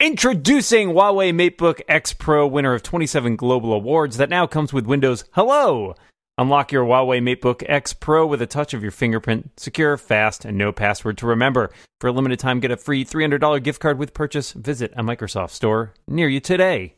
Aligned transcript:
Introducing 0.00 0.90
Huawei 0.90 1.32
MateBook 1.32 1.80
X 1.88 2.12
Pro, 2.12 2.46
winner 2.46 2.72
of 2.72 2.84
27 2.84 3.34
global 3.34 3.72
awards, 3.72 4.18
that 4.18 4.30
now 4.30 4.46
comes 4.46 4.72
with 4.72 4.86
Windows 4.86 5.24
Hello. 5.32 5.96
Unlock 6.38 6.70
your 6.70 6.84
Huawei 6.84 7.20
MateBook 7.20 7.64
X 7.68 7.94
Pro 7.94 8.24
with 8.24 8.40
a 8.40 8.46
touch 8.46 8.72
of 8.72 8.82
your 8.82 8.92
fingerprint, 8.92 9.58
secure, 9.58 9.96
fast, 9.96 10.44
and 10.44 10.56
no 10.56 10.70
password 10.70 11.18
to 11.18 11.26
remember. 11.26 11.72
For 12.00 12.06
a 12.06 12.12
limited 12.12 12.38
time, 12.38 12.60
get 12.60 12.70
a 12.70 12.76
free 12.76 13.04
$300 13.04 13.60
gift 13.64 13.80
card 13.80 13.98
with 13.98 14.14
purchase. 14.14 14.52
Visit 14.52 14.92
a 14.94 15.02
Microsoft 15.02 15.50
store 15.50 15.94
near 16.06 16.28
you 16.28 16.38
today. 16.38 16.94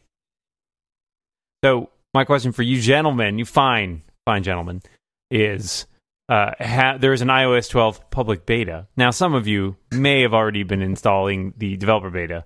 So, 1.65 1.89
my 2.13 2.25
question 2.25 2.53
for 2.53 2.63
you, 2.63 2.83
gentlemen, 2.83 3.39
you 3.39 3.47
fine, 3.47 4.03
fine 4.27 4.43
gentlemen, 4.43 4.83
is 5.31 5.87
uh, 6.29 6.51
ha- 6.61 6.99
there 6.99 7.15
is 7.15 7.23
an 7.23 7.29
iOS 7.29 7.71
12 7.71 8.11
public 8.11 8.45
beta. 8.45 8.89
Now, 8.95 9.11
some 9.11 9.33
of 9.33 9.47
you 9.47 9.77
may 9.91 10.21
have 10.21 10.35
already 10.35 10.65
been 10.65 10.83
installing 10.83 11.55
the 11.57 11.79
developer 11.79 12.11
beta, 12.11 12.45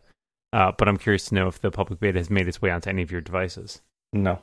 uh, 0.55 0.73
but 0.79 0.89
I'm 0.89 0.97
curious 0.97 1.27
to 1.27 1.35
know 1.35 1.49
if 1.49 1.61
the 1.61 1.71
public 1.71 1.99
beta 2.01 2.19
has 2.19 2.31
made 2.31 2.47
its 2.49 2.63
way 2.63 2.71
onto 2.71 2.89
any 2.89 3.03
of 3.03 3.11
your 3.11 3.21
devices. 3.21 3.83
No. 4.13 4.39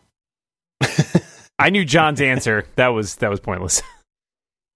I 1.58 1.70
knew 1.70 1.86
John's 1.86 2.20
answer. 2.34 2.66
That 2.76 2.90
was 2.90 3.16
that 3.18 3.30
was 3.32 3.40
pointless. 3.40 3.82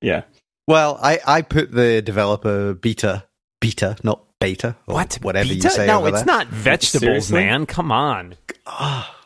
Yeah. 0.01 0.23
Well, 0.67 0.99
I, 1.01 1.19
I 1.25 1.41
put 1.41 1.71
the 1.71 2.01
developer 2.01 2.73
beta, 2.75 3.23
beta, 3.59 3.95
not 4.03 4.23
beta, 4.39 4.75
or 4.85 4.95
what? 4.95 5.15
whatever 5.21 5.47
beta? 5.49 5.63
you 5.63 5.69
say. 5.69 5.87
No, 5.87 5.99
over 5.99 6.09
it's 6.09 6.17
there. 6.19 6.25
not 6.25 6.47
vegetables, 6.47 7.01
Seriously? 7.27 7.39
man. 7.39 7.65
Come 7.65 7.91
on. 7.91 8.35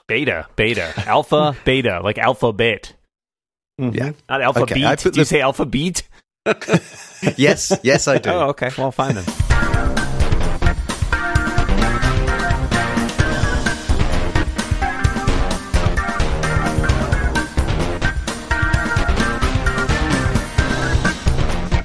Beta, 0.08 0.48
beta, 0.56 0.94
alpha, 1.06 1.56
beta, 1.66 2.00
like 2.02 2.18
alphabet, 2.18 2.94
yeah. 3.78 4.12
not 4.30 4.42
alpha 4.42 4.62
Okay, 4.62 4.76
beat. 4.76 4.86
I 4.86 4.96
put 4.96 5.14
Do 5.16 5.20
you 5.20 5.26
say 5.26 5.42
alpha 5.42 5.66
beat? 5.66 6.04
yes, 7.36 7.78
yes, 7.84 8.08
I 8.08 8.20
do. 8.20 8.30
Oh, 8.30 8.50
okay. 8.50 8.70
Well, 8.78 8.92
fine 8.92 9.16
then. 9.16 9.26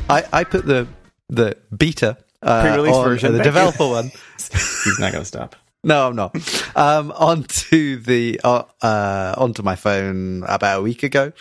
I, 0.08 0.24
I 0.32 0.44
put 0.44 0.66
the 0.66 0.86
the 1.28 1.56
beta 1.76 2.18
uh, 2.42 2.62
Pre-release 2.62 2.94
on- 2.94 3.04
version, 3.04 3.32
the 3.36 3.42
developer 3.42 3.88
one. 3.88 4.10
He's 4.38 4.98
not 4.98 5.12
going 5.12 5.22
to 5.22 5.28
stop. 5.28 5.56
No, 5.82 6.08
I'm 6.08 6.16
not. 6.16 6.34
Um, 6.76 7.12
onto 7.12 7.96
the 7.96 8.40
uh, 8.42 8.64
uh, 8.80 9.34
onto 9.36 9.62
my 9.62 9.76
phone 9.76 10.44
about 10.48 10.80
a 10.80 10.82
week 10.82 11.02
ago, 11.02 11.32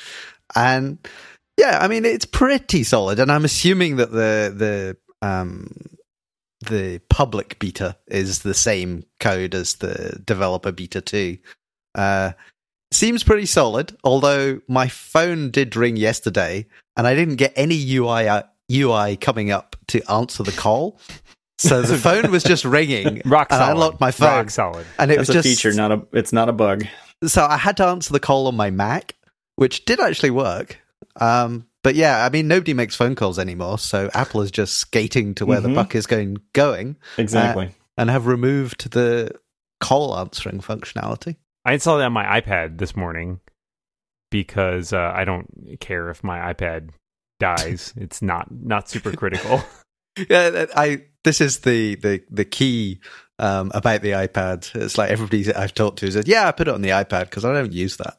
and 0.55 0.97
yeah, 1.57 1.79
I 1.81 1.87
mean 1.87 2.05
it's 2.05 2.25
pretty 2.25 2.83
solid. 2.83 3.19
And 3.19 3.31
I'm 3.31 3.45
assuming 3.45 3.97
that 3.97 4.11
the 4.11 4.53
the 4.55 5.27
um, 5.27 5.69
the 6.67 6.99
public 7.09 7.57
beta 7.59 7.95
is 8.07 8.39
the 8.39 8.53
same 8.53 9.05
code 9.19 9.55
as 9.55 9.75
the 9.75 10.21
developer 10.25 10.71
beta 10.71 10.99
too. 10.99 11.37
Uh, 11.95 12.33
seems 12.91 13.23
pretty 13.23 13.45
solid. 13.45 13.95
Although 14.03 14.61
my 14.67 14.87
phone 14.87 15.51
did 15.51 15.75
ring 15.77 15.95
yesterday, 15.95 16.65
and 16.97 17.07
I 17.07 17.15
didn't 17.15 17.37
get 17.37 17.53
any 17.55 17.95
UI 17.95 18.27
uh, 18.27 18.43
UI 18.71 19.17
coming 19.17 19.51
up 19.51 19.75
to 19.87 20.01
answer 20.11 20.43
the 20.43 20.51
call. 20.51 20.99
So 21.57 21.81
the 21.81 21.97
phone 21.97 22.31
was 22.31 22.43
just 22.43 22.65
ringing, 22.65 23.21
Rock 23.25 23.47
and 23.51 23.57
solid. 23.59 23.69
I 23.69 23.71
unlocked 23.71 23.99
my 24.01 24.11
phone, 24.11 24.27
Rock 24.29 24.49
solid. 24.49 24.85
and 24.99 25.11
it 25.11 25.17
That's 25.17 25.29
was 25.29 25.37
a 25.37 25.41
just 25.41 25.47
feature, 25.61 25.73
not 25.75 25.91
a. 25.91 26.01
It's 26.13 26.33
not 26.33 26.49
a 26.49 26.53
bug. 26.53 26.85
so 27.25 27.45
I 27.45 27.57
had 27.57 27.77
to 27.77 27.85
answer 27.85 28.11
the 28.13 28.19
call 28.19 28.47
on 28.47 28.55
my 28.55 28.69
Mac, 28.71 29.15
which 29.55 29.85
did 29.85 29.99
actually 29.99 30.31
work. 30.31 30.79
Um, 31.19 31.67
but 31.83 31.95
yeah, 31.95 32.25
I 32.25 32.29
mean, 32.29 32.47
nobody 32.47 32.73
makes 32.73 32.95
phone 32.95 33.13
calls 33.15 33.37
anymore, 33.37 33.77
so 33.77 34.09
Apple 34.13 34.41
is 34.41 34.51
just 34.51 34.75
skating 34.77 35.35
to 35.35 35.45
where 35.45 35.59
the 35.59 35.67
Mhm. 35.69 35.75
buck 35.75 35.95
is 35.95 36.07
going 36.07 36.37
going, 36.53 36.95
Exactly. 37.17 37.71
and 37.97 38.09
have 38.09 38.25
removed 38.25 38.91
the 38.91 39.31
call 39.79 40.17
answering 40.17 40.59
functionality. 40.61 41.35
I 41.65 41.73
installed 41.73 42.01
it 42.01 42.05
on 42.05 42.13
my 42.13 42.39
iPad 42.41 42.77
this 42.77 42.95
morning 42.95 43.41
because 44.31 44.93
uh, 44.93 45.11
I 45.15 45.25
don't 45.25 45.77
care 45.79 46.09
if 46.09 46.23
my 46.23 46.53
iPad 46.53 46.89
dies. 47.43 47.93
it's 47.97 48.21
not 48.21 48.47
not 48.51 48.89
super 48.89 49.11
critical. 49.15 49.61
Yeah, 50.29 50.67
I. 50.75 51.05
This 51.23 51.41
is 51.41 51.61
the 51.61 51.95
the 51.95 52.21
the 52.29 52.45
key 52.45 52.99
um, 53.39 53.71
about 53.73 54.03
the 54.03 54.11
iPad. 54.11 54.69
It's 54.75 54.95
like 54.95 55.09
everybody 55.09 55.51
I've 55.51 55.73
talked 55.73 55.97
to 55.99 56.11
says, 56.11 56.27
"Yeah, 56.27 56.47
I 56.47 56.51
put 56.51 56.67
it 56.67 56.73
on 56.75 56.83
the 56.83 56.89
iPad 56.89 57.31
because 57.31 57.43
I 57.43 57.51
don't 57.51 57.73
use 57.73 57.97
that." 57.97 58.17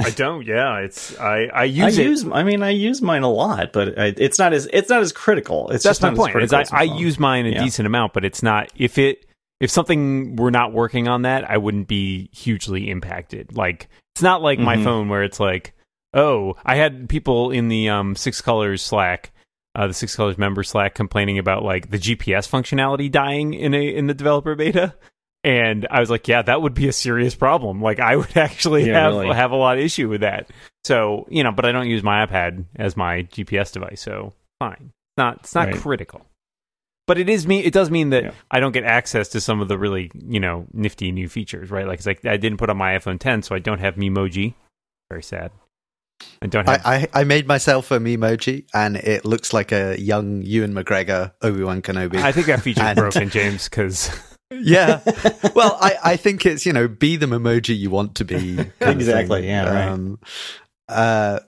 I 0.00 0.10
don't. 0.10 0.44
Yeah, 0.44 0.78
it's 0.80 1.16
I 1.20 1.44
I 1.44 1.60
I 1.60 1.64
use 1.64 1.96
it. 1.98 2.04
use. 2.06 2.24
I 2.26 2.42
mean, 2.42 2.64
I 2.64 2.70
use 2.70 3.00
mine 3.00 3.22
a 3.22 3.30
lot, 3.30 3.72
but 3.72 3.96
I, 3.96 4.06
it's 4.16 4.40
not 4.40 4.52
as. 4.52 4.68
It's 4.72 4.88
not 4.90 5.00
as 5.00 5.12
critical. 5.12 5.70
It's 5.70 5.84
That's 5.84 6.00
just 6.00 6.02
my 6.02 6.08
not 6.08 6.12
as 6.14 6.18
point. 6.18 6.28
Is 6.30 6.50
critical 6.50 6.56
I, 6.58 6.60
as 6.62 6.72
a 6.72 6.74
I 6.74 6.88
phone. 6.88 6.98
use 6.98 7.18
mine 7.20 7.46
a 7.46 7.50
Yeah. 7.50 7.62
decent 7.62 7.86
amount, 7.86 8.12
but 8.12 8.24
it's 8.24 8.42
not. 8.42 8.72
If 8.74 8.98
it 8.98 9.26
if 9.60 9.70
something 9.70 10.34
were 10.34 10.50
not 10.50 10.72
working 10.72 11.06
on 11.06 11.22
that, 11.22 11.48
I 11.48 11.58
wouldn't 11.58 11.86
be 11.86 12.30
hugely 12.32 12.90
impacted. 12.90 13.56
Like 13.56 13.88
it's 14.16 14.22
not 14.22 14.42
like 14.42 14.58
my 14.58 14.76
Mhm. 14.76 14.82
phone 14.84 15.08
where 15.08 15.22
it's 15.22 15.38
like, 15.38 15.72
oh, 16.14 16.54
I 16.64 16.76
had 16.76 17.08
people 17.08 17.50
in 17.50 17.68
the 17.68 17.90
um 17.90 18.16
six 18.16 18.40
colors 18.40 18.80
Slack. 18.82 19.30
Uh, 19.76 19.88
the 19.88 19.92
Six 19.92 20.14
Colors 20.14 20.38
member 20.38 20.62
Slack 20.62 20.94
complaining 20.94 21.36
about 21.40 21.64
like 21.64 21.90
the 21.90 21.98
GPS 21.98 22.48
functionality 22.48 23.10
dying 23.10 23.54
in 23.54 23.74
a 23.74 23.82
in 23.96 24.06
the 24.06 24.14
developer 24.14 24.54
beta, 24.54 24.94
and 25.42 25.84
I 25.90 25.98
was 25.98 26.10
like, 26.10 26.28
yeah, 26.28 26.42
that 26.42 26.62
would 26.62 26.74
be 26.74 26.86
a 26.86 26.92
serious 26.92 27.34
problem. 27.34 27.82
Like 27.82 27.98
I 27.98 28.14
would 28.14 28.36
actually 28.36 28.86
Yeah, 28.86 29.00
have 29.02 29.14
really. 29.14 29.34
have 29.34 29.50
a 29.50 29.56
lot 29.56 29.76
of 29.76 29.82
issue 29.82 30.08
with 30.08 30.20
that. 30.20 30.48
So 30.84 31.26
you 31.28 31.42
know, 31.42 31.50
but 31.50 31.64
I 31.66 31.72
don't 31.72 31.88
use 31.90 32.04
my 32.04 32.24
iPad 32.24 32.66
as 32.76 32.96
my 32.96 33.24
GPS 33.24 33.72
device, 33.72 34.00
so 34.00 34.32
fine. 34.60 34.92
It's 34.92 35.16
not 35.18 35.38
it's 35.40 35.54
not 35.56 35.66
Right. 35.66 35.76
critical. 35.76 36.24
But 37.08 37.18
it 37.18 37.28
is 37.28 37.44
me. 37.44 37.58
It 37.64 37.72
does 37.72 37.90
mean 37.90 38.10
that 38.10 38.22
Yeah. 38.22 38.30
I 38.52 38.60
don't 38.60 38.70
get 38.70 38.84
access 38.84 39.26
to 39.30 39.40
some 39.40 39.60
of 39.60 39.66
the 39.66 39.76
really 39.76 40.08
you 40.14 40.38
know 40.38 40.66
nifty 40.72 41.10
new 41.10 41.28
features, 41.28 41.68
right? 41.72 41.88
Like 41.88 41.98
it's 41.98 42.06
like 42.06 42.24
I 42.24 42.36
didn't 42.36 42.58
put 42.58 42.70
on 42.70 42.76
my 42.76 42.96
iPhone 42.96 43.18
10, 43.18 43.42
so 43.42 43.56
I 43.56 43.58
don't 43.58 43.80
have 43.80 43.96
Memoji. 43.96 44.54
Very 45.10 45.24
sad. 45.24 45.50
I 46.42 46.46
don't 46.46 46.68
have. 46.68 46.82
I, 46.84 47.08
I 47.14 47.20
I 47.20 47.24
made 47.24 47.46
myself 47.46 47.90
a 47.90 47.98
Memoji, 47.98 48.66
and 48.74 48.96
it 48.96 49.24
looks 49.24 49.52
like 49.52 49.72
a 49.72 50.00
young 50.00 50.42
Ewan 50.42 50.74
McGregor 50.74 51.32
Obi 51.42 51.62
Wan 51.62 51.82
Kenobi. 51.82 52.16
I 52.16 52.32
think 52.32 52.46
that 52.46 52.60
feature's 52.62 52.84
And- 52.84 52.96
broken, 52.98 53.30
James, 53.30 53.68
because 53.68 54.10
yeah. 54.50 55.00
Well, 55.54 55.76
I, 55.80 55.96
I 56.04 56.16
think 56.16 56.44
it's, 56.46 56.64
you 56.66 56.72
know, 56.72 56.86
be 56.88 57.16
the 57.16 57.26
Memoji 57.26 57.76
you 57.76 57.90
want 57.90 58.16
to 58.16 58.24
be. 58.24 58.58
Exactly, 58.80 59.40
thing. 59.42 59.48
yeah, 59.50 59.68
right. 59.72 59.88
Um, 59.88 60.18
uh, 60.88 61.40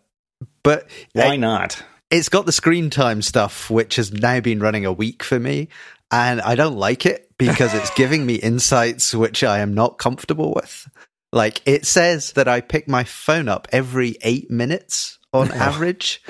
but 0.62 0.88
Why 1.12 1.34
it, 1.34 1.38
not? 1.38 1.82
it's 2.10 2.28
got 2.28 2.46
the 2.46 2.52
screen 2.52 2.90
time 2.90 3.22
stuff, 3.22 3.70
which 3.70 3.96
has 3.96 4.12
now 4.12 4.40
been 4.40 4.60
running 4.60 4.84
a 4.86 4.92
week 4.92 5.22
for 5.22 5.38
me. 5.38 5.68
And 6.10 6.40
I 6.40 6.54
don't 6.54 6.76
like 6.76 7.04
it 7.04 7.30
because 7.36 7.74
it's 7.74 7.90
giving 7.90 8.24
me 8.24 8.36
insights 8.36 9.12
which 9.14 9.42
I 9.42 9.58
am 9.58 9.74
not 9.74 9.98
comfortable 9.98 10.54
with. 10.54 10.88
Like 11.32 11.60
it 11.66 11.86
says 11.86 12.32
that 12.32 12.48
I 12.48 12.60
pick 12.60 12.88
my 12.88 13.04
phone 13.04 13.48
up 13.48 13.68
every 13.72 14.16
eight 14.22 14.50
minutes 14.50 15.18
on 15.32 15.50
average. 15.52 16.22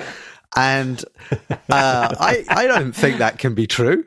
And 0.55 1.03
uh, 1.31 1.35
I, 1.69 2.43
I 2.47 2.67
don't 2.67 2.93
think 2.93 3.17
that 3.19 3.37
can 3.37 3.53
be 3.53 3.67
true. 3.67 4.05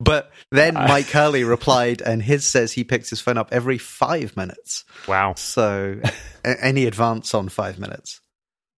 But 0.00 0.30
then 0.50 0.74
Mike 0.74 1.10
Hurley 1.10 1.42
replied, 1.44 2.02
and 2.02 2.22
his 2.22 2.46
says 2.46 2.72
he 2.72 2.84
picks 2.84 3.10
his 3.10 3.20
phone 3.20 3.36
up 3.36 3.48
every 3.52 3.78
five 3.78 4.36
minutes. 4.36 4.84
wow. 5.08 5.34
So, 5.34 6.00
any 6.44 6.86
advance 6.86 7.34
on 7.34 7.48
five 7.48 7.78
minutes? 7.78 8.20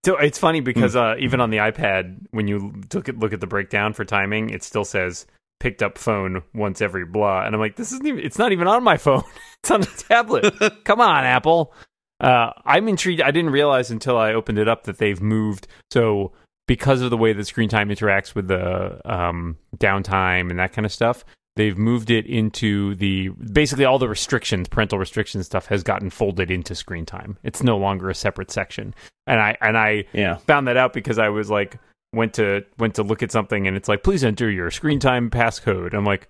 So 0.03 0.17
it's 0.17 0.39
funny 0.39 0.61
because 0.61 0.95
uh, 0.95 1.15
even 1.19 1.39
on 1.41 1.51
the 1.51 1.57
iPad, 1.57 2.25
when 2.31 2.47
you 2.47 2.73
look 2.91 3.07
at 3.07 3.19
look 3.19 3.33
at 3.33 3.39
the 3.39 3.47
breakdown 3.47 3.93
for 3.93 4.03
timing, 4.03 4.49
it 4.49 4.63
still 4.63 4.83
says 4.83 5.27
picked 5.61 5.81
up 5.83 5.97
phone 5.97 6.41
once 6.53 6.81
every 6.81 7.05
blah, 7.05 7.43
and 7.45 7.55
I'm 7.55 7.61
like, 7.61 7.75
this 7.77 7.91
isn't 7.93 8.05
even. 8.05 8.19
It's 8.19 8.37
not 8.39 8.51
even 8.51 8.67
on 8.67 8.83
my 8.83 8.97
phone. 8.97 9.23
It's 9.63 9.69
on 9.69 9.81
the 9.81 10.03
tablet. 10.09 10.83
Come 10.85 10.99
on, 10.99 11.23
Apple. 11.23 11.71
Uh, 12.19 12.49
I'm 12.65 12.87
intrigued. 12.87 13.21
I 13.21 13.29
didn't 13.29 13.51
realize 13.51 13.91
until 13.91 14.17
I 14.17 14.33
opened 14.33 14.57
it 14.57 14.67
up 14.67 14.85
that 14.85 14.97
they've 14.97 15.21
moved. 15.21 15.67
So 15.91 16.31
because 16.67 17.01
of 17.01 17.11
the 17.11 17.17
way 17.17 17.31
the 17.33 17.45
screen 17.45 17.69
time 17.69 17.89
interacts 17.89 18.33
with 18.33 18.47
the 18.47 18.99
um, 19.05 19.59
downtime 19.77 20.49
and 20.49 20.57
that 20.57 20.73
kind 20.73 20.87
of 20.87 20.91
stuff, 20.91 21.23
they've 21.57 21.77
moved 21.77 22.09
it 22.09 22.25
into 22.25 22.95
the 22.95 23.29
basically 23.53 23.85
all 23.85 23.99
the 23.99 24.09
restrictions, 24.09 24.67
parental 24.67 24.97
restrictions 24.97 25.45
stuff 25.45 25.67
has 25.67 25.83
gotten 25.83 26.09
folded 26.09 26.49
into 26.49 26.73
screen 26.73 27.05
time. 27.05 27.37
It's 27.43 27.61
no 27.61 27.77
longer 27.77 28.09
a 28.09 28.15
separate 28.15 28.49
section. 28.49 28.95
And 29.27 29.39
I 29.39 29.57
and 29.61 29.77
I 29.77 30.05
Yeah. 30.11 30.37
found 30.37 30.67
that 30.69 30.77
out 30.77 30.91
because 30.91 31.19
I 31.19 31.29
was 31.29 31.51
like 31.51 31.77
went 32.13 32.33
to 32.35 32.63
went 32.77 32.95
to 32.95 33.03
look 33.03 33.23
at 33.23 33.31
something 33.31 33.67
and 33.67 33.77
it's 33.77 33.87
like 33.87 34.03
please 34.03 34.23
enter 34.23 34.49
your 34.49 34.69
screen 34.71 34.99
time 34.99 35.29
passcode. 35.29 35.93
I'm 35.93 36.05
like 36.05 36.27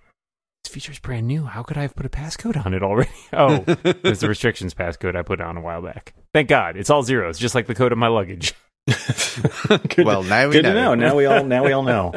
this 0.64 0.72
feature's 0.72 0.98
brand 1.00 1.26
new. 1.26 1.44
How 1.44 1.62
could 1.64 1.76
I 1.76 1.82
have 1.82 1.96
put 1.96 2.06
a 2.06 2.08
passcode 2.08 2.64
on 2.64 2.72
it 2.74 2.82
already? 2.82 3.10
Oh, 3.32 3.64
it's 3.66 4.20
the 4.20 4.28
restrictions 4.30 4.74
passcode 4.74 5.16
I 5.16 5.22
put 5.22 5.40
on 5.40 5.56
a 5.56 5.60
while 5.60 5.82
back. 5.82 6.14
Thank 6.34 6.48
God, 6.48 6.76
it's 6.76 6.90
all 6.90 7.02
zeros, 7.02 7.38
just 7.38 7.54
like 7.54 7.66
the 7.66 7.74
code 7.74 7.92
of 7.92 7.98
my 7.98 8.08
luggage. 8.08 8.52
Good, 8.86 10.04
Well, 10.06 10.22
now 10.22 10.46
we 10.48 10.52
good 10.54 10.62
to 10.62 10.74
know. 10.74 10.94
know. 10.94 11.08
Now 11.08 11.16
we 11.16 11.24
all. 11.26 11.44
Now 11.44 11.64
we 11.64 11.72
all 11.72 11.82
know. 11.82 12.12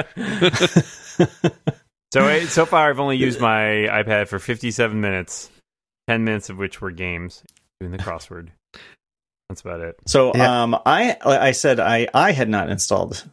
So 2.11 2.39
so 2.45 2.65
far, 2.65 2.89
I've 2.89 2.99
only 2.99 3.17
used 3.17 3.39
my 3.41 3.59
iPad 3.91 4.27
for 4.29 4.39
57 4.39 4.99
minutes, 5.01 5.49
10 6.07 6.23
minutes 6.23 6.49
of 6.49 6.57
which 6.57 6.79
were 6.81 6.91
games, 6.91 7.43
doing 7.79 7.91
the 7.91 7.97
crossword. 7.97 8.49
That's 9.49 9.61
about 9.61 9.81
it. 9.81 9.97
So, 10.07 10.31
Yeah. 10.33 10.63
um, 10.63 10.75
I 10.85 11.17
I 11.23 11.51
said 11.51 11.79
I 11.79 12.07
I 12.13 12.31
had 12.31 12.47
not 12.49 12.69
installed 12.69 13.25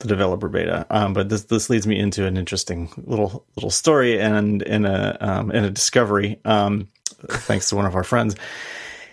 the 0.00 0.08
developer 0.08 0.48
beta. 0.48 0.86
Um, 0.90 1.12
but 1.12 1.28
this 1.28 1.44
this 1.44 1.70
leads 1.70 1.86
me 1.86 1.98
into 1.98 2.26
an 2.26 2.36
interesting 2.36 2.90
little 3.04 3.46
little 3.56 3.70
story 3.70 4.20
and 4.20 4.62
in 4.62 4.84
a 4.84 5.16
um, 5.20 5.50
and 5.50 5.64
a 5.64 5.70
discovery. 5.70 6.40
Um, 6.44 6.88
thanks 7.28 7.68
to 7.68 7.76
one 7.76 7.86
of 7.86 7.94
our 7.94 8.04
friends. 8.04 8.34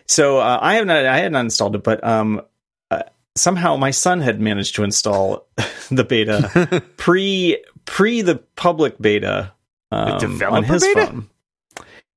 So 0.07 0.37
uh, 0.39 0.59
I 0.61 0.75
have 0.75 0.85
not 0.85 1.05
I 1.05 1.19
had 1.19 1.31
not 1.31 1.41
installed 1.41 1.75
it, 1.75 1.83
but 1.83 2.03
um, 2.03 2.41
uh, 2.89 3.03
somehow 3.35 3.75
my 3.75 3.91
son 3.91 4.21
had 4.21 4.39
managed 4.41 4.75
to 4.75 4.83
install 4.83 5.47
the 5.91 6.03
beta 6.03 6.83
pre 6.97 7.63
pre 7.85 8.21
the 8.21 8.37
public 8.55 8.99
beta 8.99 9.51
um, 9.91 10.41
on 10.43 10.63
his 10.63 10.83
beta? 10.83 11.07
phone. 11.07 11.29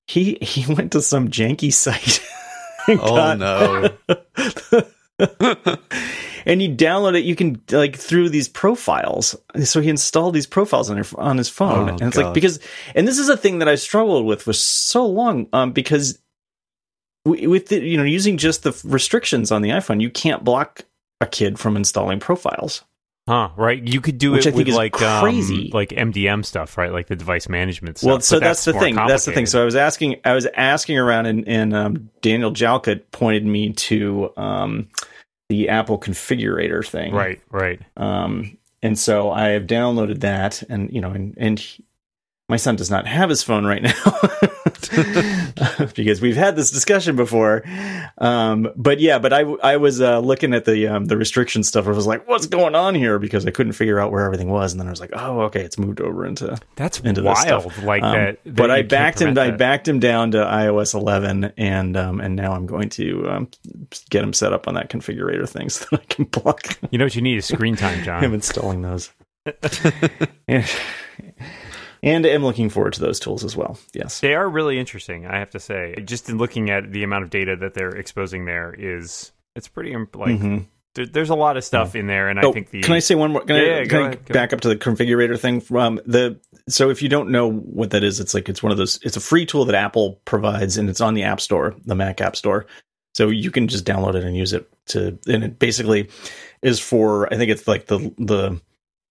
He 0.07 0.39
he 0.41 0.73
went 0.73 0.93
to 0.93 1.03
some 1.03 1.29
janky 1.29 1.73
site. 1.73 2.21
Oh 2.89 3.35
no. 3.35 3.91
And 6.47 6.63
you 6.63 6.69
download 6.69 7.17
it 7.17 7.25
you 7.25 7.37
can 7.37 7.61
like 7.71 7.97
through 7.97 8.29
these 8.29 8.49
profiles 8.49 9.37
so 9.63 9.81
he 9.81 9.89
installed 9.89 10.35
these 10.35 10.47
profiles 10.47 10.91
on, 10.91 10.97
your, 10.97 11.07
on 11.17 11.37
his 11.39 11.49
phone 11.49 11.89
Oh, 11.89 11.93
and 11.93 12.03
it's 12.03 12.17
like 12.17 12.35
because 12.35 12.61
and 12.95 13.07
this 13.07 13.19
is 13.19 13.29
a 13.29 13.37
thing 13.37 13.59
that 13.59 13.69
i 13.69 13.75
struggled 13.75 14.27
with 14.27 14.43
for 14.43 14.53
so 14.53 15.07
long 15.07 15.49
um 15.53 15.73
because 15.73 16.19
with 17.25 17.67
the, 17.69 17.81
you 17.81 17.97
know 17.97 18.05
using 18.05 18.37
just 18.37 18.63
the 18.63 18.81
restrictions 18.85 19.53
on 19.53 19.63
the 19.63 19.71
iphone 19.71 20.01
you 20.01 20.11
can't 20.11 20.45
block 20.45 20.83
a 21.21 21.27
kid 21.27 21.59
from 21.59 21.77
installing 21.77 22.21
profiles 22.21 22.83
Huh, 23.29 23.51
right. 23.57 23.81
You 23.81 24.01
could 24.01 24.19
do 24.19 24.33
Which 24.33 24.47
it 24.47 24.49
I 24.49 24.51
think 24.51 24.67
with 24.67 24.69
is 24.69 24.75
like 24.75 24.93
crazy. 24.93 25.67
Um, 25.67 25.71
like 25.73 25.91
MDM 25.91 26.45
stuff, 26.45 26.77
right? 26.77 26.91
Like 26.91 27.07
the 27.07 27.15
device 27.15 27.49
management 27.49 27.99
stuff. 27.99 28.09
well 28.09 28.21
so 28.21 28.37
but 28.37 28.41
that's, 28.45 28.65
the 28.65 28.73
thing 28.73 28.97
that's 28.97 29.25
the 29.25 29.31
thing 29.31 29.47
so 29.47 29.63
i 29.63 29.65
was 29.65 29.77
asking 29.77 30.17
i 30.25 30.33
was 30.33 30.47
asking 30.55 30.99
around 30.99 31.27
and, 31.27 31.47
and 31.47 31.73
um, 31.73 32.11
daniel 32.23 32.51
jalkut 32.51 33.03
pointed 33.13 33.47
me 33.47 33.73
to 33.75 34.33
um 34.37 34.89
the 35.51 35.69
apple 35.69 35.99
configurator 35.99 36.87
thing 36.87 37.13
right, 37.13 37.41
right. 37.51 37.81
Um, 37.97 38.57
and 38.83 38.99
so 38.99 39.31
I 39.31 39.49
have 39.49 39.65
downloaded 39.65 40.21
that, 40.21 40.63
and 40.71 40.91
you 40.93 41.01
know, 41.01 41.11
and 41.11 41.35
and 41.37 41.63
my 42.51 42.57
son 42.57 42.77
does 42.77 42.91
not 42.91 43.07
have 43.07 43.31
his 43.31 43.43
phone 43.43 43.65
right 43.65 43.83
now 43.83 44.21
because 45.95 46.21
we've 46.21 46.37
had 46.37 46.57
this 46.57 46.71
discussion 46.71 47.17
before. 47.17 47.63
Um, 48.19 48.69
but 48.77 49.01
yeah, 49.01 49.19
but 49.19 49.33
I 49.33 49.43
I 49.63 49.77
was 49.77 50.01
uh, 50.01 50.19
looking 50.19 50.53
at 50.53 50.65
the 50.65 50.89
um, 50.89 51.05
the 51.07 51.17
restriction 51.17 51.63
stuff. 51.63 51.87
I 51.87 51.91
was 51.91 52.07
like, 52.07 52.27
what's 52.29 52.47
going 52.47 52.75
on 52.75 52.95
here? 52.95 53.19
Because 53.19 53.47
I 53.47 53.51
couldn't 53.51 53.73
figure 53.73 53.99
out 54.01 54.11
where 54.11 54.25
everything 54.25 54.49
was, 54.51 54.73
and 54.73 54.81
then 54.81 54.89
I 54.89 54.91
was 54.91 55.01
like, 55.01 55.11
oh, 55.13 55.43
okay, 55.43 55.63
it's 55.63 55.79
moved 55.79 56.01
over 56.01 56.27
into. 56.27 56.59
That's 56.77 57.01
Into 57.01 57.23
wild. 57.23 57.39
stuff. 57.39 57.83
Like 57.85 58.03
Um, 58.03 58.13
that, 58.13 58.45
that 58.45 58.55
but 58.57 58.71
I 58.71 58.83
backed 58.83 59.23
him. 59.23 59.39
I 59.39 59.51
backed 59.53 59.87
him 59.87 60.01
down 60.01 60.33
to 60.33 60.39
iOS 60.39 60.95
11, 60.95 61.53
and 61.57 61.97
um, 61.97 62.21
and 62.21 62.37
now 62.37 62.53
I'm 62.53 62.67
going 62.67 62.89
to 62.91 63.29
um, 63.31 63.49
get 64.11 64.25
him 64.25 64.33
set 64.33 64.53
up 64.53 64.67
on 64.67 64.75
that 64.75 64.91
configurator 64.91 65.49
thing 65.49 65.69
so 65.69 65.87
that 65.91 66.01
I 66.01 66.05
can 66.07 66.25
block 66.25 66.79
You 66.91 66.99
know 66.99 67.05
what 67.05 67.15
you 67.15 67.23
need 67.23 67.39
is 67.39 67.47
screen 67.47 67.77
time, 67.77 68.03
John. 68.03 68.25
I'm 68.25 68.35
installing 68.35 68.83
those. 68.83 69.11
and, 70.49 70.69
and 72.03 72.25
I'm 72.27 72.43
looking 72.45 72.69
forward 72.71 72.93
to 72.95 73.01
those 73.01 73.21
tools 73.21 73.45
as 73.45 73.57
well. 73.57 73.79
Yes. 73.93 74.21
They 74.21 74.35
are 74.35 74.49
really 74.49 74.79
interesting, 74.79 75.27
I 75.27 75.39
have 75.39 75.51
to 75.51 75.61
say. 75.61 75.95
Just 76.05 76.29
in 76.29 76.39
looking 76.39 76.71
at 76.71 76.93
the 76.93 77.03
amount 77.03 77.25
of 77.25 77.31
data 77.31 77.57
that 77.57 77.75
they're 77.75 77.91
exposing 77.97 78.45
there 78.45 78.75
is 78.79 79.33
it's 79.57 79.69
pretty 79.69 79.93
like 80.15 80.39
Mhm. 80.39 80.67
there, 80.95 81.07
there's 81.07 81.31
a 81.31 81.35
lot 81.35 81.57
of 81.57 81.65
stuff 81.65 81.95
in 81.95 82.07
there, 82.07 82.29
and 82.29 82.39
I 82.39 82.43
Oh, 82.45 82.53
think 82.53 82.71
the 82.71 82.83
can 82.83 82.93
I 82.95 82.99
say 83.01 83.15
one 83.15 83.33
more? 83.33 83.43
Can 83.43 83.57
Yeah, 83.57 83.63
I, 83.63 83.65
yeah, 83.67 83.79
can 83.81 83.89
go 83.89 84.03
I 84.03 84.07
ahead, 84.09 84.25
back 84.27 84.53
up 84.53 84.61
to 84.63 84.69
the 84.69 84.77
configurator 84.77 85.39
thing? 85.39 85.61
From 85.61 86.01
the 86.07 86.39
so 86.69 86.91
if 86.91 87.03
you 87.03 87.09
don't 87.09 87.31
know 87.31 87.51
what 87.51 87.91
that 87.91 88.05
is, 88.05 88.21
it's 88.21 88.33
like 88.35 88.49
it's 88.49 88.63
one 88.63 88.71
of 88.73 88.79
those. 88.79 88.99
It's 89.03 89.17
a 89.17 89.21
free 89.21 89.45
tool 89.47 89.65
that 89.67 89.75
Apple 89.75 90.21
provides, 90.25 90.77
and 90.77 90.89
it's 90.89 91.01
on 91.01 91.15
the 91.15 91.23
App 91.25 91.41
Store, 91.41 91.75
the 91.85 91.95
Mac 91.95 92.21
App 92.21 92.37
Store. 92.37 92.67
So 93.15 93.29
you 93.29 93.51
can 93.51 93.67
just 93.67 93.85
download 93.85 94.15
it 94.15 94.23
and 94.25 94.37
use 94.37 94.53
it 94.53 94.69
to, 94.87 95.19
and 95.27 95.43
it 95.43 95.59
basically 95.59 96.09
is 96.63 96.79
for. 96.79 97.33
I 97.33 97.37
think 97.37 97.51
it's 97.51 97.67
like 97.67 97.87
the 97.87 97.99
the 98.19 98.61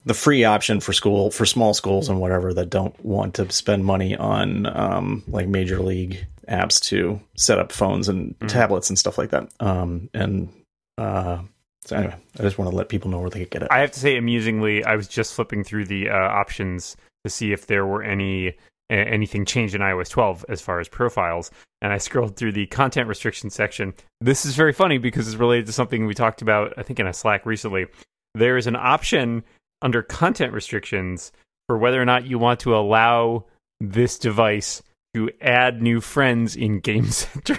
the 0.05 0.13
free 0.13 0.43
option 0.43 0.79
for 0.79 0.93
school 0.93 1.29
for 1.31 1.45
small 1.45 1.73
schools 1.73 2.09
and 2.09 2.19
whatever 2.21 2.53
that 2.53 2.69
don't 2.69 2.97
want 3.03 3.33
to 3.35 3.51
spend 3.51 3.85
money 3.85 4.15
on 4.15 4.65
um, 4.77 5.23
like 5.27 5.47
major 5.47 5.79
league 5.81 6.25
apps 6.47 6.81
to 6.81 7.19
set 7.35 7.59
up 7.59 7.71
phones 7.71 8.07
and 8.09 8.37
Mhm. 8.39 8.47
tablets 8.47 8.89
and 8.89 8.97
stuff 8.97 9.17
like 9.17 9.29
that. 9.31 9.49
Um, 9.59 10.09
and 10.13 10.49
uh, 10.97 11.39
so 11.85 11.95
anyway, 11.95 12.15
I 12.39 12.41
just 12.41 12.57
want 12.57 12.71
to 12.71 12.75
let 12.75 12.89
people 12.89 13.11
know 13.11 13.19
where 13.19 13.29
they 13.29 13.39
could 13.39 13.51
get 13.51 13.63
it. 13.63 13.67
I 13.71 13.79
have 13.79 13.91
to 13.91 13.99
say, 13.99 14.17
amusingly, 14.17 14.83
I 14.83 14.95
was 14.95 15.07
just 15.07 15.33
flipping 15.33 15.63
through 15.63 15.85
the 15.85 16.09
uh, 16.09 16.13
options 16.15 16.95
to 17.25 17.29
see 17.29 17.51
if 17.51 17.67
there 17.67 17.85
were 17.85 18.03
any 18.03 18.55
anything 18.89 19.45
changed 19.45 19.75
in 19.75 19.81
iOS 19.81 20.09
12 20.09 20.43
as 20.49 20.61
far 20.61 20.79
as 20.79 20.87
profiles, 20.87 21.51
and 21.79 21.93
I 21.93 21.99
scrolled 21.99 22.35
through 22.37 22.53
the 22.53 22.65
content 22.65 23.07
restriction 23.07 23.51
section. 23.51 23.93
This 24.19 24.45
is 24.45 24.55
very 24.55 24.73
funny 24.73 24.97
because 24.97 25.27
it's 25.27 25.37
related 25.37 25.67
to 25.67 25.73
something 25.73 26.07
we 26.07 26.15
talked 26.15 26.41
about, 26.41 26.73
I 26.75 26.81
think, 26.81 26.99
in 26.99 27.05
a 27.05 27.13
Slack 27.13 27.45
recently. 27.45 27.85
There 28.33 28.57
is 28.57 28.65
an 28.65 28.75
option 28.75 29.43
under 29.81 30.01
content 30.01 30.53
restrictions 30.53 31.31
for 31.67 31.77
whether 31.77 32.01
or 32.01 32.05
not 32.05 32.25
you 32.25 32.39
want 32.39 32.59
to 32.61 32.75
allow 32.75 33.45
this 33.79 34.17
device 34.19 34.81
to 35.13 35.29
add 35.41 35.81
new 35.81 36.01
friends 36.01 36.55
in 36.55 36.79
Game 36.79 37.05
Center. 37.11 37.57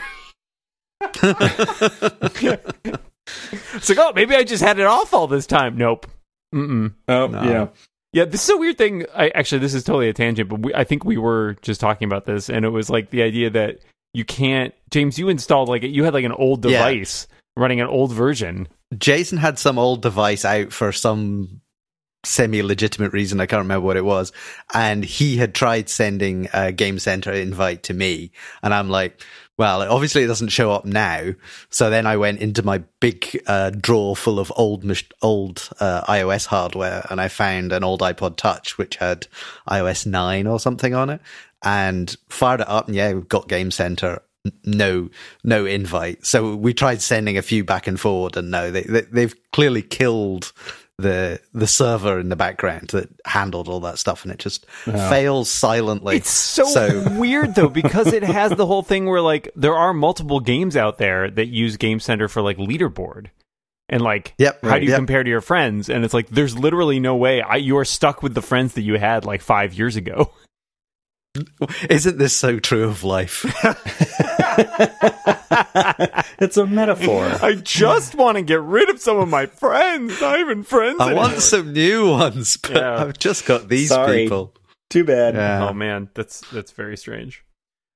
it's 3.72 3.88
like, 3.88 3.98
oh, 3.98 4.12
maybe 4.14 4.34
I 4.34 4.44
just 4.44 4.62
had 4.62 4.78
it 4.78 4.86
off 4.86 5.12
all 5.14 5.26
this 5.26 5.46
time. 5.46 5.76
Nope. 5.76 6.06
Mm-mm. 6.54 6.92
Oh 7.08 7.26
No. 7.28 7.42
yeah, 7.44 7.66
Yeah, 8.12 8.24
this 8.24 8.44
is 8.44 8.50
a 8.50 8.56
weird 8.56 8.76
thing. 8.78 9.06
I 9.14 9.28
actually, 9.30 9.60
this 9.60 9.74
is 9.74 9.84
totally 9.84 10.08
a 10.08 10.12
tangent, 10.12 10.48
but 10.48 10.60
we, 10.60 10.74
I 10.74 10.84
think 10.84 11.04
we 11.04 11.16
were 11.16 11.56
just 11.62 11.80
talking 11.80 12.06
about 12.06 12.26
this, 12.26 12.48
and 12.50 12.64
it 12.64 12.70
was 12.70 12.90
like 12.90 13.10
the 13.10 13.22
idea 13.22 13.50
that 13.50 13.78
you 14.14 14.24
can't. 14.24 14.74
James, 14.90 15.18
you 15.18 15.28
installed 15.28 15.68
like 15.68 15.82
you 15.84 16.04
had 16.04 16.14
like 16.14 16.24
an 16.24 16.32
old 16.32 16.64
Yeah. 16.64 16.78
device 16.78 17.28
running 17.56 17.80
an 17.80 17.86
old 17.86 18.12
version. 18.12 18.66
Jason 18.98 19.38
had 19.38 19.58
some 19.58 19.78
old 19.78 20.02
device 20.02 20.44
out 20.44 20.72
for 20.72 20.90
some 20.92 21.60
semi-legitimate 22.24 23.12
reason. 23.12 23.40
I 23.40 23.46
can't 23.46 23.62
remember 23.62 23.86
what 23.86 23.96
it 23.96 24.04
was, 24.04 24.32
and 24.74 25.04
he 25.04 25.36
had 25.36 25.54
tried 25.54 25.88
sending 25.88 26.48
a 26.52 26.72
Game 26.72 26.98
Center 26.98 27.32
invite 27.32 27.82
to 27.84 27.94
me, 27.94 28.30
and 28.62 28.74
I'm 28.74 28.90
like, 28.90 29.22
well, 29.56 29.82
obviously 29.92 30.22
it 30.22 30.26
doesn't 30.26 30.48
show 30.48 30.72
up 30.72 30.86
now. 30.86 31.34
So 31.68 31.90
then 31.90 32.06
I 32.06 32.16
went 32.16 32.40
into 32.40 32.62
my 32.62 32.82
big 33.00 33.42
uh, 33.46 33.68
drawer 33.70 34.16
full 34.16 34.38
of 34.38 34.50
old 34.56 34.84
old 35.20 35.68
uh, 35.80 36.02
iOS 36.02 36.46
hardware, 36.46 37.06
and 37.10 37.20
I 37.20 37.28
found 37.28 37.72
an 37.72 37.84
old 37.84 38.00
iPod 38.00 38.36
Touch 38.36 38.78
which 38.78 38.96
had 38.96 39.26
iOS 39.68 40.06
nine 40.06 40.46
or 40.46 40.58
something 40.58 40.94
on 40.94 41.10
it, 41.10 41.20
and 41.62 42.16
fired 42.28 42.60
it 42.60 42.68
up, 42.68 42.86
and 42.86 42.96
yeah, 42.96 43.12
got 43.12 43.48
Game 43.48 43.70
Center 43.70 44.22
no 44.64 45.10
no 45.44 45.66
invite 45.66 46.24
so 46.24 46.56
we 46.56 46.72
tried 46.72 47.02
sending 47.02 47.36
a 47.36 47.42
few 47.42 47.62
back 47.62 47.86
and 47.86 48.00
forward 48.00 48.38
and 48.38 48.50
no 48.50 48.70
they, 48.70 48.82
they 48.84 49.02
they've 49.02 49.34
clearly 49.52 49.82
killed 49.82 50.50
the 51.00 51.40
the 51.52 51.66
server 51.66 52.18
in 52.20 52.28
the 52.28 52.36
background 52.36 52.88
that 52.88 53.08
handled 53.24 53.68
all 53.68 53.80
that 53.80 53.98
stuff 53.98 54.24
and 54.24 54.32
it 54.32 54.38
just 54.38 54.66
fails 54.84 55.50
silently 55.50 56.16
It's 56.16 56.30
so, 56.30 56.64
So- 56.64 57.08
weird 57.18 57.54
though 57.54 57.68
because 57.68 58.12
it 58.12 58.22
has 58.22 58.52
the 58.52 58.66
whole 58.66 58.82
thing 58.82 59.06
where 59.06 59.20
like 59.20 59.50
there 59.56 59.74
are 59.74 59.92
multiple 59.94 60.40
games 60.40 60.76
out 60.76 60.98
there 60.98 61.30
that 61.30 61.46
use 61.48 61.76
Game 61.76 62.00
Center 62.00 62.28
for 62.28 62.42
like 62.42 62.56
leaderboard. 62.58 63.28
And 63.92 64.02
like, 64.02 64.34
Yep, 64.38 64.62
how 64.62 64.78
do 64.78 64.84
you 64.84 64.90
yep. 64.90 64.98
compare 64.98 65.24
to 65.24 65.28
your 65.28 65.40
friends? 65.40 65.88
And 65.88 66.04
it's 66.04 66.14
like, 66.14 66.28
there's 66.28 66.56
literally 66.56 67.00
no 67.00 67.16
way. 67.16 67.42
I, 67.42 67.56
you 67.56 67.76
are 67.78 67.84
stuck 67.84 68.22
with 68.22 68.34
the 68.34 68.40
friends 68.42 68.74
that 68.74 68.82
you 68.82 68.96
had 69.00 69.24
like 69.24 69.40
five 69.42 69.74
years 69.74 69.96
ago. 69.96 70.30
isn't 71.88 72.18
this 72.18 72.34
so 72.34 72.58
true 72.58 72.84
of 72.84 73.04
life 73.04 73.44
it's 76.40 76.56
a 76.56 76.66
metaphor. 76.66 77.24
I 77.42 77.54
just 77.62 78.14
want 78.14 78.36
to 78.36 78.42
get 78.42 78.60
rid 78.62 78.88
of 78.90 79.00
some 79.00 79.18
of 79.18 79.28
my 79.28 79.46
friends. 79.46 80.20
Not 80.20 80.40
even 80.40 80.62
friends. 80.64 80.96
i 81.00 81.14
want 81.14 81.40
some 81.40 81.72
new 81.72 82.10
ones 82.10 82.56
but 82.56 82.72
Yeah. 82.72 83.02
i've 83.04 83.18
just 83.18 83.46
got 83.46 83.68
these 83.68 83.88
Sorry. 83.90 84.24
people 84.24 84.54
Too 84.90 85.04
bad. 85.04 85.34
yeah 85.34 85.68
Oh 85.68 85.72
man, 85.72 86.08
that's 86.14 86.40
that's 86.50 86.72
very 86.72 86.96
strange. 86.96 87.44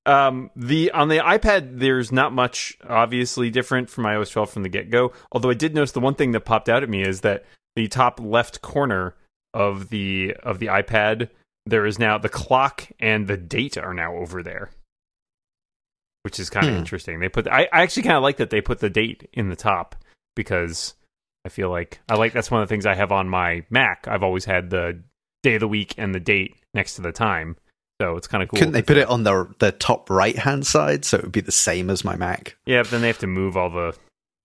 Um, 0.07 0.50
the 0.55 0.91
on 0.93 1.09
the 1.09 1.19
iPad, 1.19 1.81
there's 1.81 2.12
not 2.12 2.33
much 2.33 2.76
obviously 2.88 3.50
different 3.50 3.88
from 3.88 4.05
iOS 4.05 4.31
12 4.33 4.50
from 4.50 4.62
the 4.62 4.69
get 4.69 4.91
go. 4.91 5.12
Although 5.33 5.50
I 5.50 5.55
did 5.55 5.75
notice 5.75 5.93
the 5.93 6.00
one 6.00 6.14
thing 6.14 6.33
that 6.33 6.41
popped 6.41 6.69
out 6.69 6.83
at 6.83 6.91
me 6.91 7.03
is 7.03 7.23
that 7.23 7.45
the 7.75 7.88
top 7.88 8.21
left 8.21 8.61
corner 8.62 9.14
of 9.55 9.88
the 9.88 10.35
of 10.43 10.59
the 10.59 10.67
iPad, 10.67 11.31
there 11.66 11.87
is 11.87 11.99
now 11.99 12.18
the 12.18 12.28
clock 12.28 12.88
and 13.00 13.26
the 13.26 13.37
date 13.37 13.76
are 13.78 13.94
now 13.94 14.14
over 14.16 14.42
there, 14.42 14.71
which 16.23 16.38
is 16.40 16.50
kind 16.50 16.66
of 16.66 16.73
Hmm. 16.75 16.78
interesting. 16.78 17.21
They 17.21 17.28
put 17.28 17.47
I, 17.49 17.68
I 17.73 17.83
actually 17.83 18.04
kind 18.04 18.16
of 18.16 18.23
like 18.23 18.37
that 18.38 18.50
they 18.50 18.61
put 18.61 18.78
the 18.80 18.90
date 18.90 19.28
in 19.33 19.49
the 19.49 19.56
top 19.56 19.97
because 20.37 20.94
I 21.44 21.49
feel 21.49 21.71
like 21.71 22.00
I 22.09 22.14
like 22.16 22.33
that's 22.33 22.50
one 22.50 22.62
of 22.62 22.68
the 22.68 22.73
things 22.73 22.87
I 22.87 22.94
have 22.94 23.12
on 23.12 23.28
my 23.28 23.64
Mac. 23.71 24.06
I've 24.09 24.23
always 24.23 24.44
had 24.44 24.71
the 24.71 25.00
day 25.42 25.54
of 25.54 25.61
the 25.61 25.68
week 25.68 25.94
and 25.99 26.14
the 26.14 26.21
date 26.21 26.56
next 26.73 26.97
to 26.97 27.02
the 27.02 27.12
time. 27.12 27.56
So 28.00 28.16
it's 28.16 28.26
kind 28.26 28.42
of 28.42 28.49
cool. 28.49 28.59
couldn't 28.59 28.73
they 28.73 28.83
put 28.83 28.97
it 28.97 29.09
on 29.09 29.23
the 29.23 29.49
the 29.61 29.71
top 29.73 30.11
right 30.11 30.37
hand 30.37 30.66
side 30.66 31.04
so 31.04 31.16
it 31.18 31.23
would 31.23 31.33
be 31.33 31.40
the 31.40 31.52
same 31.52 31.90
as 31.90 32.04
my 32.04 32.16
mac 32.16 32.56
Yeah, 32.66 32.83
but 32.83 32.90
then 32.90 33.00
they 33.02 33.06
have 33.06 33.18
to 33.18 33.26
move 33.28 33.56
all 33.56 33.71
the 33.71 33.97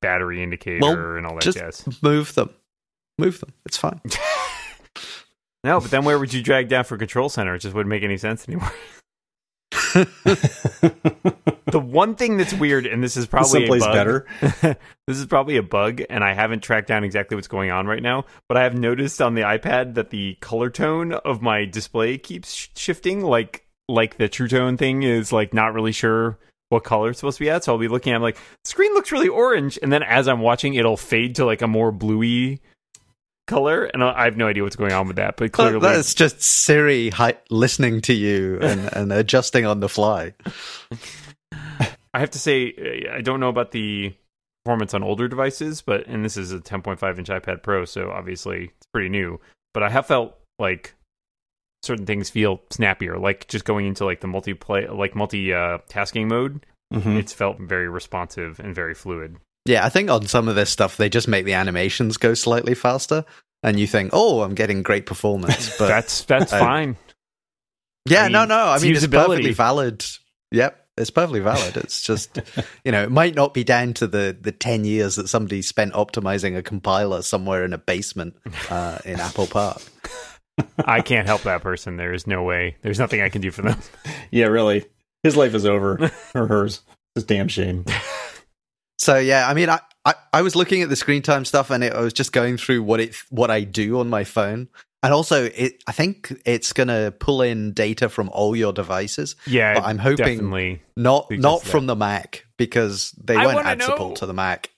battery 0.01 0.43
indicator 0.43 0.79
Well, 0.81 1.17
and 1.17 1.25
all 1.25 1.33
that 1.35 1.41
just 1.43 1.57
jazz. 1.57 1.83
move 2.03 2.33
them 2.35 2.51
move 3.17 3.39
them 3.39 3.51
it's 3.65 3.75
fine 3.75 3.99
No, 5.63 5.80
but 5.80 5.92
then 5.92 6.06
where 6.06 6.18
would 6.18 6.34
you 6.34 6.42
drag 6.42 6.70
down 6.70 6.86
for 6.86 6.98
Control 6.98 7.30
Center? 7.30 7.56
It 7.56 7.60
just 7.60 7.75
wouldn't 7.75 7.89
make 7.89 8.04
any 8.04 8.18
sense 8.18 8.48
anymore. 8.48 8.72
the 11.72 11.80
one 11.80 12.16
thing 12.16 12.38
that's 12.38 12.54
weird, 12.54 12.86
and 12.86 13.04
this 13.04 13.18
is 13.18 13.28
probably 13.28 13.68
Someplace 13.68 13.84
a 13.84 13.86
bug, 13.86 13.94
better. 13.94 14.28
this 15.08 15.18
is 15.18 15.25
probably 15.25 15.58
a 15.58 15.63
bug, 15.63 16.01
and 16.10 16.24
I 16.24 16.34
haven't 16.34 16.62
tracked 16.62 16.88
down 16.88 17.04
exactly 17.04 17.36
what's 17.36 17.48
going 17.48 17.72
on 17.72 17.88
right 17.88 18.01
now. 18.01 18.25
But 18.48 18.58
I 18.58 18.63
have 18.63 18.78
noticed 18.78 19.22
on 19.22 19.36
the 19.36 19.42
iPad 19.42 19.96
that 19.96 20.10
the 20.10 20.36
color 20.42 20.70
tone 20.70 21.13
of 21.13 21.42
my 21.42 21.66
display 21.66 22.18
keeps 22.18 22.54
sh- 22.54 22.70
shifting. 22.75 23.22
Like 23.22 23.66
like 23.88 24.18
the 24.18 24.30
True 24.30 24.48
Tone 24.48 24.78
thing 24.78 25.04
is 25.04 25.32
like 25.34 25.54
not 25.54 25.74
really 25.74 25.92
sure 25.92 26.38
what 26.70 26.84
color 26.84 27.10
it's 27.10 27.20
supposed 27.20 27.38
to 27.39 27.44
be 27.44 27.50
at. 27.50 27.63
So 27.63 27.74
I'll 27.74 27.80
be 27.80 27.88
looking 27.88 28.13
at 28.13 28.16
it, 28.16 28.18
I'm 28.18 28.22
like 28.22 28.38
screen 28.63 28.94
looks 28.94 29.12
really 29.12 29.30
orange, 29.30 29.80
and 29.82 29.92
then 29.92 30.04
as 30.04 30.28
I'm 30.28 30.42
watching, 30.42 30.75
it'll 30.75 30.98
fade 30.98 31.36
to 31.36 31.46
like 31.46 31.62
a 31.62 31.68
more 31.68 31.92
bluey 31.92 32.62
color, 33.50 33.86
and 33.86 34.01
I 34.03 34.13
I 34.22 34.24
have 34.25 34.38
no 34.38 34.48
idea 34.48 34.63
what's 34.63 34.75
going 34.77 34.94
on 34.94 35.08
with 35.08 35.18
that. 35.18 35.36
But 35.38 35.51
clearly, 35.51 35.79
That's 35.79 36.13
just 36.13 36.41
Siri 36.41 37.10
hi- 37.10 37.38
listening 37.50 38.00
to 38.01 38.13
you 38.13 38.60
and, 38.62 38.89
and 38.94 39.12
adjusting 39.12 39.65
on 39.65 39.79
the 39.82 39.89
fly. 39.89 40.34
I 42.13 42.20
have 42.20 42.32
to 42.32 42.39
say, 42.39 42.74
uh, 43.12 43.15
I 43.15 43.22
don't 43.22 43.39
know 43.39 43.50
about 43.50 43.72
the 43.72 44.13
performance 44.65 44.94
on 44.94 45.03
older 45.03 45.27
devices, 45.27 45.82
but 45.82 46.08
and 46.08 46.24
this 46.25 46.38
is 46.38 46.51
a 46.51 46.60
10.5 46.60 47.18
inch 47.18 47.27
iPad 47.29 47.62
Pro, 47.63 47.86
so 47.86 48.10
obviously 48.12 48.65
it's 48.65 48.88
pretty 48.94 49.10
new. 49.10 49.39
But 49.74 49.84
I 49.84 49.89
have 49.89 50.06
felt 50.08 50.36
like 50.58 50.96
certain 51.84 52.06
things 52.06 52.29
feel 52.29 52.62
snappier, 52.72 53.18
like 53.18 53.48
just 53.48 53.65
going 53.65 53.86
into 53.86 54.06
like 54.06 54.22
the 54.22 54.27
multiplay, 54.27 54.94
like 54.96 55.15
multi 55.15 55.53
uh, 55.53 55.79
tasking 55.88 56.27
mode. 56.27 56.65
Mhm. 56.94 57.18
It's 57.18 57.34
felt 57.34 57.60
very 57.60 57.88
responsive 57.88 58.60
and 58.60 58.74
very 58.74 58.96
fluid. 58.96 59.38
Yeah, 59.69 59.85
I 59.85 59.89
think 59.89 60.09
on 60.09 60.25
some 60.25 60.47
of 60.47 60.55
this 60.55 60.71
stuff 60.71 60.97
they 60.97 61.09
just 61.09 61.27
make 61.27 61.45
the 61.45 61.53
animations 61.53 62.17
go 62.17 62.33
slightly 62.33 62.73
faster, 62.73 63.23
and 63.61 63.79
you 63.79 63.85
think, 63.85 64.09
"Oh, 64.13 64.41
I'm 64.41 64.55
getting 64.55 64.81
great 64.81 65.05
performance." 65.05 65.75
But 65.79 65.89
That's 65.89 66.23
that's 66.25 66.51
I- 66.51 66.59
fine. 66.59 66.97
yeah, 68.07 68.21
I 68.21 68.23
mean, 68.23 68.31
no, 68.31 68.45
no, 68.45 68.55
I 68.57 68.75
it's 68.75 68.83
mean 68.83 68.95
it's 68.95 69.05
perfectly 69.05 69.53
valid. 69.53 70.03
Yep, 70.51 70.88
it's 70.97 71.11
perfectly 71.11 71.41
valid. 71.41 71.77
It's 71.77 72.01
just 72.09 72.39
you 72.83 72.91
know, 72.91 73.03
it 73.03 73.11
might 73.11 73.35
not 73.35 73.53
be 73.53 73.63
down 73.63 73.93
to 73.95 74.07
the 74.07 74.35
the 74.41 74.51
ten 74.51 74.85
years 74.85 75.17
that 75.17 75.27
somebody 75.27 75.61
spent 75.61 75.93
optimizing 75.93 76.57
a 76.57 76.63
compiler 76.63 77.21
somewhere 77.21 77.63
in 77.63 77.71
a 77.73 77.77
basement 77.77 78.38
uh, 78.71 78.97
in 79.05 79.19
Apple 79.19 79.45
Park. 79.45 79.83
I 80.83 81.01
can't 81.01 81.27
help 81.27 81.43
that 81.43 81.61
person. 81.61 81.95
There 81.97 82.11
is 82.13 82.25
no 82.25 82.41
way. 82.41 82.75
There's 82.81 82.97
nothing 82.99 83.21
I 83.21 83.29
can 83.29 83.41
do 83.41 83.51
for 83.51 83.61
them. 83.61 83.79
Yeah, 84.31 84.47
really. 84.47 84.85
His 85.21 85.38
life 85.38 85.53
is 85.53 85.65
over, 85.65 86.11
or 86.33 86.47
hers. 86.47 86.81
It's 87.15 87.23
a 87.25 87.27
damn 87.27 87.47
shame. 87.49 87.85
So 89.10 89.18
yeah, 89.18 89.48
I 89.50 89.56
mean, 89.56 89.70
I, 89.70 89.80
I, 90.06 90.13
I 90.34 90.42
was 90.44 90.56
looking 90.56 90.84
at 90.84 90.89
the 90.89 90.96
screen 90.96 91.24
time 91.24 91.44
stuff, 91.44 91.72
and 91.72 91.84
it, 91.84 91.94
I 91.94 92.01
was 92.01 92.13
just 92.13 92.32
going 92.32 92.58
through 92.58 92.84
what 92.84 93.00
it 93.00 93.16
what 93.32 93.50
I 93.50 93.62
do 93.63 94.00
on 94.01 94.08
my 94.08 94.24
phone, 94.24 94.68
and 95.01 95.12
also 95.12 95.46
it. 95.46 95.82
I 95.88 95.94
think 95.94 96.32
it's 96.46 96.74
gonna 96.74 97.10
pull 97.10 97.42
in 97.42 97.74
data 97.74 98.08
from 98.10 98.30
all 98.30 98.56
your 98.56 98.72
devices, 98.72 99.36
Yeah, 99.48 99.74
but 99.74 99.84
I'm 99.86 99.98
hoping 99.98 100.18
definitely. 100.38 100.84
not 100.96 101.25
Suggests 101.25 101.42
not 101.42 101.62
that. 101.63 101.70
from 101.72 101.88
the 101.88 101.96
Mac 101.96 102.46
because 102.58 103.13
they 103.13 103.36
I 103.36 103.46
won't 103.46 103.56
wanna 103.56 103.70
add 103.70 103.80
know. 103.80 103.86
support 103.88 104.18
to 104.18 104.28
the 104.28 104.34
Mac. 104.36 104.70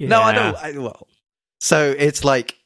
No, 0.00 0.22
I 0.22 0.32
don't. 0.32 0.56
I, 0.56 0.78
well, 0.78 1.06
so 1.60 1.94
it's 1.98 2.24
like 2.24 2.56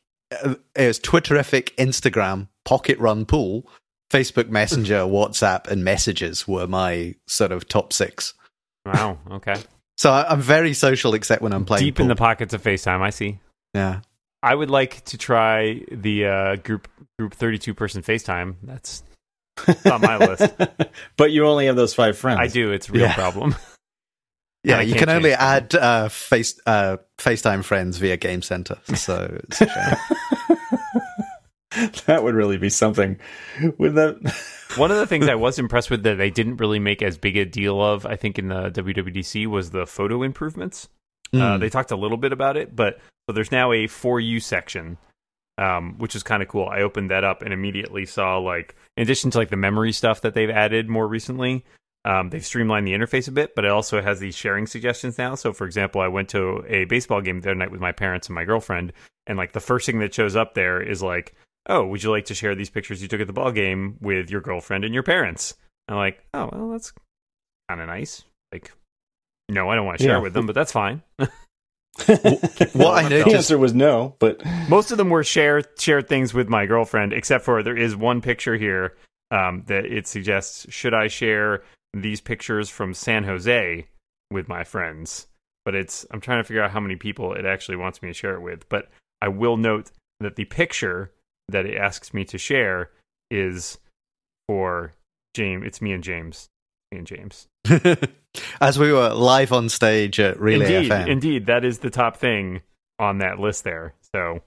uh, 0.45 0.55
it's 0.77 1.01
Twitterrific, 1.01 1.75
Instagram, 1.75 2.47
Pocket 2.65 3.01
Run 3.01 3.25
Pool, 3.25 3.69
Facebook 4.13 4.49
Messenger, 4.49 4.99
WhatsApp, 5.07 5.67
and 5.67 5.83
Messages 5.83 6.47
were 6.47 6.69
my 6.69 7.17
sort 7.27 7.51
of 7.51 7.67
top 7.67 7.93
six. 7.93 8.33
Wow. 8.87 9.19
Okay. 9.29 9.57
So 10.01 10.11
I, 10.11 10.33
I'm 10.33 10.41
very 10.41 10.73
social, 10.73 11.13
except 11.13 11.43
when 11.43 11.53
I'm 11.53 11.67
playing 11.67 11.85
Deep 11.85 12.01
in 12.01 12.09
the 12.09 12.17
pockets 12.17 12.55
of 12.55 12.63
FaceTime. 12.63 13.03
I 13.03 13.11
see. 13.11 13.39
yeah. 13.75 14.01
I 14.43 14.55
would 14.55 14.71
like 14.71 15.05
to 15.05 15.19
try 15.19 15.83
the 15.93 16.25
uh, 16.25 16.57
group 16.57 16.89
group 17.19 17.35
thirty 17.35 17.59
two 17.59 17.75
person 17.75 18.01
FaceTime. 18.01 18.55
That's 18.63 19.03
on 19.85 20.01
my 20.01 20.17
list. 20.17 20.55
but 21.19 21.33
you 21.33 21.47
only 21.47 21.67
have 21.67 21.77
those 21.77 21.93
five 21.93 22.17
friends. 22.17 22.41
I 22.41 22.47
do. 22.47 22.73
It's 22.73 22.89
a 22.89 22.93
real 22.93 23.03
Yeah. 23.03 23.15
problem. 23.15 23.55
Yeah, 24.63 24.83
you 24.83 24.95
can't 24.95 25.09
only 25.09 25.31
change 25.31 25.41
add 25.41 25.75
uh, 25.75 26.09
face 26.11 26.61
uh, 26.67 26.99
FaceTime 27.19 27.65
friends 27.65 27.97
via 27.97 28.19
Game 28.19 28.43
Center, 28.43 28.77
so 28.95 29.39
it's 29.45 29.61
a 29.63 29.69
shame. 29.69 30.79
that 32.07 32.23
would 32.23 32.35
really 32.35 32.59
be 32.59 32.69
something. 32.71 33.19
With 33.79 33.95
that, 33.95 34.17
One 34.77 34.91
of 34.91 34.99
the 34.99 35.07
things 35.09 35.29
I 35.29 35.35
was 35.35 35.59
impressed 35.59 35.91
with 35.91 36.03
that 36.05 36.19
they 36.19 36.31
didn't 36.31 36.57
really 36.57 36.79
make 36.79 37.03
as 37.03 37.19
big 37.19 37.37
a 37.37 37.45
deal 37.45 37.83
of, 37.83 38.07
I 38.07 38.17
think, 38.17 38.39
in 38.39 38.49
the 38.49 38.71
WWDC 38.71 39.47
was 39.47 39.71
the 39.71 39.87
photo 39.87 40.23
improvements. 40.23 40.89
Uh, 41.33 41.37
Mm. 41.39 41.61
they 41.61 41.69
talked 41.69 41.93
a 41.93 41.97
little 41.97 42.17
bit 42.17 42.33
about 42.33 42.57
it, 42.57 42.75
but 42.75 42.99
so 43.29 43.33
there's 43.33 43.53
now 43.53 43.71
a 43.73 43.87
for 43.87 44.19
you 44.19 44.41
section, 44.41 44.99
um, 45.59 45.95
which 45.99 46.17
is 46.17 46.23
kind 46.25 46.43
of 46.43 46.49
cool. 46.49 46.67
I 46.69 46.81
opened 46.81 47.11
that 47.11 47.23
up 47.23 47.43
and 47.43 47.53
immediately 47.53 48.05
saw 48.05 48.39
like, 48.39 48.75
in 48.97 49.05
addition 49.05 49.31
to 49.31 49.39
like 49.39 49.51
the 49.51 49.57
memory 49.57 49.93
stuff 49.93 50.23
that 50.23 50.35
they've 50.35 50.51
added 50.51 50.89
more 50.89 51.07
recently, 51.07 51.65
um, 52.05 52.31
they've 52.31 52.45
streamlined 52.45 52.87
the 52.87 52.95
interface 52.95 53.29
a 53.29 53.31
bit, 53.31 53.55
but 53.55 53.65
it 53.65 53.71
also 53.71 54.01
has 54.03 54.19
these 54.19 54.35
sharing 54.35 54.67
suggestions 54.67 55.19
now. 55.19 55.35
So, 55.37 55.53
for 55.53 55.67
example, 55.67 56.01
I 56.01 56.09
went 56.09 56.31
to 56.31 56.65
a 56.67 56.85
baseball 56.87 57.21
game 57.21 57.41
the 57.41 57.51
other 57.51 57.55
night 57.55 57.71
with 57.71 57.81
my 57.81 57.93
parents 57.93 58.27
and 58.29 58.35
my 58.35 58.45
girlfriend, 58.45 58.93
and 59.27 59.37
like 59.39 59.53
the 59.53 59.61
first 59.61 59.87
thing 59.87 60.01
that 60.01 60.13
shows 60.15 60.35
up 60.35 60.55
there 60.55 60.81
is 60.83 61.01
like, 61.03 61.35
"Oh, 61.69 61.87
would 61.87 62.03
you 62.03 62.11
like 62.11 62.27
to 62.27 62.35
share 62.35 62.55
these 62.55 62.71
pictures 62.71 63.03
you 63.03 63.09
took 63.09 63.21
at 63.21 63.27
the 63.27 63.33
ball 63.33 63.53
game 63.53 63.97
with 64.01 64.31
your 64.31 64.41
girlfriend 64.41 64.85
and 64.85 64.95
your 64.95 65.03
parents?" 65.03 65.55
I'm 65.89 65.97
like, 65.97 66.25
"Oh, 66.35 66.49
well, 66.53 66.71
that's 66.71 66.93
kind 67.69 67.81
of 67.81 67.87
nice." 67.89 68.25
Like, 68.53 68.73
no, 69.49 69.69
I 69.71 69.75
don't 69.75 69.87
want 69.87 69.99
to 69.99 70.05
share 70.05 70.13
Yeah. 70.15 70.19
it 70.19 70.23
with 70.23 70.33
them, 70.35 70.47
but 70.47 70.55
that's 70.55 70.73
fine. 70.73 71.03
Well, 72.75 72.93
I 72.93 73.03
the 73.09 73.11
noticed 73.19 73.35
answer 73.37 73.59
was 73.59 73.75
no, 73.75 74.15
but 74.19 74.41
Most 74.69 74.91
of 74.91 74.99
them 74.99 75.11
were 75.11 75.25
share 75.25 75.63
share 75.79 76.03
things 76.03 76.33
with 76.33 76.49
my 76.49 76.67
girlfriend, 76.67 77.13
except 77.13 77.45
for 77.45 77.63
there 77.63 77.77
is 77.77 77.97
one 77.97 78.21
picture 78.21 78.57
here 78.57 78.97
um, 79.31 79.65
that 79.67 79.85
it 79.87 80.07
suggests 80.07 80.67
should 80.73 80.95
I 80.95 81.09
share 81.09 81.63
these 81.93 82.21
pictures 82.21 82.71
from 82.71 82.95
San 82.95 83.25
Jose 83.25 83.87
with 84.31 84.49
my 84.49 84.65
friends. 84.65 85.27
But 85.65 85.75
it's 85.75 86.07
I'm 86.11 86.21
trying 86.21 86.41
to 86.41 86.45
figure 86.45 86.63
out 86.63 86.71
how 86.71 86.81
many 86.81 86.97
people 86.97 87.35
it 87.35 87.45
actually 87.45 87.77
wants 87.77 88.01
me 88.03 88.09
to 88.09 88.15
share 88.15 88.35
it 88.35 88.41
with. 88.41 88.69
But 88.69 88.89
I 89.21 89.29
will 89.29 89.57
note 89.57 89.91
that 90.21 90.37
the 90.37 90.45
picture 90.47 91.13
that 91.53 91.67
it 91.67 91.77
asks 91.77 92.13
me 92.15 92.25
to 92.27 92.39
share 92.39 92.91
is 93.31 93.79
for 94.49 94.95
James. 95.35 95.65
It's 95.67 95.83
me 95.83 95.93
and 95.93 96.03
James. 96.03 96.49
Me 96.91 96.99
and 96.99 97.07
James. 97.07 97.47
as 98.61 98.79
we 98.79 98.93
were 98.93 99.11
live 99.11 99.53
on 99.53 99.69
stage 99.69 100.19
at 100.21 100.41
Relay 100.41 100.77
indeed, 100.77 100.91
FM. 100.91 101.09
indeed, 101.09 101.47
that 101.47 101.65
is 101.65 101.81
the 101.81 101.91
top 101.91 102.17
thing 102.17 102.63
on 102.99 103.19
that 103.19 103.39
list 103.39 103.65
there. 103.65 103.95
So 104.15 104.41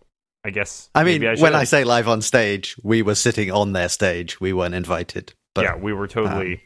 I 0.44 0.50
guess 0.50 0.90
I 0.94 1.04
mean, 1.04 1.22
maybe 1.22 1.42
when. 1.42 1.56
I 1.56 1.64
say 1.64 1.84
live 1.84 2.08
on 2.08 2.22
stage, 2.22 2.76
we 2.84 3.02
were 3.02 3.16
sitting 3.16 3.52
on 3.52 3.74
their 3.74 3.90
stage. 3.90 4.42
We 4.42 4.54
weren't 4.54 4.76
invited. 4.76 5.34
But 5.56 5.64
yeah, 5.64 5.76
we 5.76 5.94
were 5.94 6.08
totally. 6.08 6.54
Um, 6.56 6.62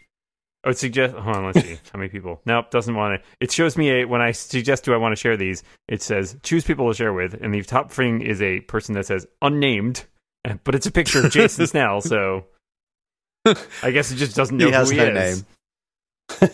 I 0.63 0.69
would 0.69 0.77
suggest. 0.77 1.15
Hold 1.15 1.35
on, 1.35 1.45
let's 1.45 1.61
see 1.61 1.79
how 1.93 1.99
many 1.99 2.09
people. 2.09 2.41
Nope, 2.45 2.71
doesn't 2.71 2.95
want 2.95 3.21
to. 3.21 3.27
It 3.39 3.51
shows 3.51 3.77
me 3.77 4.01
a 4.01 4.05
when 4.05 4.21
I 4.21 4.31
suggest 4.31 4.85
do 4.85 4.93
I 4.93 4.97
want 4.97 5.11
to 5.11 5.15
share 5.15 5.37
these. 5.37 5.63
It 5.87 6.01
says 6.01 6.35
choose 6.43 6.63
people 6.63 6.87
to 6.89 6.95
share 6.95 7.13
with, 7.13 7.35
and 7.35 7.53
the 7.53 7.61
top 7.61 7.91
thing 7.91 8.21
is 8.21 8.41
a 8.41 8.61
person 8.61 8.95
that 8.95 9.05
says 9.05 9.27
unnamed, 9.41 10.05
but 10.63 10.75
it's 10.75 10.85
a 10.85 10.91
picture 10.91 11.25
of 11.25 11.31
Jason 11.31 11.67
Snell. 11.67 12.01
So 12.01 12.45
I 13.83 13.91
guess 13.91 14.11
it 14.11 14.15
just 14.15 14.35
doesn't 14.35 14.57
know 14.57 14.67
He 14.67 14.71
has 14.71 14.89
who 14.89 14.97
he 14.97 15.05
no 15.09 15.13
is. 15.21 15.43
name. 16.41 16.49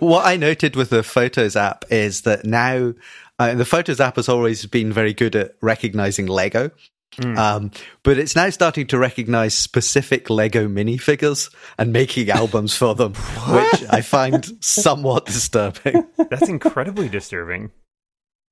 what 0.00 0.26
I 0.26 0.36
noted 0.36 0.76
with 0.76 0.90
the 0.90 1.02
Photos 1.02 1.56
app 1.56 1.84
is 1.90 2.22
that 2.22 2.44
now 2.44 2.94
uh, 3.38 3.54
the 3.54 3.64
Photos 3.64 4.00
app 4.00 4.16
has 4.16 4.28
always 4.28 4.66
been 4.66 4.92
very 4.92 5.14
good 5.14 5.36
at 5.36 5.52
recognizing 5.60 6.26
Lego. 6.26 6.70
Mm. 7.18 7.38
Um, 7.38 7.70
but 8.02 8.18
it's 8.18 8.34
now 8.36 8.50
starting 8.50 8.86
to 8.88 8.98
recognize 8.98 9.54
specific 9.54 10.28
Lego 10.28 10.66
minifigures 10.68 11.54
and 11.78 11.92
making 11.92 12.28
albums 12.30 12.76
for 12.76 12.94
them, 12.94 13.14
which 13.48 13.84
I 13.88 14.02
find 14.02 14.44
somewhat 14.60 15.24
disturbing. 15.26 16.06
That's 16.28 16.48
incredibly 16.48 17.08
disturbing. 17.08 17.70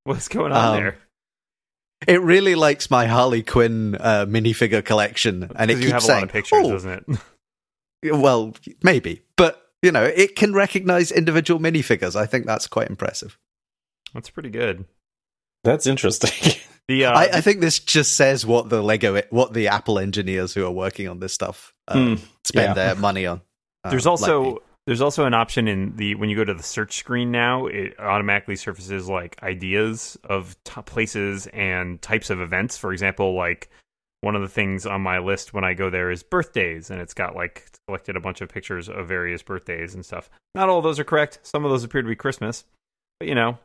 What's 0.04 0.28
going 0.28 0.52
on 0.52 0.76
Um, 0.76 0.83
there? 0.83 0.97
It 2.06 2.20
really 2.23 2.54
likes 2.54 2.90
my 2.90 3.06
Harley 3.06 3.42
Quinn 3.42 3.94
uh, 3.96 4.26
minifigure 4.26 4.84
collection, 4.84 5.50
and 5.56 5.70
it 5.70 5.75
Because 5.76 5.84
you 5.84 5.92
have 5.92 6.00
keeps 6.02 6.08
a 6.08 6.12
lot 6.12 6.14
saying, 6.14 6.25
of 6.25 6.30
pictures, 6.30 6.58
"Oh, 6.62 6.70
doesn't 6.73 7.04
it? 8.02 8.12
well, 8.16 8.54
maybe, 8.82 9.23
but 9.37 9.61
you 9.82 9.92
know, 9.92 10.04
it 10.04 10.37
can 10.37 10.52
recognize 10.54 11.11
individual 11.12 11.61
minifigures. 11.61 12.16
I 12.16 12.26
think 12.26 12.46
that's 12.46 12.66
quite 12.66 12.88
impressive. 12.88 13.38
That's 14.14 14.30
pretty 14.30 14.50
good. 14.50 14.84
that's 15.62 15.87
interesting. 15.87 16.30
The 16.87 17.06
uh, 17.06 17.12
I, 17.18 17.23
I 17.38 17.40
think 17.40 17.62
this 17.62 17.78
just 17.78 18.14
says 18.14 18.44
what 18.44 18.68
the 18.68 18.82
Lego, 18.82 19.23
what 19.30 19.54
the 19.54 19.68
Apple 19.68 19.99
engineers 19.99 20.52
who 20.52 20.66
are 20.66 20.70
working 20.70 21.08
on 21.08 21.18
this 21.18 21.32
stuff 21.32 21.73
uh, 21.88 21.94
Hmm, 21.94 22.14
spend 22.44 22.66
yeah. 22.68 22.75
their 22.75 22.94
money 22.94 23.25
on. 23.25 23.40
Uh, 23.82 23.88
There's 23.88 24.04
also 24.04 24.42
me. 24.42 24.58
There's 24.87 25.00
also 25.00 25.25
an 25.25 25.35
option 25.35 25.67
in 25.67 25.97
the 25.97 26.14
when 26.14 26.29
you 26.29 26.37
go 26.37 26.45
to 26.45 26.55
the 26.55 26.62
search 26.62 26.97
screen 26.97 27.31
now, 27.31 27.67
it 27.67 27.99
automatically 27.99 28.57
surfaces 28.57 29.09
like 29.09 29.43
ideas 29.43 30.19
of 30.25 30.62
t- 30.64 30.83
places 30.83 31.47
and 31.49 32.00
types 32.03 32.29
of 32.29 32.41
events. 32.41 32.76
For 32.76 32.93
example, 32.93 33.35
like 33.35 33.71
one 34.21 34.37
of 34.37 34.43
the 34.43 34.49
things 34.49 34.85
on 34.85 35.00
my 35.00 35.19
list 35.19 35.55
when 35.55 35.64
I 35.64 35.73
go 35.73 35.88
there 35.88 36.11
is 36.11 36.23
birthdays, 36.23 36.91
and 36.91 37.00
it's 37.00 37.14
got 37.14 37.35
like 37.35 37.71
selected 37.87 38.17
a 38.17 38.21
bunch 38.21 38.43
of 38.43 38.50
pictures 38.50 38.88
of 38.88 39.09
various 39.09 39.43
birthdays 39.43 39.95
and 39.95 40.05
stuff. 40.05 40.29
Not 40.55 40.69
all 40.69 40.79
of 40.79 40.85
those 40.85 40.99
are 40.99 41.05
correct. 41.05 41.38
Some 41.43 41.64
of 41.64 41.71
those 41.71 41.85
appear 41.85 42.03
to 42.03 42.09
be 42.09 42.17
Christmas, 42.17 42.64
but 43.19 43.29
you 43.29 43.35
know, 43.35 43.59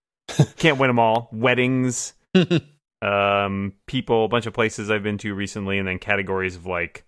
can't 0.56 0.78
win 0.78 0.88
them 0.88 0.98
all. 0.98 1.28
Weddings, 1.30 2.14
um, 3.02 3.72
people, 3.86 4.24
a 4.24 4.28
bunch 4.28 4.46
of 4.46 4.52
places 4.52 4.90
I've 4.90 5.04
been 5.04 5.18
to 5.18 5.32
recently, 5.32 5.78
and 5.78 5.86
then 5.86 6.00
categories 6.00 6.56
of 6.56 6.66
like 6.66 7.04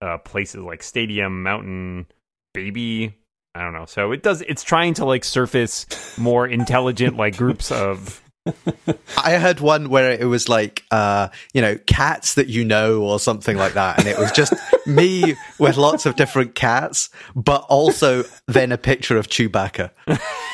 uh, 0.00 0.18
places 0.18 0.62
like 0.62 0.84
stadium, 0.84 1.42
mountain, 1.42 2.06
baby. 2.52 3.14
I 3.54 3.62
don't 3.62 3.72
know. 3.72 3.86
So 3.86 4.12
it 4.12 4.22
does. 4.22 4.42
It's 4.42 4.62
trying 4.62 4.94
to 4.94 5.04
like 5.04 5.24
surface 5.24 5.86
more 6.18 6.46
intelligent 6.46 7.16
like 7.16 7.36
groups 7.36 7.72
of. 7.72 8.22
I 9.22 9.36
heard 9.36 9.60
one 9.60 9.90
where 9.90 10.12
it 10.12 10.24
was 10.24 10.48
like, 10.48 10.84
uh, 10.90 11.28
you 11.52 11.60
know, 11.60 11.76
cats 11.86 12.34
that 12.34 12.46
you 12.48 12.64
know 12.64 13.02
or 13.02 13.18
something 13.20 13.56
like 13.56 13.74
that. 13.74 13.98
And 13.98 14.08
it 14.08 14.18
was 14.18 14.32
just 14.32 14.54
me 14.86 15.36
with 15.58 15.76
lots 15.76 16.06
of 16.06 16.16
different 16.16 16.54
cats, 16.54 17.10
but 17.36 17.66
also 17.68 18.24
then 18.46 18.72
a 18.72 18.78
picture 18.78 19.18
of 19.18 19.28
Chewbacca. 19.28 19.90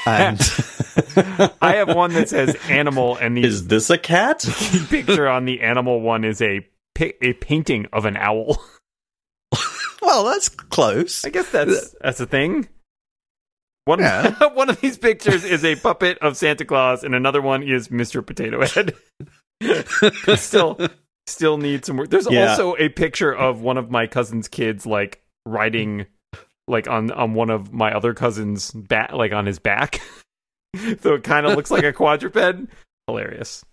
And 0.06 0.40
I 1.62 1.74
have 1.76 1.94
one 1.94 2.12
that 2.14 2.28
says 2.28 2.56
animal, 2.68 3.16
and 3.16 3.36
the 3.36 3.44
Is 3.44 3.68
this 3.68 3.88
a 3.90 3.98
cat? 3.98 4.44
picture 4.88 5.28
on 5.28 5.44
the 5.44 5.60
animal 5.60 6.00
one 6.00 6.24
is 6.24 6.40
a 6.42 6.66
a 7.20 7.34
painting 7.34 7.86
of 7.92 8.04
an 8.04 8.16
owl. 8.16 8.58
Well, 10.02 10.24
that's 10.24 10.48
close. 10.48 11.24
I 11.24 11.30
guess 11.30 11.50
that's 11.50 11.94
that's 12.00 12.20
a 12.20 12.26
thing. 12.26 12.68
One 13.84 14.00
Yeah. 14.00 14.32
one 14.54 14.68
of 14.70 14.80
these 14.80 14.98
pictures 14.98 15.44
is 15.44 15.64
a 15.64 15.76
puppet 15.76 16.18
of 16.18 16.36
Santa 16.36 16.64
Claus, 16.64 17.04
and 17.04 17.14
another 17.14 17.40
one 17.40 17.62
is 17.62 17.88
Mr. 17.88 18.24
Potato 18.26 18.64
Head. 18.66 18.94
still, 20.38 20.78
still 21.26 21.56
need 21.58 21.84
some 21.84 21.96
work. 21.96 22.10
There's 22.10 22.30
Yeah. 22.30 22.50
also 22.50 22.74
a 22.78 22.88
picture 22.88 23.32
of 23.32 23.60
one 23.60 23.78
of 23.78 23.90
my 23.90 24.06
cousin's 24.06 24.48
kids, 24.48 24.86
like 24.86 25.22
riding, 25.46 26.06
like 26.68 26.88
on 26.88 27.10
on 27.12 27.34
one 27.34 27.50
of 27.50 27.72
my 27.72 27.92
other 27.92 28.12
cousin's 28.12 28.70
back, 28.72 29.12
like 29.12 29.32
on 29.32 29.46
his 29.46 29.58
back. 29.58 30.00
so 31.00 31.14
it 31.14 31.22
kind 31.24 31.46
of 31.46 31.54
looks 31.56 31.70
like 31.70 31.84
a 31.84 31.92
quadruped. 31.92 32.68
Hilarious, 33.06 33.64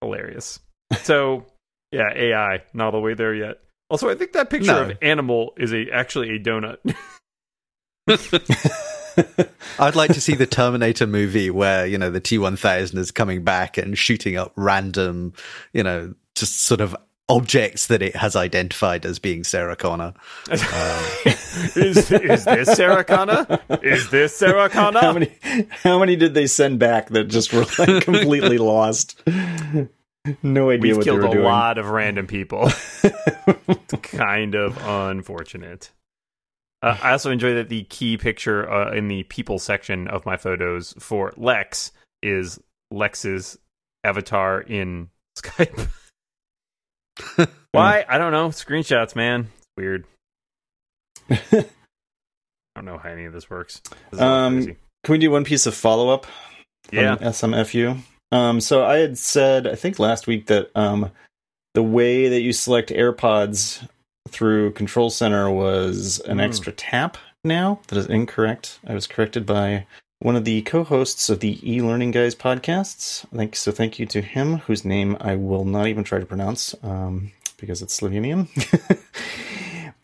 hilarious. 0.00 0.60
So 1.02 1.44
yeah, 1.90 2.12
AI 2.14 2.62
not 2.72 2.86
all 2.86 3.00
the 3.00 3.04
way 3.04 3.14
there 3.14 3.34
yet. 3.34 3.58
Also, 3.88 4.08
I 4.08 4.14
think 4.14 4.32
that 4.32 4.50
picture 4.50 4.72
No. 4.72 4.82
of 4.90 4.98
animal 5.00 5.54
is 5.56 5.72
a 5.72 5.90
actually 5.90 6.30
a 6.34 6.38
donut. 6.40 6.78
I'd 9.78 9.96
like 9.96 10.12
to 10.12 10.20
see 10.20 10.34
the 10.34 10.46
Terminator 10.46 11.06
movie 11.06 11.50
where, 11.50 11.86
you 11.86 11.98
know, 11.98 12.10
the 12.10 12.20
T 12.20 12.38
1000 12.38 12.98
is 12.98 13.10
coming 13.10 13.42
back 13.44 13.78
and 13.78 13.96
shooting 13.96 14.36
up 14.36 14.52
random, 14.56 15.32
you 15.72 15.82
know, 15.82 16.14
just 16.34 16.62
sort 16.62 16.80
of 16.80 16.94
objects 17.28 17.88
that 17.88 18.02
it 18.02 18.14
has 18.14 18.36
identified 18.36 19.04
as 19.04 19.18
being 19.18 19.42
Sarah 19.42 19.74
Connor. 19.74 20.14
is, 20.50 22.10
is 22.10 22.44
this 22.44 22.72
Sarah 22.72 23.02
Connor? 23.04 23.58
Is 23.82 24.10
this 24.10 24.36
Sarah 24.36 24.68
Connor? 24.68 25.00
how 25.00 25.12
many 25.12 25.36
how 25.82 25.98
many 25.98 26.14
did 26.16 26.34
they 26.34 26.46
send 26.46 26.78
back 26.78 27.08
that 27.08 27.24
just 27.24 27.52
were 27.52 27.64
like 27.78 28.04
completely 28.04 28.58
lost? 28.58 29.20
No 30.42 30.70
idea 30.70 30.80
We've 30.82 30.96
what 30.98 31.04
killed 31.04 31.18
they 31.22 31.26
were 31.26 31.28
a 31.28 31.32
doing. 31.32 31.44
lot 31.44 31.78
of 31.78 31.88
random 31.90 32.26
people. 32.26 32.70
it's 33.02 33.94
kind 34.02 34.54
of 34.54 34.76
unfortunate. 34.86 35.90
Uh, 36.82 36.96
I 37.02 37.12
also 37.12 37.30
enjoy 37.30 37.54
that 37.54 37.68
the 37.68 37.84
key 37.84 38.16
picture 38.16 38.70
uh, 38.70 38.92
in 38.92 39.08
the 39.08 39.22
people 39.24 39.58
section 39.58 40.08
of 40.08 40.26
my 40.26 40.36
photos 40.36 40.94
for 40.98 41.32
Lex 41.36 41.92
is 42.22 42.58
Lex's 42.90 43.58
avatar 44.04 44.60
in 44.60 45.08
Skype. 45.38 45.88
Why? 47.72 48.04
I 48.08 48.18
don't 48.18 48.32
know. 48.32 48.48
Screenshots, 48.48 49.16
man. 49.16 49.48
It's 49.56 49.66
weird. 49.76 50.04
I 51.30 51.64
don't 52.74 52.84
know 52.84 52.98
how 52.98 53.08
any 53.10 53.24
of 53.24 53.32
this 53.32 53.48
works. 53.50 53.80
This 54.10 54.20
Um. 54.20 54.76
Can 55.04 55.12
we 55.12 55.18
do 55.18 55.30
one 55.30 55.44
piece 55.44 55.66
of 55.66 55.74
follow 55.74 56.08
up? 56.10 56.26
Yeah. 56.90 57.16
SMFU. 57.16 57.98
Um, 58.32 58.60
so 58.60 58.84
I 58.84 58.98
had 58.98 59.16
said, 59.18 59.66
I 59.66 59.74
think 59.74 59.98
last 59.98 60.26
week 60.26 60.46
that 60.46 60.70
um, 60.74 61.10
the 61.74 61.82
way 61.82 62.28
that 62.28 62.40
you 62.40 62.52
select 62.52 62.90
AirPods 62.90 63.86
through 64.28 64.72
Control 64.72 65.10
Center 65.10 65.50
was 65.50 66.18
an 66.20 66.38
Hmm. 66.38 66.40
extra 66.44 66.72
tap. 66.72 67.16
Now 67.44 67.80
that 67.88 67.96
is 67.98 68.06
incorrect. 68.06 68.78
I 68.86 68.94
was 68.94 69.06
corrected 69.06 69.46
by 69.46 69.86
one 70.18 70.34
of 70.34 70.44
the 70.44 70.62
co-hosts 70.62 71.28
of 71.28 71.40
the 71.40 71.60
e-learning 71.62 72.10
guys 72.10 72.34
podcasts. 72.34 73.24
Thank 73.34 73.54
so. 73.54 73.70
Thank 73.70 73.98
you 73.98 74.06
to 74.06 74.20
him, 74.22 74.58
whose 74.58 74.84
name 74.84 75.16
I 75.20 75.36
will 75.36 75.64
not 75.64 75.86
even 75.86 76.02
try 76.02 76.18
to 76.18 76.26
pronounce 76.26 76.74
um, 76.82 77.30
because 77.58 77.82
it's 77.82 78.00
Slovenian. 78.00 78.48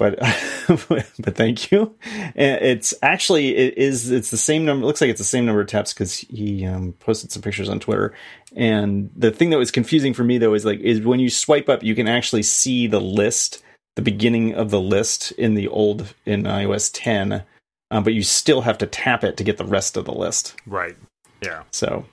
but 0.03 0.19
but 1.21 1.37
thank 1.37 1.71
you. 1.71 1.95
It's 2.35 2.93
actually 3.03 3.57
it 3.57 3.79
is 3.79 4.11
it's 4.11 4.33
the 4.33 4.37
same 4.37 4.65
number. 4.65 4.83
It 4.83 4.87
looks 4.87 5.01
like 5.01 5.11
it's 5.11 5.21
the 5.21 5.25
same 5.25 5.47
number 5.47 5.61
of 5.61 5.69
taps 5.69 5.93
because 5.93 6.19
he 6.19 6.67
um, 6.67 6.95
posted 6.95 7.31
some 7.31 7.41
pictures 7.41 7.69
on 7.69 7.79
Twitter. 7.79 8.13
And 8.57 9.11
the 9.15 9.31
thing 9.31 9.51
that 9.51 9.59
was 9.59 9.71
confusing 9.71 10.13
for 10.13 10.25
me 10.25 10.39
though 10.39 10.55
is 10.55 10.65
like 10.65 10.81
is 10.81 11.01
when 11.03 11.21
you 11.21 11.31
swipe 11.31 11.69
up, 11.69 11.85
you 11.85 11.95
can 11.95 12.09
actually 12.09 12.43
see 12.43 12.89
the 12.89 13.01
list, 13.01 13.63
the 13.95 14.03
beginning 14.03 14.55
of 14.55 14.71
the 14.71 14.81
list 14.81 15.31
in 15.33 15.55
the 15.55 15.69
old 15.69 16.15
in 16.27 16.43
iOS 16.43 16.91
10, 16.93 17.45
uh, 17.93 18.01
but 18.01 18.13
you 18.13 18.25
still 18.25 18.63
have 18.63 18.79
to 18.79 18.87
tap 18.87 19.23
it 19.23 19.37
to 19.37 19.45
get 19.45 19.57
the 19.57 19.65
rest 19.65 19.97
of 19.97 20.05
the 20.05 20.13
list. 20.13 20.57
Right. 20.67 20.97
Yeah. 21.43 21.63
So 21.71 22.07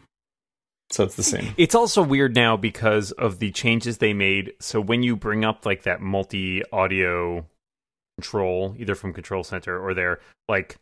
so 0.92 1.06
it's 1.06 1.16
the 1.16 1.24
same. 1.24 1.56
It's 1.58 1.74
also 1.74 2.04
weird 2.04 2.36
now 2.36 2.56
because 2.56 3.12
of 3.14 3.40
the 3.40 3.50
changes 3.50 3.98
they 3.98 4.14
made. 4.14 4.54
So 4.60 4.80
when 4.80 5.02
you 5.02 5.16
bring 5.16 5.44
up 5.44 5.66
like 5.66 5.84
that 5.84 6.02
multi 6.02 6.62
audio 6.72 7.48
control, 8.20 8.76
either 8.78 8.96
from 8.96 9.14
Control 9.14 9.44
Center 9.44 9.80
or 9.80 9.94
their 9.94 10.20
like, 10.48 10.78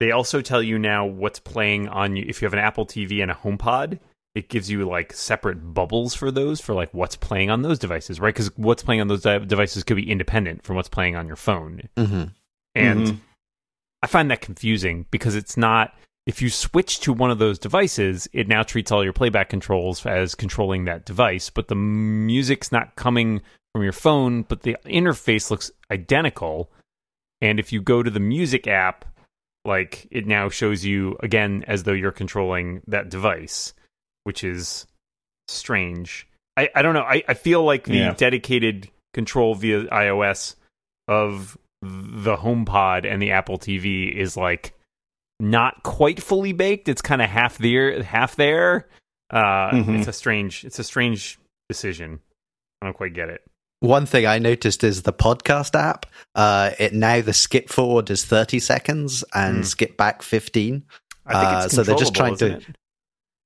they 0.00 0.12
also 0.12 0.40
tell 0.40 0.62
you 0.62 0.78
now 0.78 1.04
what's 1.04 1.40
playing 1.40 1.88
on 1.88 2.16
you. 2.16 2.24
If 2.26 2.40
you 2.40 2.46
have 2.46 2.52
an 2.54 2.58
Apple 2.60 2.86
TV 2.86 3.20
and 3.20 3.30
a 3.30 3.34
HomePod, 3.34 3.98
it 4.34 4.48
gives 4.48 4.70
you 4.70 4.84
like 4.86 5.12
separate 5.12 5.74
bubbles 5.74 6.14
for 6.14 6.30
those 6.30 6.60
for 6.60 6.74
like 6.74 6.94
what's 6.94 7.16
playing 7.16 7.50
on 7.50 7.62
those 7.62 7.78
devices, 7.78 8.20
right? 8.20 8.34
Because 8.34 8.56
what's 8.56 8.82
playing 8.82 9.00
on 9.00 9.08
those 9.08 9.22
de- 9.22 9.40
devices 9.40 9.82
could 9.84 9.96
be 9.96 10.10
independent 10.10 10.62
from 10.62 10.76
what's 10.76 10.88
playing 10.88 11.16
on 11.16 11.26
your 11.26 11.36
phone. 11.36 11.82
Mm-hmm. 11.96 12.24
And 12.74 13.06
Mhm. 13.06 13.18
I 14.02 14.06
find 14.06 14.30
that 14.30 14.40
confusing 14.40 15.06
because 15.10 15.34
it's 15.34 15.56
not. 15.56 15.94
If 16.26 16.42
you 16.42 16.50
switch 16.50 17.00
to 17.00 17.12
one 17.12 17.30
of 17.30 17.38
those 17.38 17.58
devices, 17.58 18.28
it 18.34 18.46
now 18.48 18.62
treats 18.62 18.92
all 18.92 19.02
your 19.02 19.14
playback 19.14 19.48
controls 19.48 20.04
as 20.06 20.34
controlling 20.34 20.84
that 20.84 21.06
device, 21.06 21.48
but 21.50 21.68
the 21.68 21.74
music's 21.74 22.70
not 22.70 22.96
coming 22.96 23.40
from 23.74 23.82
your 23.82 23.92
phone, 23.92 24.42
but 24.42 24.62
the 24.62 24.76
interface 24.86 25.50
looks 25.50 25.70
identical. 25.90 26.70
And 27.40 27.60
if 27.60 27.72
you 27.72 27.80
go 27.80 28.02
to 28.02 28.10
the 28.10 28.20
music 28.20 28.66
app, 28.66 29.04
like 29.64 30.06
it 30.10 30.26
now 30.26 30.48
shows 30.48 30.84
you 30.84 31.16
again 31.20 31.64
as 31.68 31.82
though 31.84 31.92
you're 31.92 32.10
controlling 32.12 32.82
that 32.86 33.10
device, 33.10 33.74
which 34.24 34.42
is 34.42 34.86
strange. 35.46 36.26
I, 36.56 36.68
I 36.74 36.82
don't 36.82 36.94
know. 36.94 37.02
I, 37.02 37.22
I 37.28 37.34
feel 37.34 37.62
like 37.62 37.84
the 37.84 37.96
Yeah. 37.98 38.14
dedicated 38.14 38.90
control 39.14 39.54
via 39.54 39.84
iOS 39.84 40.54
of 41.06 41.56
the 41.82 42.36
HomePod 42.36 43.04
and 43.10 43.22
the 43.22 43.30
Apple 43.30 43.58
TV 43.58 44.12
is 44.12 44.36
like 44.36 44.74
not 45.38 45.82
quite 45.84 46.20
fully 46.20 46.52
baked. 46.52 46.88
It's 46.88 47.02
kind 47.02 47.22
of 47.22 47.30
half 47.30 47.58
there, 47.58 48.02
half 48.02 48.34
there. 48.36 48.88
Uh, 49.30 49.70
Mhm. 49.70 49.98
It's 49.98 50.08
a 50.08 50.12
strange. 50.12 50.64
It's 50.64 50.78
a 50.80 50.84
strange 50.84 51.38
decision. 51.68 52.20
I 52.82 52.86
don't 52.86 52.94
quite 52.96 53.12
get 53.14 53.28
it. 53.28 53.42
One 53.80 54.06
thing 54.06 54.26
I 54.26 54.38
noticed 54.38 54.82
is 54.82 55.02
the 55.02 55.12
podcast 55.12 55.78
app. 55.78 56.06
Uh, 56.34 56.70
it 56.78 56.92
now 56.92 57.20
the 57.20 57.32
skip 57.32 57.68
forward 57.68 58.10
is 58.10 58.24
thirty 58.24 58.58
seconds 58.58 59.22
and 59.34 59.58
Hmm. 59.58 59.62
skip 59.62 59.96
back 59.96 60.22
fifteen. 60.22 60.84
I 61.26 61.32
think 61.34 61.44
Uh, 61.44 61.62
it's 61.66 61.74
so 61.74 61.82
they're 61.82 61.96
just 61.96 62.14
trying 62.14 62.36
to- 62.38 62.46
isn't 62.46 62.68
it? 62.68 62.76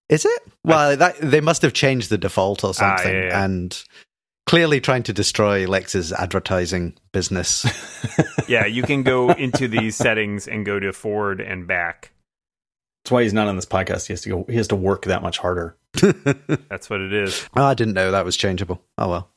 Is 0.08 0.24
it? 0.26 0.42
Well, 0.64 0.96
that, 0.96 1.16
they 1.20 1.40
must 1.40 1.62
have 1.62 1.72
changed 1.72 2.10
the 2.10 2.18
default 2.18 2.64
or 2.64 2.74
something, 2.74 3.14
Ah, 3.14 3.18
yeah, 3.18 3.26
yeah. 3.28 3.44
and 3.44 3.82
clearly 4.46 4.80
trying 4.80 5.02
to 5.04 5.12
destroy 5.12 5.66
Lex's 5.66 6.12
advertising 6.12 6.96
business. 7.12 7.64
Yeah, 8.48 8.66
you 8.66 8.82
can 8.82 9.02
go 9.04 9.30
into 9.46 9.66
these 9.68 9.96
settings 9.96 10.46
and 10.48 10.66
go 10.66 10.78
to 10.78 10.92
forward 10.92 11.40
and 11.40 11.66
back. 11.66 12.12
That's 13.04 13.12
why 13.12 13.22
he's 13.22 13.32
not 13.32 13.46
on 13.48 13.56
this 13.56 13.64
podcast. 13.64 14.06
He 14.08 14.12
has 14.12 14.20
to 14.22 14.28
go. 14.28 14.44
He 14.48 14.56
has 14.56 14.68
to 14.68 14.76
work 14.76 15.04
that 15.06 15.22
much 15.22 15.38
harder. 15.38 15.76
That's 16.68 16.90
what 16.90 17.00
it 17.00 17.12
is. 17.14 17.48
Oh, 17.56 17.64
I 17.64 17.74
didn't 17.74 17.94
know 17.94 18.10
that 18.10 18.24
was 18.26 18.36
changeable. 18.36 18.82
Oh 18.98 19.08
well. 19.08 19.30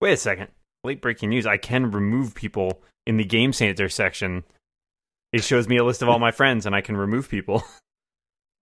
Wait 0.00 0.12
a 0.12 0.16
second. 0.16 0.48
Late 0.84 1.02
breaking 1.02 1.30
news. 1.30 1.46
I 1.46 1.56
can 1.56 1.90
remove 1.90 2.34
people 2.34 2.82
in 3.06 3.16
the 3.16 3.24
game 3.24 3.52
center 3.52 3.88
section. 3.88 4.44
It 5.32 5.44
shows 5.44 5.68
me 5.68 5.76
a 5.76 5.84
list 5.84 6.02
of 6.02 6.08
all 6.08 6.18
my 6.18 6.30
friends 6.30 6.66
and 6.66 6.74
I 6.74 6.80
can 6.80 6.96
remove 6.96 7.28
people. 7.28 7.62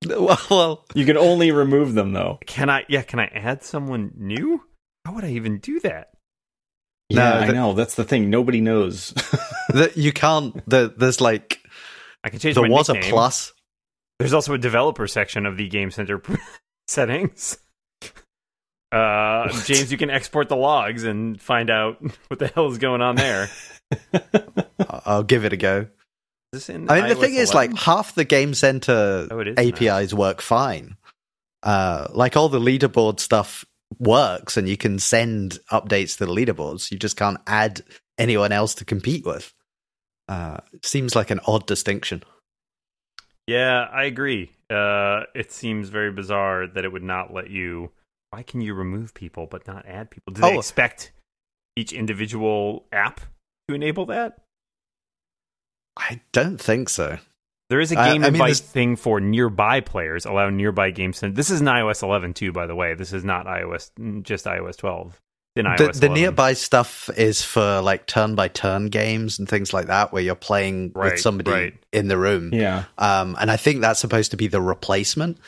Well, 0.07 0.39
well, 0.49 0.85
You 0.95 1.05
can 1.05 1.17
only 1.17 1.51
remove 1.51 1.95
them 1.95 2.13
though. 2.13 2.39
Can 2.47 2.71
I 2.71 2.85
yeah, 2.89 3.03
can 3.03 3.19
I 3.19 3.25
add 3.27 3.65
someone 3.65 4.13
new? 4.17 4.63
How 5.05 5.13
would 5.13 5.25
I 5.25 5.31
even 5.31 5.59
do 5.59 5.81
that? 5.81 6.11
No, 7.11 7.21
Yeah, 7.21 7.39
I 7.39 7.51
know. 7.51 7.73
That's 7.73 7.97
the 7.97 8.05
thing. 8.05 8.31
Nobody 8.31 8.61
knows. 8.61 9.11
that 9.71 9.97
you 9.97 10.13
can't. 10.13 10.55
The, 10.71 10.95
there's 10.97 11.21
like 11.21 11.61
I 12.23 12.29
can 12.29 12.39
change 12.39 12.55
there 12.55 12.63
my 12.63 12.71
was 12.71 12.89
nickname. 12.89 13.11
a 13.11 13.13
plus. 13.13 13.53
There's 14.21 14.33
also 14.33 14.55
a 14.55 14.59
developer 14.59 15.09
section 15.09 15.47
of 15.47 15.57
the 15.57 15.69
game 15.69 15.91
center 15.91 16.23
settings. 16.87 17.59
Uh, 18.91 19.49
James, 19.65 19.93
you 19.93 19.99
can 19.99 20.11
export 20.11 20.49
the 20.49 20.57
logs 20.57 21.05
and 21.05 21.41
find 21.41 21.71
out 21.71 22.01
what 22.29 22.39
the 22.39 22.49
hell 22.49 22.71
is 22.71 22.79
going 22.79 23.03
on 23.03 23.17
there. 23.17 23.49
I'll 24.89 25.23
give 25.23 25.45
it 25.45 25.53
a 25.53 25.57
go. 25.57 25.87
Is 26.53 26.71
I 26.71 26.77
mean, 26.79 26.87
the 26.87 27.15
thing 27.15 27.35
is, 27.35 27.53
like 27.53 27.77
half 27.77 28.15
the 28.15 28.25
game 28.25 28.55
center 28.55 29.29
Oh, 29.31 29.41
it 29.41 29.49
is 29.49 29.57
now. 29.57 29.63
APIs 29.63 30.15
work 30.15 30.41
fine. 30.41 30.97
Uh, 31.63 32.07
like 32.13 32.37
all 32.37 32.49
the 32.49 32.61
leaderboard 32.61 33.21
stuff 33.21 33.67
works, 33.99 34.57
and 34.57 34.67
you 34.69 34.77
can 34.77 34.99
send 34.99 35.59
updates 35.71 36.17
to 36.17 36.25
the 36.25 36.33
leaderboards. 36.33 36.91
You 36.91 36.99
just 36.99 37.17
can't 37.19 37.39
add 37.47 37.83
anyone 38.17 38.53
else 38.53 38.77
to 38.77 38.87
compete 38.87 39.27
with. 39.27 39.53
Uh, 40.27 40.59
seems 40.83 41.15
like 41.15 41.31
an 41.31 41.41
odd 41.47 41.67
distinction. 41.67 42.23
Yeah, 43.47 43.87
I 43.91 44.05
agree. 44.05 44.51
Uh, 44.71 45.23
it 45.35 45.53
seems 45.53 45.89
very 45.89 46.13
bizarre 46.13 46.67
that 46.67 46.85
it 46.85 46.93
would 46.93 47.03
not 47.03 47.33
let 47.33 47.51
you. 47.51 47.91
Why 48.31 48.43
can 48.43 48.61
you 48.61 48.75
remove 48.75 49.15
people 49.15 49.47
but 49.47 49.67
not 49.67 49.87
add 49.87 50.11
people? 50.11 50.33
Do 50.33 50.41
they 50.43 50.55
Oh. 50.55 50.59
expect 50.59 51.13
each 51.77 51.93
individual 51.93 52.87
app 52.93 53.21
to 53.69 53.75
enable 53.75 54.07
that? 54.07 54.39
I 55.97 56.21
don't 56.33 56.61
think 56.61 56.89
so. 56.89 57.19
There 57.71 57.81
is 57.81 57.93
a 57.93 57.97
game 57.97 58.05
I 58.23 58.31
mean, 58.31 58.35
invite 58.35 58.49
this- 58.51 58.61
thing 58.61 58.97
for 58.97 59.21
nearby 59.21 59.81
players, 59.81 60.25
allow 60.25 60.49
nearby 60.49 60.91
games. 60.91 61.21
To, 61.21 61.31
this 61.31 61.51
is 61.51 61.61
in 61.61 61.67
iOS 61.69 62.03
11 62.03 62.33
too, 62.35 62.51
by 62.53 62.67
the 62.67 62.75
way. 62.75 62.95
This 62.95 63.13
is 63.13 63.25
not 63.25 63.47
iOS, 63.47 63.91
just 64.23 64.47
iOS 64.47 64.77
12. 64.77 65.21
In 65.57 65.65
The, 65.65 65.71
iOS 65.71 66.01
the 66.01 66.07
11. 66.07 66.15
nearby 66.15 66.53
stuff 66.55 67.11
is 67.19 67.43
for 67.43 67.81
like 67.83 68.07
turn 68.07 68.35
by 68.37 68.49
turn 68.49 68.87
games 68.87 69.39
and 69.39 69.47
things 69.49 69.75
like 69.75 69.87
that, 69.89 70.13
where 70.13 70.23
you're 70.23 70.35
playing 70.35 70.93
Right, 70.95 71.13
with 71.13 71.21
somebody 71.21 71.51
right. 71.51 71.75
in 71.93 72.09
the 72.09 72.17
room. 72.17 72.55
Yeah. 72.55 72.85
Um, 72.97 73.37
and 73.41 73.51
I 73.51 73.57
think 73.57 73.81
that's 73.81 74.01
supposed 74.01 74.31
to 74.31 74.37
be 74.39 74.47
the 74.47 74.63
replacement. 74.63 75.39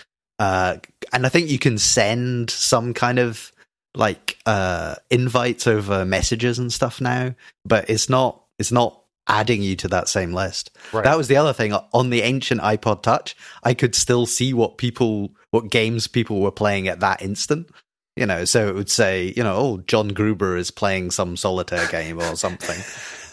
Uh, 0.40 0.78
and 1.12 1.26
I 1.26 1.28
think 1.28 1.50
you 1.50 1.58
can 1.58 1.78
send 1.78 2.50
some 2.50 2.94
kind 2.94 3.18
of 3.20 3.52
like 3.94 4.38
uh, 4.46 4.94
invites 5.10 5.66
over 5.66 6.04
messages 6.04 6.58
and 6.58 6.72
stuff 6.72 7.00
now, 7.00 7.34
but 7.64 7.88
it's 7.90 8.08
not 8.08 8.42
it's 8.58 8.72
not 8.72 8.96
adding 9.28 9.62
you 9.62 9.76
to 9.76 9.88
that 9.88 10.08
same 10.08 10.32
list. 10.32 10.76
Right. 10.92 11.04
That 11.04 11.16
was 11.18 11.28
the 11.28 11.36
other 11.36 11.52
thing 11.52 11.72
on 11.74 12.10
the 12.10 12.22
ancient 12.22 12.60
iPod 12.62 13.02
Touch. 13.02 13.36
I 13.62 13.74
could 13.74 13.94
still 13.94 14.24
see 14.26 14.54
what 14.54 14.78
people 14.78 15.30
what 15.50 15.70
games 15.70 16.06
people 16.06 16.40
were 16.40 16.50
playing 16.50 16.88
at 16.88 17.00
that 17.00 17.20
instant. 17.22 17.68
You 18.16 18.26
know, 18.26 18.44
so 18.44 18.68
it 18.68 18.74
would 18.74 18.90
say, 18.90 19.32
you 19.36 19.42
know, 19.42 19.56
oh, 19.56 19.76
John 19.86 20.08
Gruber 20.08 20.56
is 20.56 20.70
playing 20.70 21.10
some 21.10 21.36
solitaire 21.36 21.86
game 21.88 22.18
or 22.18 22.34
something. 22.36 22.78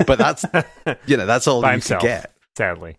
But 0.05 0.17
that's 0.17 0.45
you 1.05 1.17
know, 1.17 1.25
that's 1.25 1.47
all 1.47 1.61
By 1.61 1.69
you 1.69 1.71
himself. 1.73 2.01
could 2.01 2.07
get. 2.07 2.33
sadly. 2.57 2.97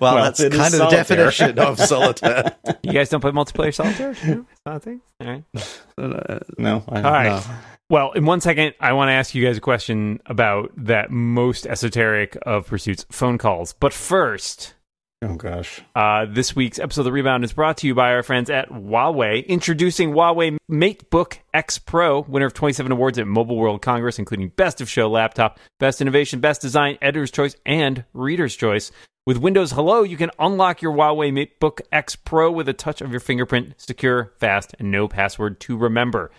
Well, 0.00 0.14
Well, 0.14 0.24
that's 0.24 0.40
kind 0.40 0.54
of 0.74 0.80
the 0.80 0.88
definition 0.90 1.58
of 1.58 1.78
solitaire. 1.78 2.56
You 2.82 2.92
guys 2.92 3.08
don't 3.08 3.20
play 3.20 3.30
multiplayer 3.30 3.74
solitaire? 3.74 4.14
No, 4.26 4.46
it's 4.50 4.60
not 4.66 4.76
a 4.76 4.80
thing? 4.80 5.00
All 5.20 5.26
right. 5.26 6.42
No. 6.58 6.84
I, 6.88 6.96
All 7.02 7.12
right. 7.12 7.24
No. 7.46 7.54
Well, 7.90 8.12
in 8.12 8.24
one 8.24 8.40
second, 8.40 8.74
I 8.80 8.92
want 8.94 9.08
to 9.08 9.12
ask 9.12 9.34
you 9.34 9.44
guys 9.44 9.56
a 9.56 9.60
question 9.60 10.20
about 10.26 10.70
that 10.76 11.10
most 11.10 11.66
esoteric 11.66 12.38
of 12.42 12.66
pursuits 12.66 13.04
phone 13.10 13.38
calls. 13.38 13.72
But 13.74 13.92
first, 13.92 14.74
Oh 15.22 15.36
gosh. 15.36 15.80
Uh, 15.94 16.26
this 16.28 16.56
week's 16.56 16.80
episode 16.80 17.02
of 17.02 17.04
The 17.04 17.12
Rebound 17.12 17.44
is 17.44 17.52
brought 17.52 17.76
to 17.78 17.86
you 17.86 17.94
by 17.94 18.12
our 18.12 18.24
friends 18.24 18.50
at 18.50 18.68
Huawei, 18.70 19.46
introducing 19.46 20.10
Huawei 20.10 20.56
MateBook 20.68 21.38
X 21.54 21.78
Pro, 21.78 22.22
winner 22.22 22.46
of 22.46 22.54
27 22.54 22.90
awards 22.90 23.20
at 23.20 23.28
Mobile 23.28 23.56
World 23.56 23.82
Congress, 23.82 24.18
including 24.18 24.48
Best 24.48 24.80
of 24.80 24.90
Show 24.90 25.08
Laptop, 25.08 25.60
Best 25.78 26.00
Innovation, 26.00 26.40
Best 26.40 26.60
Design, 26.60 26.98
Editor's 27.00 27.30
Choice, 27.30 27.54
and 27.64 28.04
Reader's 28.12 28.56
Choice. 28.56 28.90
With 29.24 29.38
Windows 29.38 29.70
Hello, 29.70 30.02
you 30.02 30.16
can 30.16 30.32
unlock 30.40 30.82
your 30.82 30.92
Huawei 30.92 31.30
MateBook 31.30 31.82
X 31.92 32.16
Pro 32.16 32.50
with 32.50 32.68
a 32.68 32.72
touch 32.72 33.00
of 33.00 33.12
your 33.12 33.20
fingerprint, 33.20 33.74
secure, 33.76 34.32
fast, 34.40 34.74
and 34.80 34.90
no 34.90 35.06
password 35.06 35.60
to 35.60 35.76
remember. 35.76 36.32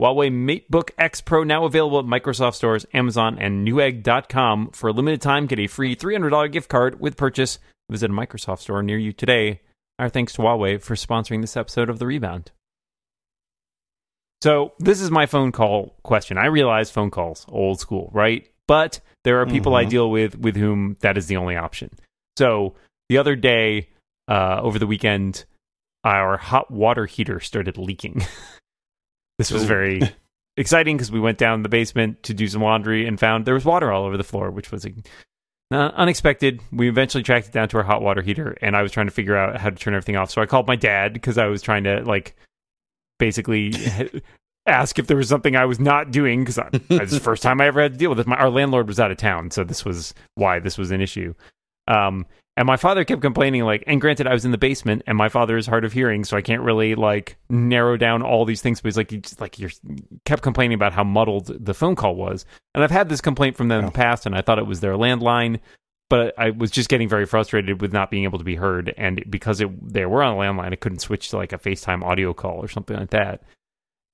Huawei 0.00 0.32
MateBook 0.32 0.92
X 0.96 1.20
Pro 1.20 1.44
now 1.44 1.66
available 1.66 1.98
at 1.98 2.06
Microsoft 2.06 2.54
stores, 2.54 2.86
Amazon, 2.94 3.38
and 3.38 3.68
Newegg.com. 3.68 4.70
For 4.70 4.88
a 4.88 4.92
limited 4.92 5.20
time, 5.20 5.46
get 5.46 5.58
a 5.58 5.66
free 5.66 5.94
$300 5.94 6.50
gift 6.50 6.70
card 6.70 6.98
with 6.98 7.18
purchase. 7.18 7.58
Visit 7.90 8.10
a 8.10 8.14
Microsoft 8.14 8.60
store 8.60 8.82
near 8.82 8.98
you 8.98 9.12
today. 9.12 9.60
Our 9.98 10.08
thanks 10.08 10.32
to 10.34 10.42
Huawei 10.42 10.80
for 10.80 10.94
sponsoring 10.94 11.40
this 11.40 11.56
episode 11.56 11.88
of 11.90 11.98
The 11.98 12.06
Rebound. 12.06 12.50
So, 14.42 14.72
this 14.78 15.00
is 15.00 15.10
my 15.10 15.26
phone 15.26 15.52
call 15.52 15.94
question. 16.02 16.36
I 16.36 16.46
realize 16.46 16.90
phone 16.90 17.10
calls, 17.10 17.46
old 17.48 17.80
school, 17.80 18.10
right? 18.12 18.46
But 18.66 19.00
there 19.24 19.40
are 19.40 19.46
people 19.46 19.74
I 19.74 19.84
Mhm. 19.84 19.90
deal 19.90 20.10
with 20.10 20.36
with 20.38 20.56
whom 20.56 20.96
that 21.00 21.16
is 21.16 21.26
the 21.28 21.36
only 21.36 21.56
option. 21.56 21.90
So, 22.36 22.74
the 23.08 23.18
other 23.18 23.36
day, 23.36 23.88
uh, 24.28 24.60
over 24.62 24.78
the 24.78 24.86
weekend, 24.86 25.44
our 26.02 26.36
hot 26.36 26.70
water 26.70 27.06
heater 27.06 27.40
started 27.40 27.78
leaking. 27.78 28.22
this 29.38 29.50
was 29.50 29.64
very 29.64 30.00
exciting 30.56 30.96
because 30.96 31.12
we 31.12 31.20
went 31.20 31.38
down 31.38 31.62
the 31.62 31.68
basement 31.68 32.22
to 32.24 32.34
do 32.34 32.46
some 32.46 32.62
laundry 32.62 33.06
and 33.06 33.18
found 33.20 33.44
there 33.46 33.54
was 33.54 33.64
water 33.64 33.90
all 33.92 34.04
over 34.04 34.16
the 34.16 34.24
floor, 34.24 34.50
which 34.50 34.70
was 34.72 34.86
uh, 35.70 35.90
unexpected. 35.94 36.60
We 36.72 36.88
eventually 36.88 37.22
tracked 37.22 37.48
it 37.48 37.52
down 37.52 37.68
to 37.70 37.78
our 37.78 37.82
hot 37.82 38.02
water 38.02 38.22
heater, 38.22 38.56
and 38.60 38.76
I 38.76 38.82
was 38.82 38.92
trying 38.92 39.06
to 39.06 39.12
figure 39.12 39.36
out 39.36 39.60
how 39.60 39.70
to 39.70 39.76
turn 39.76 39.94
everything 39.94 40.16
off. 40.16 40.30
So 40.30 40.42
I 40.42 40.46
called 40.46 40.66
my 40.66 40.76
dad 40.76 41.12
because 41.12 41.38
I 41.38 41.46
was 41.46 41.62
trying 41.62 41.84
to 41.84 42.02
like 42.04 42.36
basically 43.18 43.72
ask 44.66 44.98
if 44.98 45.06
there 45.06 45.16
was 45.16 45.28
something 45.28 45.56
I 45.56 45.64
was 45.64 45.78
not 45.78 46.10
doing 46.10 46.44
because 46.44 46.56
this 46.88 47.00
is 47.02 47.10
the 47.10 47.20
first 47.20 47.42
time 47.42 47.60
I 47.60 47.66
ever 47.66 47.82
had 47.82 47.92
to 47.92 47.98
deal 47.98 48.10
with 48.10 48.20
it. 48.20 48.26
My, 48.26 48.36
our 48.36 48.50
landlord 48.50 48.88
was 48.88 49.00
out 49.00 49.10
of 49.10 49.16
town, 49.16 49.50
so 49.50 49.64
this 49.64 49.84
was 49.84 50.14
why 50.34 50.58
this 50.58 50.78
was 50.78 50.90
an 50.90 51.00
issue. 51.00 51.34
Um, 51.86 52.26
and 52.56 52.66
my 52.66 52.76
father 52.76 53.04
kept 53.04 53.20
complaining, 53.20 53.64
like, 53.64 53.82
and 53.88 54.00
granted, 54.00 54.28
I 54.28 54.32
was 54.32 54.44
in 54.44 54.52
the 54.52 54.58
basement, 54.58 55.02
and 55.08 55.18
my 55.18 55.28
father 55.28 55.56
is 55.56 55.66
hard 55.66 55.84
of 55.84 55.92
hearing, 55.92 56.22
so 56.22 56.36
I 56.36 56.40
can't 56.40 56.62
really 56.62 56.94
like 56.94 57.36
narrow 57.50 57.96
down 57.96 58.22
all 58.22 58.44
these 58.44 58.62
things. 58.62 58.80
But 58.80 58.88
he's 58.88 58.96
like, 58.96 59.10
you 59.10 59.18
just 59.18 59.40
like 59.40 59.58
you 59.58 59.68
kept 60.24 60.42
complaining 60.42 60.76
about 60.76 60.92
how 60.92 61.02
muddled 61.02 61.46
the 61.46 61.74
phone 61.74 61.96
call 61.96 62.14
was, 62.14 62.46
and 62.74 62.84
I've 62.84 62.92
had 62.92 63.08
this 63.08 63.20
complaint 63.20 63.56
from 63.56 63.68
them 63.68 63.80
in 63.80 63.84
the 63.86 63.90
Oh. 63.90 63.94
past, 63.94 64.24
and 64.24 64.36
I 64.36 64.40
thought 64.42 64.60
it 64.60 64.66
was 64.68 64.78
their 64.80 64.94
landline, 64.94 65.58
but 66.08 66.32
I 66.38 66.50
was 66.50 66.70
just 66.70 66.88
getting 66.88 67.08
very 67.08 67.26
frustrated 67.26 67.80
with 67.80 67.92
not 67.92 68.08
being 68.08 68.22
able 68.22 68.38
to 68.38 68.44
be 68.44 68.54
heard, 68.54 68.94
and 68.96 69.24
because 69.28 69.60
it 69.60 69.92
they 69.92 70.06
were 70.06 70.22
on 70.22 70.34
a 70.34 70.38
landline, 70.38 70.72
I 70.72 70.76
couldn't 70.76 71.00
switch 71.00 71.30
to 71.30 71.36
like 71.36 71.52
a 71.52 71.58
FaceTime 71.58 72.04
audio 72.04 72.32
call 72.34 72.62
or 72.62 72.68
something 72.68 72.96
like 72.96 73.10
that, 73.10 73.42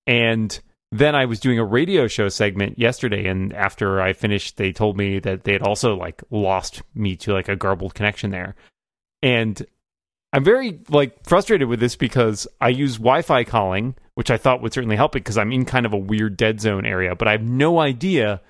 and 0.06 0.58
then 0.92 1.14
I 1.14 1.24
was 1.24 1.38
doing 1.38 1.58
a 1.58 1.64
radio 1.64 2.08
show 2.08 2.28
segment 2.28 2.78
yesterday, 2.78 3.26
and 3.26 3.52
after 3.52 4.00
I 4.00 4.12
finished, 4.12 4.56
they 4.56 4.72
told 4.72 4.96
me 4.96 5.20
that 5.20 5.44
they 5.44 5.52
had 5.52 5.62
also 5.62 5.94
like 5.94 6.22
lost 6.30 6.82
me 6.94 7.16
to 7.16 7.32
like 7.32 7.48
a 7.48 7.56
garbled 7.56 7.94
connection 7.94 8.30
there, 8.30 8.56
and 9.22 9.64
I'm 10.32 10.44
very 10.44 10.80
like 10.88 11.24
frustrated 11.24 11.68
with 11.68 11.80
this 11.80 11.96
because 11.96 12.48
I 12.60 12.68
use 12.68 12.98
Wi-Fi 12.98 13.44
calling, 13.44 13.94
which 14.14 14.30
I 14.30 14.36
thought 14.36 14.62
would 14.62 14.72
certainly 14.72 14.96
help 14.96 15.14
it 15.14 15.20
because 15.20 15.38
I'm 15.38 15.52
in 15.52 15.64
kind 15.64 15.86
of 15.86 15.92
a 15.92 15.98
weird 15.98 16.36
dead 16.36 16.60
zone 16.60 16.86
area, 16.86 17.14
but 17.14 17.28
I 17.28 17.32
have 17.32 17.42
no 17.42 17.80
idea 17.80 18.40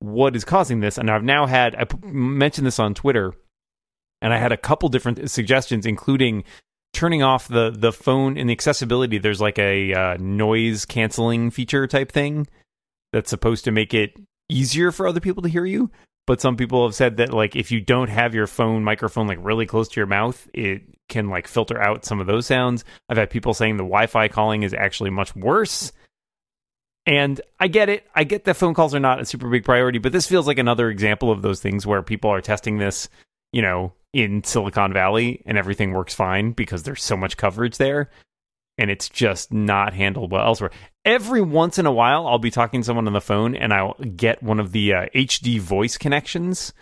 what 0.00 0.36
is 0.36 0.44
causing 0.44 0.80
this, 0.80 0.98
and 0.98 1.10
I've 1.10 1.24
now 1.24 1.46
had 1.46 1.74
I 1.74 1.86
mentioned 2.06 2.66
this 2.66 2.78
on 2.78 2.92
Twitter, 2.94 3.34
and 4.20 4.34
I 4.34 4.38
had 4.38 4.52
a 4.52 4.58
couple 4.58 4.90
different 4.90 5.30
suggestions, 5.30 5.86
including 5.86 6.44
turning 6.96 7.22
off 7.22 7.46
the 7.46 7.70
the 7.70 7.92
phone 7.92 8.38
and 8.38 8.48
the 8.48 8.52
accessibility 8.52 9.18
there's 9.18 9.40
like 9.40 9.58
a 9.58 9.92
uh, 9.92 10.16
noise 10.18 10.86
canceling 10.86 11.50
feature 11.50 11.86
type 11.86 12.10
thing 12.10 12.46
that's 13.12 13.28
supposed 13.28 13.64
to 13.64 13.70
make 13.70 13.92
it 13.92 14.18
easier 14.48 14.90
for 14.90 15.06
other 15.06 15.20
people 15.20 15.42
to 15.42 15.48
hear 15.48 15.66
you. 15.66 15.90
But 16.26 16.40
some 16.40 16.56
people 16.56 16.84
have 16.86 16.94
said 16.94 17.18
that 17.18 17.34
like 17.34 17.54
if 17.54 17.70
you 17.70 17.80
don't 17.82 18.08
have 18.08 18.34
your 18.34 18.46
phone 18.46 18.82
microphone 18.82 19.26
like 19.26 19.38
really 19.42 19.66
close 19.66 19.88
to 19.88 20.00
your 20.00 20.06
mouth 20.06 20.48
it 20.54 20.82
can 21.08 21.28
like 21.28 21.46
filter 21.46 21.80
out 21.80 22.04
some 22.06 22.18
of 22.18 22.26
those 22.26 22.46
sounds. 22.46 22.82
I've 23.08 23.18
had 23.18 23.30
people 23.30 23.52
saying 23.52 23.76
the 23.76 23.84
wi-fi 23.84 24.28
calling 24.28 24.62
is 24.62 24.74
actually 24.74 25.10
much 25.10 25.36
worse. 25.36 25.92
And 27.04 27.40
i 27.60 27.68
get 27.68 27.90
it. 27.90 28.06
I 28.14 28.24
get 28.24 28.44
that 28.44 28.56
phone 28.56 28.74
calls 28.74 28.94
are 28.94 29.00
not 29.00 29.20
a 29.20 29.26
super 29.26 29.50
big 29.50 29.64
priority 29.64 29.98
but 29.98 30.12
this 30.12 30.26
feels 30.26 30.46
like 30.46 30.58
another 30.58 30.88
example 30.88 31.30
of 31.30 31.42
those 31.42 31.60
things 31.60 31.86
where 31.86 32.02
people 32.02 32.30
are 32.30 32.40
testing 32.40 32.78
this 32.78 33.10
you 33.52 33.60
know 33.60 33.92
in 34.16 34.42
Silicon 34.42 34.94
Valley 34.94 35.42
and 35.44 35.58
everything 35.58 35.92
works 35.92 36.14
fine 36.14 36.52
because 36.52 36.84
there's 36.84 37.02
so 37.02 37.18
much 37.18 37.36
coverage 37.36 37.76
there 37.76 38.08
and 38.78 38.90
it's 38.90 39.10
just 39.10 39.52
not 39.52 39.92
handled 39.92 40.30
well 40.30 40.46
elsewhere. 40.46 40.70
Every 41.04 41.42
once 41.42 41.78
in 41.78 41.84
a 41.84 41.92
while, 41.92 42.26
I'll 42.26 42.38
be 42.38 42.50
talking 42.50 42.80
to 42.80 42.84
someone 42.84 43.06
on 43.06 43.12
the 43.12 43.20
phone 43.20 43.54
and 43.54 43.74
I'll 43.74 43.94
get 43.94 44.42
one 44.42 44.58
of 44.58 44.72
the 44.72 44.94
uh, 44.94 45.06
HD 45.14 45.60
voice 45.60 45.98
connections. 45.98 46.72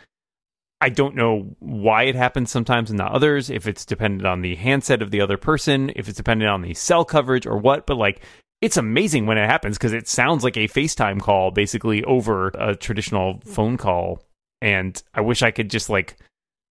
I 0.80 0.90
don't 0.90 1.16
know 1.16 1.56
why 1.58 2.04
it 2.04 2.14
happens 2.14 2.52
sometimes 2.52 2.90
and 2.90 2.98
not 2.98 3.12
others, 3.12 3.50
if 3.50 3.66
it's 3.66 3.84
dependent 3.84 4.26
on 4.26 4.42
the 4.42 4.54
handset 4.54 5.02
of 5.02 5.10
the 5.10 5.20
other 5.20 5.36
person, 5.36 5.90
if 5.96 6.08
it's 6.08 6.16
dependent 6.16 6.50
on 6.50 6.62
the 6.62 6.74
cell 6.74 7.04
coverage 7.04 7.46
or 7.46 7.58
what, 7.58 7.84
but 7.84 7.96
like 7.96 8.20
it's 8.60 8.76
amazing 8.76 9.26
when 9.26 9.38
it 9.38 9.46
happens 9.50 9.76
because 9.76 9.92
it 9.92 10.06
sounds 10.06 10.44
like 10.44 10.56
a 10.56 10.68
FaceTime 10.68 11.20
call 11.20 11.50
basically 11.50 12.04
over 12.04 12.48
a 12.54 12.76
traditional 12.76 13.40
phone 13.44 13.76
call. 13.76 14.22
And 14.62 15.02
I 15.12 15.20
wish 15.20 15.42
I 15.42 15.50
could 15.50 15.68
just 15.68 15.90
like 15.90 16.16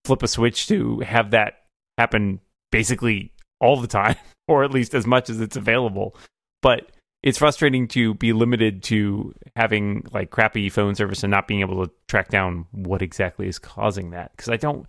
flip 0.05 0.23
a 0.23 0.27
switch 0.27 0.67
to 0.67 0.99
have 0.99 1.31
that 1.31 1.63
happen 1.97 2.39
basically 2.71 3.31
all 3.61 3.79
the 3.79 3.87
time, 3.87 4.15
or 4.47 4.63
at 4.63 4.71
least 4.71 4.93
as 4.93 5.05
much 5.07 5.29
as 5.29 5.39
it's 5.41 5.55
available. 5.55 6.15
But 6.61 6.91
it's 7.21 7.37
frustrating 7.37 7.87
to 7.89 8.13
be 8.15 8.33
limited 8.33 8.83
to 8.83 9.33
having 9.55 10.05
like 10.11 10.29
crappy 10.29 10.69
phone 10.69 10.95
service 10.95 11.23
and 11.23 11.31
not 11.31 11.47
being 11.47 11.61
able 11.61 11.85
to 11.85 11.91
track 12.07 12.29
down 12.29 12.65
what 12.71 13.01
exactly 13.01 13.47
is 13.47 13.59
causing 13.59 14.11
that. 14.11 14.31
Because 14.35 14.49
I 14.49 14.57
don't 14.57 14.85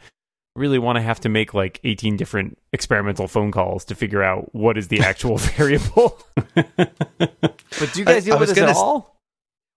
really 0.57 0.79
want 0.79 0.97
to 0.97 1.03
have 1.03 1.21
to 1.21 1.29
make 1.29 1.55
like 1.55 1.81
18 1.85 2.17
different 2.17 2.59
experimental 2.73 3.29
phone 3.29 3.53
calls 3.53 3.85
to 3.87 3.95
figure 3.95 4.23
out 4.23 4.53
what 4.55 4.77
is 4.79 4.89
the 4.89 5.01
actual 5.03 5.37
variable. 5.39 6.21
but 6.55 7.93
do 7.93 8.01
you 8.01 8.05
guys 8.05 8.23
I- 8.25 8.27
deal 8.27 8.37
I 8.37 8.41
with 8.41 8.49
this 8.49 8.59
gonna 8.59 8.71
at 8.71 8.77
s- 8.77 8.79
all? 8.79 9.14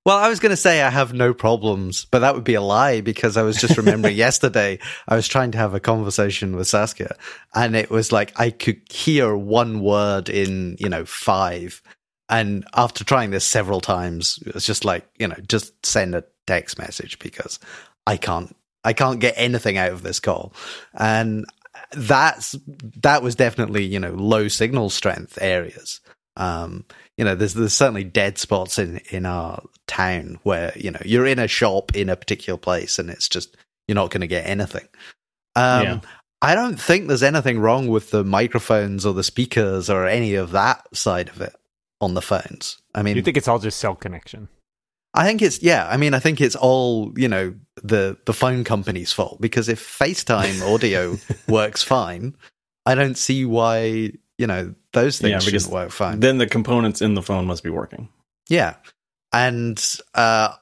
Well, 0.08 0.16
I 0.16 0.30
was 0.30 0.40
going 0.40 0.52
to 0.52 0.56
say 0.56 0.82
I 0.82 0.90
have 0.90 1.12
no 1.12 1.34
problems, 1.34 2.06
but 2.06 2.20
that 2.20 2.34
would 2.34 2.46
be 2.46 2.54
a 2.54 2.62
lie 2.62 3.02
because 3.02 3.36
I 3.36 3.42
was 3.42 3.60
just 3.60 3.76
remembering 3.76 4.16
yesterday 4.16 4.80
I 5.06 5.18
was 5.18 5.28
trying 5.28 5.52
to 5.52 5.58
have 5.58 5.74
a 5.74 5.82
conversation 5.82 6.56
with 6.56 6.70
Saskia 6.70 7.18
and 7.54 7.76
it 7.76 7.90
was 7.90 8.14
like 8.14 8.32
I 8.40 8.52
could 8.52 8.80
hear 8.90 9.36
one 9.36 9.82
word 9.82 10.30
in, 10.30 10.78
you 10.80 10.88
know, 10.88 11.04
five. 11.04 11.82
And 12.30 12.66
after 12.74 13.04
trying 13.04 13.32
this 13.32 13.44
several 13.44 13.82
times, 13.82 14.40
it's 14.46 14.66
just 14.66 14.86
like, 14.86 15.06
you 15.20 15.28
know, 15.28 15.36
just 15.46 15.86
send 15.86 16.16
a 16.16 16.24
text 16.46 16.80
message 16.80 17.20
because 17.20 17.60
I 18.06 18.16
can't 18.16 18.56
I 18.86 18.94
can't 18.94 19.20
get 19.20 19.34
anything 19.36 19.78
out 19.78 19.92
of 19.92 20.04
this 20.04 20.22
call. 20.22 20.54
And 20.94 21.46
that's 21.92 22.56
that 23.02 23.22
was 23.22 23.36
definitely, 23.36 23.84
you 23.84 24.00
know, 24.00 24.14
low 24.14 24.48
signal 24.48 24.90
strength 24.90 25.38
areas. 25.42 26.00
Um, 26.38 26.86
you 27.18 27.26
know, 27.26 27.36
there's 27.36 27.56
there's 27.56 27.74
certainly 27.74 28.04
dead 28.04 28.38
spots 28.38 28.78
in 28.78 28.98
in 29.10 29.26
our 29.26 29.64
town 29.88 30.40
where 30.44 30.72
you 30.76 30.92
know 30.92 31.02
you're 31.04 31.26
in 31.26 31.40
a 31.40 31.48
shop 31.48 31.96
in 31.96 32.10
a 32.10 32.16
particular 32.16 32.58
place 32.58 33.00
and 33.00 33.10
it's 33.10 33.28
just 33.28 33.58
you're 33.88 33.96
not 33.96 34.12
going 34.12 34.22
to 34.22 34.28
get 34.28 34.48
anything. 34.48 34.88
Um, 35.56 35.84
Yeah. 35.84 36.00
I 36.40 36.54
don't 36.54 36.80
think 36.80 37.08
there's 37.08 37.24
anything 37.24 37.60
wrong 37.60 37.88
with 37.88 38.12
the 38.12 38.24
microphones 38.24 39.08
or 39.08 39.14
the 39.16 39.24
speakers 39.24 39.90
or 39.90 40.06
any 40.06 40.36
of 40.36 40.52
that 40.52 40.96
side 40.96 41.30
of 41.30 41.42
it 41.42 41.56
on 42.00 42.14
the 42.14 42.22
phones. 42.22 42.78
I 42.94 43.02
mean, 43.02 43.16
You 43.16 43.24
think 43.24 43.38
it's 43.38 43.48
all 43.48 43.58
just 43.58 43.80
cell 43.80 43.96
connection? 43.96 44.48
I 45.16 45.26
think 45.26 45.42
it's 45.42 45.64
yeah. 45.64 45.88
I 45.90 45.98
mean, 45.98 46.14
I 46.14 46.20
think 46.20 46.40
it's 46.40 46.56
all 46.56 47.12
you 47.18 47.28
know 47.28 47.56
the 47.82 48.18
the 48.26 48.34
phone 48.34 48.64
company's 48.64 49.12
fault 49.12 49.42
because 49.42 49.68
if 49.68 49.82
FaceTime 49.82 50.62
audio 50.72 51.18
works 51.48 51.82
fine, 51.82 52.36
I 52.86 52.94
don't 52.94 53.18
see 53.18 53.44
why 53.44 54.12
you 54.38 54.48
know 54.48 54.74
those 54.94 55.20
things 55.20 55.32
Yeah, 55.32 55.40
shouldn't 55.40 55.72
work 55.72 55.92
fine. 55.92 56.20
Then 56.20 56.38
the 56.38 56.48
components 56.48 57.02
in 57.02 57.14
the 57.16 57.22
phone 57.24 57.46
must 57.46 57.64
be 57.64 57.70
working. 57.70 58.10
yeah, 58.50 58.76
and 59.34 59.84
uh, 60.14 60.54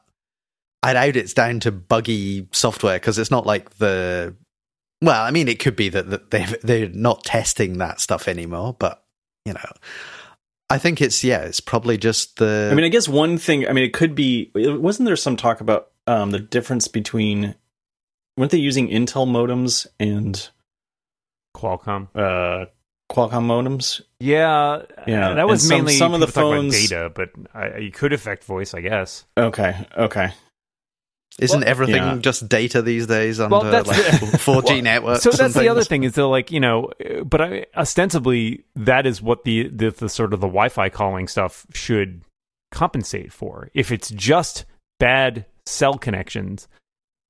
I 0.84 0.94
doubt 0.94 1.16
it's 1.16 1.34
down 1.34 1.60
to 1.62 1.72
buggy 1.72 2.48
software 2.52 2.98
because 2.98 3.18
it's 3.20 3.32
not 3.32 3.46
like 3.46 3.72
the. 3.78 4.36
Well, 5.02 5.22
I 5.24 5.32
mean, 5.32 5.48
it 5.48 5.60
could 5.60 5.76
be 5.76 5.90
that, 5.90 6.10
that 6.10 6.32
they 6.32 6.46
they're 6.64 6.90
not 6.90 7.24
testing 7.26 7.78
that 7.80 8.00
stuff 8.00 8.28
anymore, 8.28 8.76
but 8.80 9.04
you 9.46 9.54
know, 9.54 9.72
I 10.70 10.78
think 10.78 11.02
it's 11.02 11.24
yeah, 11.24 11.42
it's 11.42 11.60
probably 11.60 11.98
just 11.98 12.38
the. 12.38 12.70
I 12.72 12.76
mean, 12.76 12.86
I 12.86 12.90
guess 12.90 13.08
one 13.08 13.38
thing. 13.38 13.68
I 13.68 13.74
mean, 13.74 13.84
it 13.84 13.94
could 13.94 14.16
be. 14.16 14.52
Wasn't 14.56 15.06
there 15.06 15.16
some 15.18 15.36
talk 15.36 15.60
about 15.62 15.92
um, 16.08 16.32
the 16.32 16.40
difference 16.40 16.88
between? 16.88 17.56
Weren't 18.38 18.52
they 18.52 18.58
using 18.58 18.88
Intel 18.90 19.28
modems 19.28 19.86
and 20.00 20.50
Qualcomm. 21.56 22.08
uh, 22.16 22.66
Qualcomm 23.12 23.46
modems? 23.46 24.02
Yeah, 24.20 24.82
Yeah, 25.08 25.36
That 25.36 25.48
was 25.48 25.68
some- 25.68 25.78
mainly 25.78 25.94
some 25.94 26.13
of 26.13 26.20
the 26.20 26.26
people 26.28 26.52
about 26.52 26.62
phones- 26.62 26.89
data, 26.89 27.12
but 27.13 27.30
I, 27.54 27.78
you 27.78 27.91
could 27.91 28.13
affect 28.13 28.44
voice, 28.44 28.74
I 28.74 28.82
guess. 28.82 29.26
Okay, 29.38 29.76
okay. 29.98 30.32
Isn't 31.38 31.60
Well, 31.62 31.70
everything 31.70 31.96
yeah. 31.98 32.18
just 32.20 32.48
data 32.48 32.82
these 32.82 33.08
days 33.08 33.41
on 33.41 33.50
Well, 33.52 33.62
the 33.63 33.72
like, 33.84 33.86
the- 33.86 33.94
4G 34.38 34.63
Well, 34.63 34.82
networks? 34.82 35.24
So 35.24 35.32
and 35.32 35.39
that's 35.39 35.54
the 35.54 35.68
other 35.68 35.84
thing 35.84 36.04
is 36.04 36.13
they're 36.13 36.24
like 36.26 36.50
you 36.50 36.60
know, 36.62 36.91
uh, 37.06 37.24
but 37.26 37.41
I, 37.41 37.65
ostensibly 37.76 38.63
that 38.78 39.06
is 39.06 39.22
what 39.22 39.44
the, 39.44 39.68
the 39.68 39.91
the 39.91 40.08
sort 40.10 40.34
of 40.34 40.39
the 40.39 40.48
Wi-Fi 40.48 40.88
calling 40.89 41.28
stuff 41.28 41.65
should 41.74 42.22
compensate 42.72 43.34
for. 43.34 43.70
If 43.74 43.91
it's 43.91 44.10
just 44.12 44.63
bad 45.00 45.46
cell 45.65 45.96
connections 45.98 46.70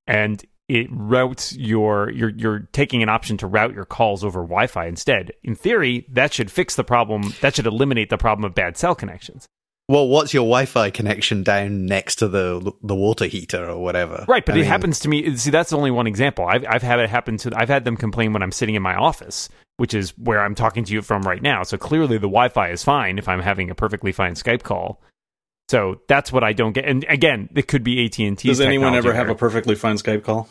and 0.06 0.46
it 0.67 0.88
routes 0.89 1.56
your 1.56 2.10
you're 2.10 2.30
you're 2.30 2.67
taking 2.71 3.04
an 3.04 3.10
option 3.10 3.38
to 3.38 3.47
route 3.47 3.73
your 3.73 3.86
calls 3.86 4.23
over 4.23 4.41
Wi-Fi 4.41 4.86
instead. 4.88 5.32
In 5.43 5.56
theory, 5.56 6.06
that 6.12 6.34
should 6.34 6.51
fix 6.51 6.75
the 6.75 6.84
problem. 6.84 7.34
That 7.41 7.56
should 7.56 7.67
eliminate 7.67 8.10
the 8.10 8.17
problem 8.17 8.45
of 8.45 8.56
bad 8.56 8.78
cell 8.78 8.95
connections. 8.95 9.45
Well, 9.88 10.08
what's 10.08 10.34
your 10.34 10.41
Wi-Fi 10.41 10.89
connection 10.89 11.43
down 11.43 11.86
next 11.86 12.15
to 12.15 12.28
the 12.28 12.71
the 12.82 12.95
water 12.95 13.25
heater 13.25 13.69
or 13.69 13.84
whatever? 13.84 14.25
Right, 14.28 14.43
but 14.43 14.56
I 14.56 14.58
it 14.58 14.62
mean, 14.62 14.69
happens 14.69 14.99
to 15.01 15.10
me. 15.10 15.36
See, 15.38 15.51
that's 15.51 15.73
only 15.73 15.91
one 15.91 16.08
example. 16.08 16.45
I've 16.45 16.65
I've 16.67 16.82
had 16.82 16.99
it 16.99 17.10
happen 17.10 17.38
to. 17.38 17.51
I've 17.56 17.69
had 17.69 17.86
them 17.86 17.95
complain 17.95 18.34
when 18.34 18.41
I'm 18.41 18.51
sitting 18.51 18.73
in 18.73 18.82
my 18.82 18.95
office, 18.95 19.47
which 19.78 19.93
is 19.93 20.17
where 20.17 20.41
I'm 20.41 20.56
talking 20.56 20.84
to 20.86 20.93
you 20.93 21.04
from 21.04 21.21
right 21.21 21.41
now. 21.41 21.62
So 21.62 21.78
clearly, 21.78 22.17
the 22.17 22.21
Wi-Fi 22.21 22.71
is 22.71 22.84
fine 22.84 23.19
if 23.19 23.30
I'm 23.30 23.41
having 23.41 23.69
a 23.69 23.75
perfectly 23.75 24.12
fine 24.12 24.34
Skype 24.34 24.63
call. 24.63 25.01
So 25.67 26.01
that's 26.08 26.32
what 26.32 26.43
I 26.43 26.54
don't 26.54 26.73
get. 26.73 26.86
And 26.86 27.06
again, 27.10 27.49
it 27.56 27.67
could 27.67 27.84
be 27.84 28.06
AT 28.06 28.19
and 28.19 28.38
T. 28.38 28.47
Does 28.49 28.62
anyone 28.62 28.93
ever 28.95 29.13
have 29.13 29.30
a 29.30 29.36
perfectly 29.36 29.75
fine 29.75 29.97
Skype 29.97 30.23
call? 30.23 30.47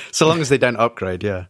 so 0.12 0.28
long 0.28 0.40
as 0.40 0.48
they 0.48 0.58
don't 0.58 0.76
upgrade, 0.76 1.22
yeah. 1.22 1.46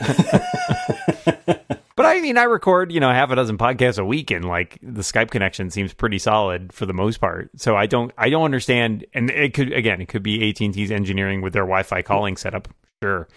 But 1.96 2.04
I 2.04 2.20
mean, 2.20 2.36
I 2.36 2.42
record 2.42 2.92
you 2.92 3.00
know 3.00 3.10
half 3.10 3.30
a 3.30 3.36
dozen 3.36 3.56
podcasts 3.56 3.98
a 3.98 4.04
week, 4.04 4.30
and 4.30 4.44
like 4.44 4.78
the 4.82 5.00
Skype 5.00 5.30
connection 5.30 5.70
seems 5.70 5.94
pretty 5.94 6.18
solid 6.18 6.72
for 6.72 6.84
the 6.84 6.92
most 6.92 7.18
part. 7.18 7.50
So 7.56 7.74
I 7.74 7.86
don't 7.86 8.12
I 8.18 8.28
don't 8.28 8.44
understand. 8.44 9.06
And 9.14 9.30
it 9.30 9.54
could 9.54 9.72
again, 9.72 10.02
it 10.02 10.08
could 10.08 10.22
be 10.22 10.48
AT 10.50 10.60
and 10.60 10.74
T's 10.74 10.90
engineering 10.90 11.40
with 11.40 11.54
their 11.54 11.62
Wi-Fi 11.62 12.02
calling 12.02 12.36
setup. 12.36 12.68
Sure. 13.02 13.28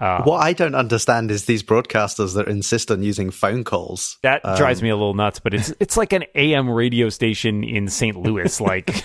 Uh, 0.00 0.22
What 0.22 0.38
I 0.38 0.54
don't 0.54 0.74
understand 0.74 1.30
is 1.30 1.44
these 1.44 1.62
broadcasters 1.62 2.34
that 2.34 2.48
insist 2.48 2.90
on 2.90 3.02
using 3.02 3.30
phone 3.30 3.64
calls. 3.64 4.16
That 4.22 4.40
Um, 4.44 4.56
drives 4.56 4.82
me 4.82 4.88
a 4.88 4.96
little 4.96 5.12
nuts, 5.14 5.40
but 5.40 5.52
it's 5.52 5.72
it's 5.80 5.96
like 5.96 6.12
an 6.14 6.24
AM 6.34 6.70
radio 6.70 7.10
station 7.10 7.62
in 7.62 7.88
St. 7.88 8.16
Louis. 8.16 8.60
Like, 8.60 8.90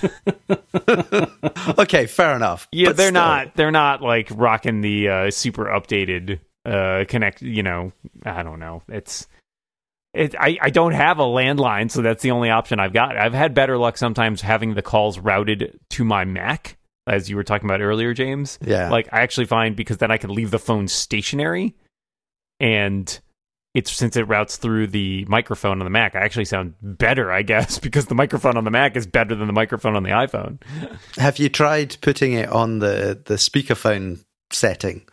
Okay, 1.78 2.06
fair 2.06 2.36
enough. 2.36 2.68
yeah, 2.72 2.90
But 2.90 2.98
they're 2.98 3.08
still. 3.08 3.22
not 3.22 3.56
they're 3.56 3.72
not 3.72 4.02
like 4.02 4.30
rocking 4.34 4.82
the 4.82 5.10
uh, 5.10 5.32
super 5.32 5.66
updated 5.66 6.40
uh, 6.66 7.06
connect. 7.08 7.42
You 7.42 7.64
know, 7.64 7.92
I 8.26 8.44
don't 8.44 8.60
know. 8.60 8.82
It's 8.88 9.28
it. 10.14 10.36
I 10.40 10.58
I 10.62 10.70
don't 10.70 10.94
have 10.94 11.20
a 11.20 11.24
landline, 11.24 11.92
so 11.92 12.02
that's 12.02 12.22
the 12.24 12.32
only 12.32 12.50
option 12.50 12.80
I've 12.80 12.94
got. 12.94 13.18
I've 13.18 13.34
had 13.34 13.54
better 13.54 13.78
luck 13.78 13.98
sometimes 13.98 14.42
having 14.42 14.74
the 14.76 14.82
calls 14.82 15.20
routed 15.20 15.80
to 15.92 16.04
my 16.06 16.24
Mac, 16.26 16.78
as 17.08 17.30
you 17.30 17.36
were 17.36 17.44
talking 17.44 17.68
about 17.70 17.82
earlier, 17.82 18.14
James. 18.14 18.58
Yeah. 18.66 18.90
Like 18.90 19.08
I 19.12 19.22
actually 19.22 19.46
find 19.46 19.76
because 19.76 19.98
then 19.98 20.12
I 20.12 20.18
can 20.18 20.32
leave 20.32 20.52
the 20.52 20.60
phone 20.60 20.88
stationary 20.88 21.76
and 22.60 23.20
it's 23.74 23.92
since 23.92 24.16
it 24.16 24.24
routes 24.30 24.56
through 24.56 24.88
the 24.88 25.26
microphone 25.26 25.82
on 25.82 25.86
the 25.86 25.90
Mac, 25.90 26.16
I 26.16 26.20
actually 26.20 26.46
sound 26.46 26.76
better, 26.82 27.30
I 27.32 27.42
guess, 27.42 27.78
because 27.88 28.06
the 28.06 28.16
microphone 28.16 28.56
on 28.58 28.64
the 28.64 28.72
Mac 28.72 28.96
is 28.96 29.06
better 29.06 29.36
than 29.36 29.48
the 29.48 29.54
microphone 29.54 29.96
on 29.98 30.04
the 30.04 30.12
iPhone. 30.12 30.62
Have 31.18 31.38
you 31.40 31.50
tried 31.50 31.98
putting 32.02 32.34
it 32.34 32.48
on 32.50 32.80
the 32.80 33.22
the 33.26 33.36
speakerphone 33.36 34.24
setting? 34.52 35.06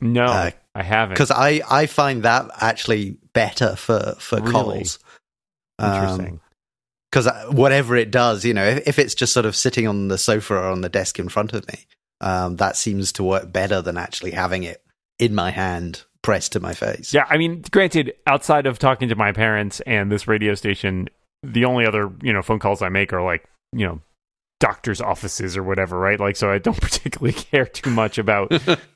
No, 0.00 0.24
Uh, 0.26 0.50
I 0.74 0.82
haven't. 0.82 1.14
Because 1.14 1.30
I 1.30 1.62
I 1.68 1.86
find 1.86 2.22
that 2.22 2.50
actually 2.60 3.16
better 3.32 3.74
for 3.76 4.14
for 4.18 4.40
Really? 4.40 4.52
calls. 4.52 4.98
Interesting. 5.82 6.40
Because 7.10 7.28
whatever 7.50 7.96
it 7.96 8.10
does, 8.10 8.44
you 8.44 8.54
know, 8.54 8.64
if, 8.64 8.88
if 8.88 8.98
it's 8.98 9.14
just 9.14 9.32
sort 9.32 9.46
of 9.46 9.56
sitting 9.56 9.86
on 9.88 10.08
the 10.08 10.18
sofa 10.18 10.54
or 10.54 10.70
on 10.70 10.80
the 10.80 10.88
desk 10.88 11.18
in 11.18 11.28
front 11.28 11.52
of 11.52 11.66
me, 11.68 11.86
um, 12.20 12.56
that 12.56 12.76
seems 12.76 13.12
to 13.12 13.24
work 13.24 13.52
better 13.52 13.82
than 13.82 13.96
actually 13.96 14.30
having 14.32 14.62
it 14.62 14.82
in 15.18 15.34
my 15.34 15.50
hand 15.50 16.04
pressed 16.22 16.52
to 16.52 16.60
my 16.60 16.74
face. 16.74 17.14
yeah, 17.14 17.24
I 17.28 17.38
mean, 17.38 17.64
granted, 17.70 18.14
outside 18.26 18.66
of 18.66 18.78
talking 18.78 19.08
to 19.08 19.16
my 19.16 19.32
parents 19.32 19.80
and 19.80 20.12
this 20.12 20.28
radio 20.28 20.54
station, 20.54 21.08
the 21.42 21.64
only 21.64 21.86
other, 21.86 22.12
you 22.22 22.32
know, 22.32 22.42
phone 22.42 22.58
calls 22.58 22.82
I 22.82 22.90
make 22.90 23.12
are 23.12 23.22
like, 23.22 23.44
you 23.72 23.86
know, 23.86 24.00
doctors' 24.58 25.00
offices 25.00 25.56
or 25.56 25.62
whatever, 25.62 25.98
right? 25.98 26.20
Like, 26.20 26.36
so 26.36 26.50
I 26.50 26.58
don't 26.58 26.80
particularly 26.80 27.32
care 27.32 27.66
too 27.66 27.90
much 27.90 28.18
about 28.18 28.52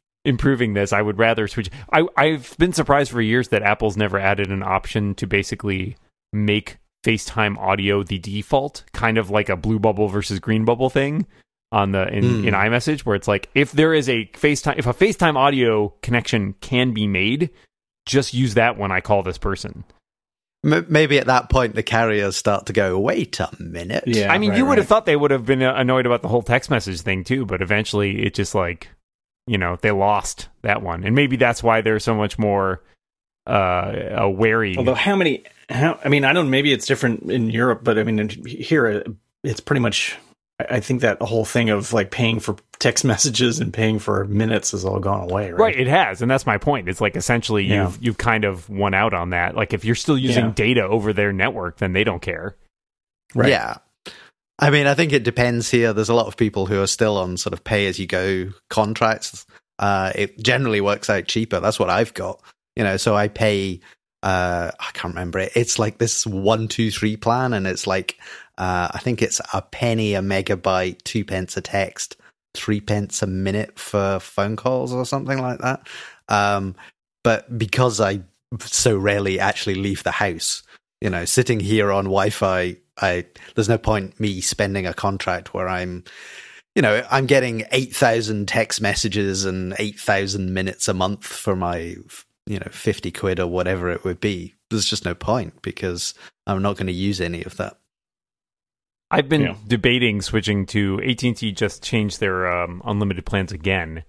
improving 0.25 0.75
this. 0.75 0.93
I 0.93 1.03
would 1.03 1.19
rather 1.19 1.49
switch. 1.49 1.71
I, 1.93 2.07
I've 2.17 2.55
been 2.59 2.73
surprised 2.73 3.11
for 3.11 3.21
years 3.21 3.49
that 3.49 3.63
Apple's 3.63 3.97
never 3.97 4.19
added 4.19 4.51
an 4.51 4.63
option 4.63 5.15
to 5.17 5.27
basically 5.27 5.97
make 6.33 6.77
FaceTime 7.05 7.59
audio 7.59 8.03
the 8.03 8.19
default, 8.19 8.85
kind 8.93 9.19
of 9.19 9.31
like 9.31 9.49
a 9.49 9.57
blue 9.57 9.79
bubble 9.79 10.09
versus 10.09 10.41
green 10.41 10.65
bubble 10.65 10.91
thing 10.91 11.27
on 11.71 11.93
the 11.93 12.09
in, 12.09 12.25
Hmm. 12.25 12.49
in 12.49 12.55
iMessage, 12.55 13.01
where 13.01 13.17
it's 13.17 13.29
like 13.29 13.51
if 13.55 13.73
there 13.73 13.93
is 13.93 14.09
a 14.09 14.25
FaceTime, 14.33 14.79
if 14.79 14.87
a 14.87 14.95
FaceTime 14.95 15.37
audio 15.37 15.93
connection 16.03 16.55
can 16.61 16.93
be 16.93 17.07
made, 17.07 17.51
just 18.07 18.33
use 18.35 18.55
that 18.55 18.79
when 18.79 18.91
I 18.93 19.01
call 19.01 19.23
this 19.23 19.39
person. 19.39 19.85
Maybe 20.63 21.19
at 21.19 21.27
that 21.27 21.51
point 21.51 21.75
the 21.75 21.83
carriers 21.83 22.37
start 22.37 22.65
to 22.67 22.73
go, 22.73 22.99
wait 22.99 23.39
a 23.39 23.51
minute. 23.61 24.05
Yeah. 24.07 24.33
I 24.33 24.39
mean, 24.39 24.51
right, 24.51 24.59
you 24.59 24.65
would 24.65 24.79
have 24.79 24.87
thought 24.87 25.05
they 25.05 25.17
would 25.17 25.31
have 25.31 25.45
been 25.45 25.63
uh, 25.63 25.75
annoyed 25.77 26.07
about 26.07 26.23
the 26.23 26.29
whole 26.29 26.41
text 26.41 26.71
message 26.71 27.03
thing 27.03 27.23
too, 27.23 27.45
but 27.45 27.61
eventually 27.61 28.23
it 28.25 28.33
just 28.33 28.55
like, 28.55 28.89
you 29.47 29.59
know, 29.59 29.77
they 29.83 29.91
lost 29.91 30.49
that 30.63 30.81
one, 30.81 31.05
and 31.05 31.15
maybe 31.15 31.37
that's 31.37 31.63
why 31.63 31.83
they're 31.83 31.99
so 32.01 32.15
much 32.15 32.39
more 32.39 32.83
uh, 33.47 34.21
uh 34.23 34.29
wary. 34.29 34.77
Although 34.77 34.95
how 34.95 35.17
many? 35.17 35.45
How 35.69 35.99
I 36.05 36.09
mean, 36.09 36.25
I 36.25 36.33
don't. 36.33 36.51
Maybe 36.51 36.73
it's 36.73 36.87
different 36.87 37.31
in 37.31 37.51
Europe, 37.51 37.81
but 37.83 37.99
I 37.99 38.05
mean, 38.05 38.19
in, 38.19 38.29
here 38.29 39.05
uh, 39.07 39.11
it's 39.43 39.61
pretty 39.61 39.81
much. 39.81 40.17
I 40.61 40.77
I 40.77 40.81
think 40.81 41.01
that 41.01 41.21
whole 41.21 41.45
thing 41.45 41.71
of 41.71 41.93
like 41.93 42.11
paying 42.11 42.39
for 42.41 42.57
text 42.79 43.05
messages 43.05 43.61
and 43.61 43.73
paying 43.73 43.99
for 43.99 44.25
minutes 44.27 44.71
has 44.73 44.85
all 44.85 45.01
gone 45.01 45.31
away, 45.31 45.51
right? 45.51 45.61
Right, 45.61 45.77
it 45.79 45.87
has, 45.87 46.23
and 46.23 46.31
that's 46.31 46.47
my 46.47 46.59
point. 46.59 46.89
It's 46.89 47.01
like 47.01 47.17
essentially 47.17 47.65
Yeah. 47.65 47.85
you've 47.85 47.99
you've 48.03 48.19
kind 48.19 48.45
of 48.45 48.69
won 48.69 48.95
out 48.95 49.15
on 49.15 49.31
that. 49.31 49.57
Like 49.57 49.73
if 49.73 49.85
you're 49.85 49.95
still 49.95 50.19
using 50.19 50.47
Yeah. 50.47 50.53
data 50.55 50.83
over 50.83 51.13
their 51.13 51.33
network, 51.33 51.79
then 51.79 51.93
they 51.93 52.05
don't 52.05 52.23
care. 52.23 52.57
Right. 53.35 53.49
Yeah. 53.49 53.79
I 54.59 54.71
mean, 54.71 54.87
I 54.87 54.95
think 54.95 55.13
it 55.13 55.25
depends 55.25 55.71
here. 55.71 55.93
There's 55.93 56.09
a 56.09 56.15
lot 56.15 56.29
of 56.29 56.37
people 56.37 56.67
who 56.67 56.81
are 56.81 56.87
still 56.87 57.19
on 57.19 57.37
sort 57.37 57.53
of 57.53 57.65
pay 57.65 57.87
as 57.87 57.99
you 57.99 58.07
go 58.07 58.53
contracts. 58.71 59.47
Uh, 59.81 60.13
it 60.15 60.41
generally 60.41 60.81
works 60.81 61.11
out 61.11 61.27
cheaper. 61.27 61.59
That's 61.59 61.81
what 61.81 61.91
I've 61.91 62.15
got. 62.15 62.41
You 62.77 62.85
know, 62.85 62.97
so 62.97 63.15
I 63.15 63.29
pay, 63.29 63.81
uh, 64.23 64.71
I 64.79 64.91
can't 64.95 65.15
remember 65.15 65.39
it. 65.39 65.53
It's 65.55 65.79
like 65.79 65.99
this 65.99 66.27
one, 66.27 66.69
two, 66.69 66.91
three 66.91 67.17
plan. 67.17 67.53
And 67.53 67.67
it's 67.67 67.87
like, 67.87 68.19
uh, 68.59 68.89
I 68.93 68.99
think 68.99 69.23
it's 69.23 69.41
a 69.53 69.63
penny 69.63 70.15
a 70.15 70.21
megabyte, 70.21 71.03
two 71.05 71.25
pence 71.25 71.57
a 71.57 71.61
text, 71.61 72.17
three 72.55 72.81
pence 72.81 73.23
a 73.23 73.27
minute 73.27 73.79
for 73.79 74.19
phone 74.21 74.57
calls 74.57 74.93
or 74.93 75.05
something 75.05 75.41
like 75.41 75.61
that. 75.61 75.87
Um, 76.29 76.75
but 77.23 77.59
because 77.59 78.01
I 78.01 78.21
so 78.61 78.97
rarely 78.97 79.41
actually 79.41 79.75
leave 79.75 80.03
the 80.03 80.13
house, 80.13 80.63
you 81.01 81.11
know, 81.11 81.25
sitting 81.25 81.61
here 81.61 81.93
on 81.93 82.05
Wi-Fi, 82.05 82.77
I 83.01 83.27
there's 83.55 83.69
no 83.69 83.79
point 83.79 84.19
me 84.21 84.41
spending 84.41 84.87
a 84.87 84.95
contract 84.95 85.53
where 85.53 85.69
I'm 85.69 86.05
you 86.75 86.83
know, 86.83 87.07
I'm 87.11 87.27
getting 87.27 87.65
8,000 87.71 88.49
text 88.49 88.81
messages 88.81 89.45
and 89.45 89.75
8,000 89.79 90.53
minutes 90.53 90.89
a 90.89 90.95
month 90.95 91.25
for 91.25 91.55
my, 91.55 91.97
you 92.47 92.59
know, 92.59 92.69
50 92.71 93.11
quid 93.13 93.41
or 93.41 93.47
whatever 93.47 93.91
it 93.91 94.05
would 94.05 94.21
be. 94.21 94.55
There's 94.71 94.85
just 94.85 95.05
no 95.05 95.15
point 95.15 95.63
because 95.63 96.15
I'm 96.47 96.63
not 96.63 96.77
going 96.77 96.87
to 96.89 96.93
use 96.93 97.21
any 97.21 97.43
of 97.45 97.57
that. 97.57 97.79
I've 99.11 99.29
been 99.29 99.43
Yeah. 99.43 99.57
debating 99.67 100.21
switching 100.23 100.67
to 100.67 101.01
AT&T 101.03 101.53
just 101.53 101.83
changed 101.83 102.21
their 102.21 102.51
um, 102.51 102.83
unlimited 102.85 103.25
plans 103.25 103.53
again 103.53 104.05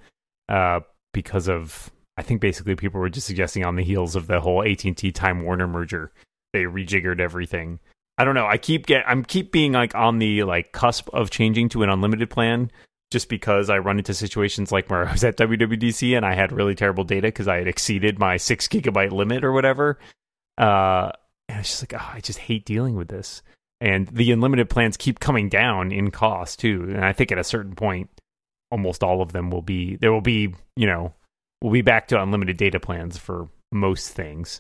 uh, 0.50 0.80
because 1.14 1.48
of 1.48 1.92
I 2.18 2.24
think 2.24 2.40
basically 2.40 2.76
people 2.76 3.02
were 3.02 3.10
just 3.10 3.28
suggesting 3.28 3.66
on 3.66 3.76
the 3.76 3.84
heels 3.84 4.16
of 4.16 4.28
the 4.28 4.40
whole 4.40 4.64
AT&T 4.64 5.12
Time 5.12 5.44
Warner 5.44 5.68
merger 5.68 6.12
they 6.54 6.64
rejiggered 6.64 7.20
everything. 7.20 7.80
I 8.18 8.24
don't 8.24 8.36
know. 8.36 8.48
I 8.48 8.58
keep 8.58 8.86
get 8.86 9.04
I'm 9.06 9.24
keep 9.26 9.52
being 9.52 9.74
like 9.74 9.94
on 9.94 10.20
the 10.20 10.44
like 10.44 10.72
cusp 10.72 11.10
of 11.14 11.30
changing 11.30 11.70
to 11.70 11.84
an 11.84 11.90
unlimited 11.90 12.30
plan 12.30 12.72
just 13.12 13.30
because 13.30 13.70
I 13.70 13.78
run 13.78 13.98
into 13.98 14.14
situations 14.14 14.72
like 14.72 14.90
where 14.90 15.08
I 15.08 15.12
was 15.12 15.24
at 15.24 15.38
WWDC 15.38 16.16
and 16.16 16.26
I 16.26 16.34
had 16.34 16.52
really 16.52 16.76
terrible 16.76 17.04
data 17.04 17.28
because 17.28 17.48
I 17.48 17.58
had 17.58 17.68
exceeded 17.68 18.20
my 18.20 18.38
six 18.38 18.68
gigabyte 18.68 19.12
limit 19.12 19.44
or 19.44 19.52
whatever. 19.52 20.00
Uh, 20.58 21.12
and 21.48 21.60
it's 21.60 21.70
just 21.70 21.84
like, 21.84 22.02
oh, 22.02 22.12
I 22.14 22.20
just 22.20 22.40
hate 22.40 22.66
dealing 22.66 22.96
with 22.96 23.08
this. 23.08 23.42
And 23.82 24.08
the 24.08 24.32
unlimited 24.32 24.70
plans 24.70 24.98
keep 24.98 25.20
coming 25.20 25.50
down 25.50 25.92
in 25.92 26.12
cost 26.12 26.60
too. 26.60 26.84
And 26.90 27.06
I 27.06 27.14
think 27.14 27.32
at 27.32 27.38
a 27.38 27.44
certain 27.44 27.76
point, 27.76 28.10
almost 28.72 29.04
all 29.04 29.22
of 29.22 29.32
them 29.32 29.52
will 29.52 29.62
be 29.62 29.96
there 29.98 30.12
will 30.12 30.22
be 30.22 30.54
you 30.76 30.88
know 30.88 31.14
we'll 31.62 31.74
be 31.74 31.82
back 31.82 32.08
to 32.08 32.22
unlimited 32.22 32.58
data 32.58 32.80
plans 32.80 33.18
for 33.18 33.48
most 33.72 34.10
things. 34.10 34.60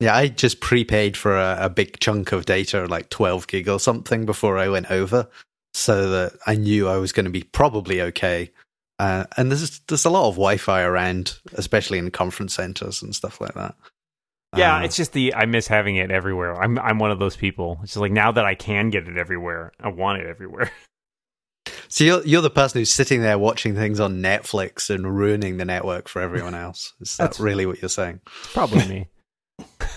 Yeah, 0.00 0.14
I 0.14 0.28
just 0.28 0.60
prepaid 0.60 1.16
for 1.16 1.36
a, 1.36 1.58
a 1.62 1.70
big 1.70 1.98
chunk 1.98 2.30
of 2.30 2.46
data, 2.46 2.86
like 2.86 3.10
12 3.10 3.48
gig 3.48 3.68
or 3.68 3.80
something, 3.80 4.26
before 4.26 4.56
I 4.56 4.68
went 4.68 4.90
over, 4.92 5.28
so 5.74 6.10
that 6.10 6.32
I 6.46 6.54
knew 6.54 6.88
I 6.88 6.96
was 6.96 7.12
going 7.12 7.24
to 7.24 7.30
be 7.30 7.42
probably 7.42 8.00
okay. 8.02 8.50
Uh, 8.98 9.24
and 9.36 9.50
there's 9.50 9.78
there's 9.80 10.04
a 10.04 10.10
lot 10.10 10.28
of 10.28 10.34
Wi-Fi 10.34 10.82
around, 10.82 11.38
especially 11.52 11.98
in 11.98 12.10
conference 12.10 12.54
centers 12.54 13.02
and 13.02 13.14
stuff 13.14 13.40
like 13.40 13.54
that. 13.54 13.76
Yeah, 14.56 14.78
Uh, 14.78 14.82
it's 14.82 14.96
just 14.96 15.12
the 15.12 15.34
I 15.34 15.44
miss 15.46 15.68
having 15.68 15.96
it 15.96 16.10
everywhere. 16.10 16.60
I'm 16.60 16.78
I'm 16.78 16.98
one 16.98 17.10
of 17.10 17.18
those 17.18 17.36
people. 17.36 17.78
It's 17.82 17.92
just 17.92 18.00
like 18.00 18.12
now 18.12 18.32
that 18.32 18.44
I 18.44 18.54
can 18.54 18.90
get 18.90 19.06
it 19.06 19.16
everywhere, 19.16 19.72
I 19.78 19.88
want 19.88 20.20
it 20.22 20.26
everywhere. 20.26 20.72
so 21.88 22.02
you're 22.02 22.24
you're 22.24 22.42
the 22.42 22.50
person 22.50 22.80
who's 22.80 22.92
sitting 22.92 23.20
there 23.22 23.38
watching 23.38 23.74
things 23.74 24.00
on 24.00 24.22
Netflix 24.22 24.90
and 24.90 25.16
ruining 25.16 25.58
the 25.58 25.64
network 25.64 26.08
for 26.08 26.20
everyone 26.22 26.54
else. 26.54 26.94
Is 27.00 27.16
that 27.18 27.38
really 27.38 27.66
what 27.66 27.80
you're 27.82 27.88
saying? 27.90 28.20
Probably 28.52 28.86
me. 28.88 29.08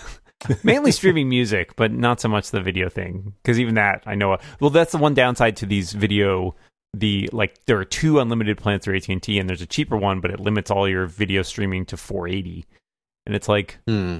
Mainly 0.64 0.92
streaming 0.92 1.28
music, 1.28 1.76
but 1.76 1.92
not 1.92 2.20
so 2.20 2.28
much 2.28 2.50
the 2.50 2.60
video 2.60 2.88
thing. 2.88 3.34
Because 3.42 3.58
even 3.60 3.74
that, 3.74 4.02
I 4.06 4.14
know. 4.14 4.38
Well, 4.60 4.70
that's 4.70 4.92
the 4.92 4.98
one 4.98 5.14
downside 5.14 5.56
to 5.58 5.66
these 5.66 5.92
video. 5.92 6.54
The 6.94 7.30
like, 7.32 7.64
there 7.66 7.78
are 7.78 7.84
two 7.84 8.18
unlimited 8.18 8.58
plans 8.58 8.84
through 8.84 8.96
AT 8.96 9.08
and 9.08 9.22
T, 9.22 9.38
and 9.38 9.48
there's 9.48 9.62
a 9.62 9.66
cheaper 9.66 9.96
one, 9.96 10.20
but 10.20 10.30
it 10.30 10.40
limits 10.40 10.70
all 10.70 10.88
your 10.88 11.06
video 11.06 11.42
streaming 11.42 11.86
to 11.86 11.96
480. 11.96 12.66
And 13.24 13.34
it's 13.34 13.48
like 13.48 13.78
Hmm. 13.86 14.18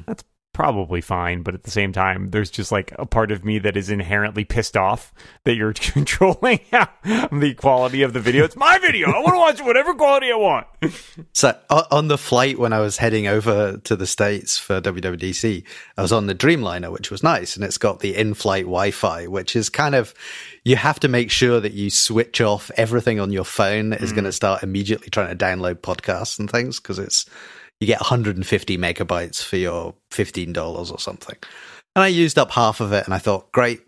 Probably 0.52 1.00
fine, 1.00 1.42
but 1.42 1.54
at 1.54 1.62
the 1.62 1.70
same 1.70 1.92
time, 1.92 2.30
there's 2.30 2.50
just 2.50 2.70
like 2.70 2.92
a 2.98 3.06
part 3.06 3.32
of 3.32 3.44
me 3.44 3.58
that 3.58 3.76
is 3.76 3.88
inherently 3.88 4.44
pissed 4.44 4.76
off 4.76 5.12
that 5.44 5.54
you're 5.54 5.72
controlling 5.74 6.60
the 6.72 7.54
quality 7.56 8.02
of 8.02 8.12
the 8.12 8.20
video. 8.20 8.44
It's 8.44 8.56
my 8.56 8.78
video. 8.78 9.10
I 9.10 9.20
want 9.20 9.34
to 9.34 9.38
watch 9.38 9.66
whatever 9.66 9.94
quality 9.94 10.30
I 10.30 10.36
want. 10.36 10.66
So 11.34 11.56
on 11.70 12.08
the 12.08 12.18
flight 12.18 12.58
when 12.58 12.72
I 12.72 12.80
was 12.80 12.98
heading 12.98 13.26
over 13.26 13.78
to 13.78 13.96
the 13.96 14.06
States 14.06 14.58
for 14.58 14.80
WWDC, 14.80 15.64
I 15.96 16.02
was 16.02 16.12
on 16.12 16.26
the 16.26 16.34
Dreamliner, 16.34 16.92
which 16.92 17.10
was 17.10 17.22
nice. 17.22 17.56
And 17.56 17.64
it's 17.64 17.78
got 17.78 18.00
the 18.00 18.16
in-flight 18.16 18.64
Wi-Fi, 18.64 19.26
which 19.28 19.56
is 19.56 19.68
kind 19.68 19.94
of, 19.94 20.14
you 20.64 20.76
have 20.76 21.00
to 21.00 21.08
make 21.08 21.30
sure 21.30 21.60
that 21.60 21.72
you 21.72 21.90
switch 21.90 22.40
off 22.40 22.70
everything 22.76 23.18
on 23.18 23.32
your 23.32 23.44
phone 23.44 23.90
that 23.90 24.02
is 24.02 24.12
mm. 24.12 24.16
going 24.16 24.24
to 24.24 24.32
start 24.32 24.62
immediately 24.62 25.08
trying 25.10 25.36
to 25.36 25.44
download 25.44 25.76
podcasts 25.76 26.38
and 26.38 26.50
things 26.50 26.78
because 26.78 26.98
it's, 26.98 27.26
you 27.82 27.86
get 27.86 28.00
150 28.00 28.78
megabytes 28.78 29.42
for 29.42 29.56
your 29.56 29.92
$15 30.12 30.92
or 30.92 30.98
something. 31.00 31.36
And 31.96 32.04
I 32.04 32.06
used 32.06 32.38
up 32.38 32.52
half 32.52 32.80
of 32.80 32.92
it 32.92 33.06
and 33.06 33.12
I 33.12 33.18
thought, 33.18 33.50
great. 33.50 33.80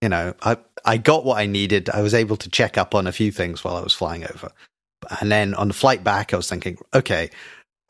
You 0.00 0.08
know, 0.08 0.32
I, 0.40 0.56
I 0.86 0.96
got 0.96 1.26
what 1.26 1.36
I 1.36 1.44
needed. 1.44 1.90
I 1.90 2.00
was 2.00 2.14
able 2.14 2.38
to 2.38 2.48
check 2.48 2.78
up 2.78 2.94
on 2.94 3.06
a 3.06 3.12
few 3.12 3.30
things 3.30 3.62
while 3.62 3.76
I 3.76 3.82
was 3.82 3.92
flying 3.92 4.24
over. 4.24 4.50
And 5.20 5.30
then 5.30 5.52
on 5.52 5.68
the 5.68 5.74
flight 5.74 6.02
back, 6.02 6.32
I 6.32 6.38
was 6.38 6.48
thinking, 6.48 6.78
okay, 6.94 7.28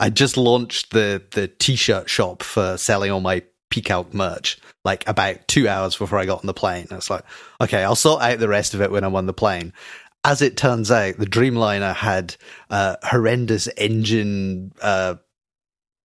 I 0.00 0.10
just 0.10 0.36
launched 0.36 0.90
the 0.90 1.22
the 1.30 1.46
t-shirt 1.46 2.10
shop 2.10 2.42
for 2.42 2.76
selling 2.76 3.12
all 3.12 3.20
my 3.20 3.44
PCalc 3.72 4.12
merch 4.12 4.58
like 4.84 5.08
about 5.08 5.46
two 5.46 5.68
hours 5.68 5.96
before 5.96 6.18
I 6.18 6.26
got 6.26 6.40
on 6.40 6.46
the 6.46 6.54
plane. 6.54 6.88
It's 6.90 7.08
like, 7.08 7.22
okay, 7.60 7.84
I'll 7.84 7.94
sort 7.94 8.20
out 8.20 8.40
the 8.40 8.48
rest 8.48 8.74
of 8.74 8.82
it 8.82 8.90
when 8.90 9.04
I'm 9.04 9.14
on 9.14 9.26
the 9.26 9.32
plane. 9.32 9.72
As 10.24 10.42
it 10.42 10.56
turns 10.56 10.90
out, 10.90 11.18
the 11.18 11.26
Dreamliner 11.26 11.94
had 11.94 12.34
uh, 12.68 12.96
horrendous 13.04 13.68
engine 13.76 14.72
uh, 14.82 15.14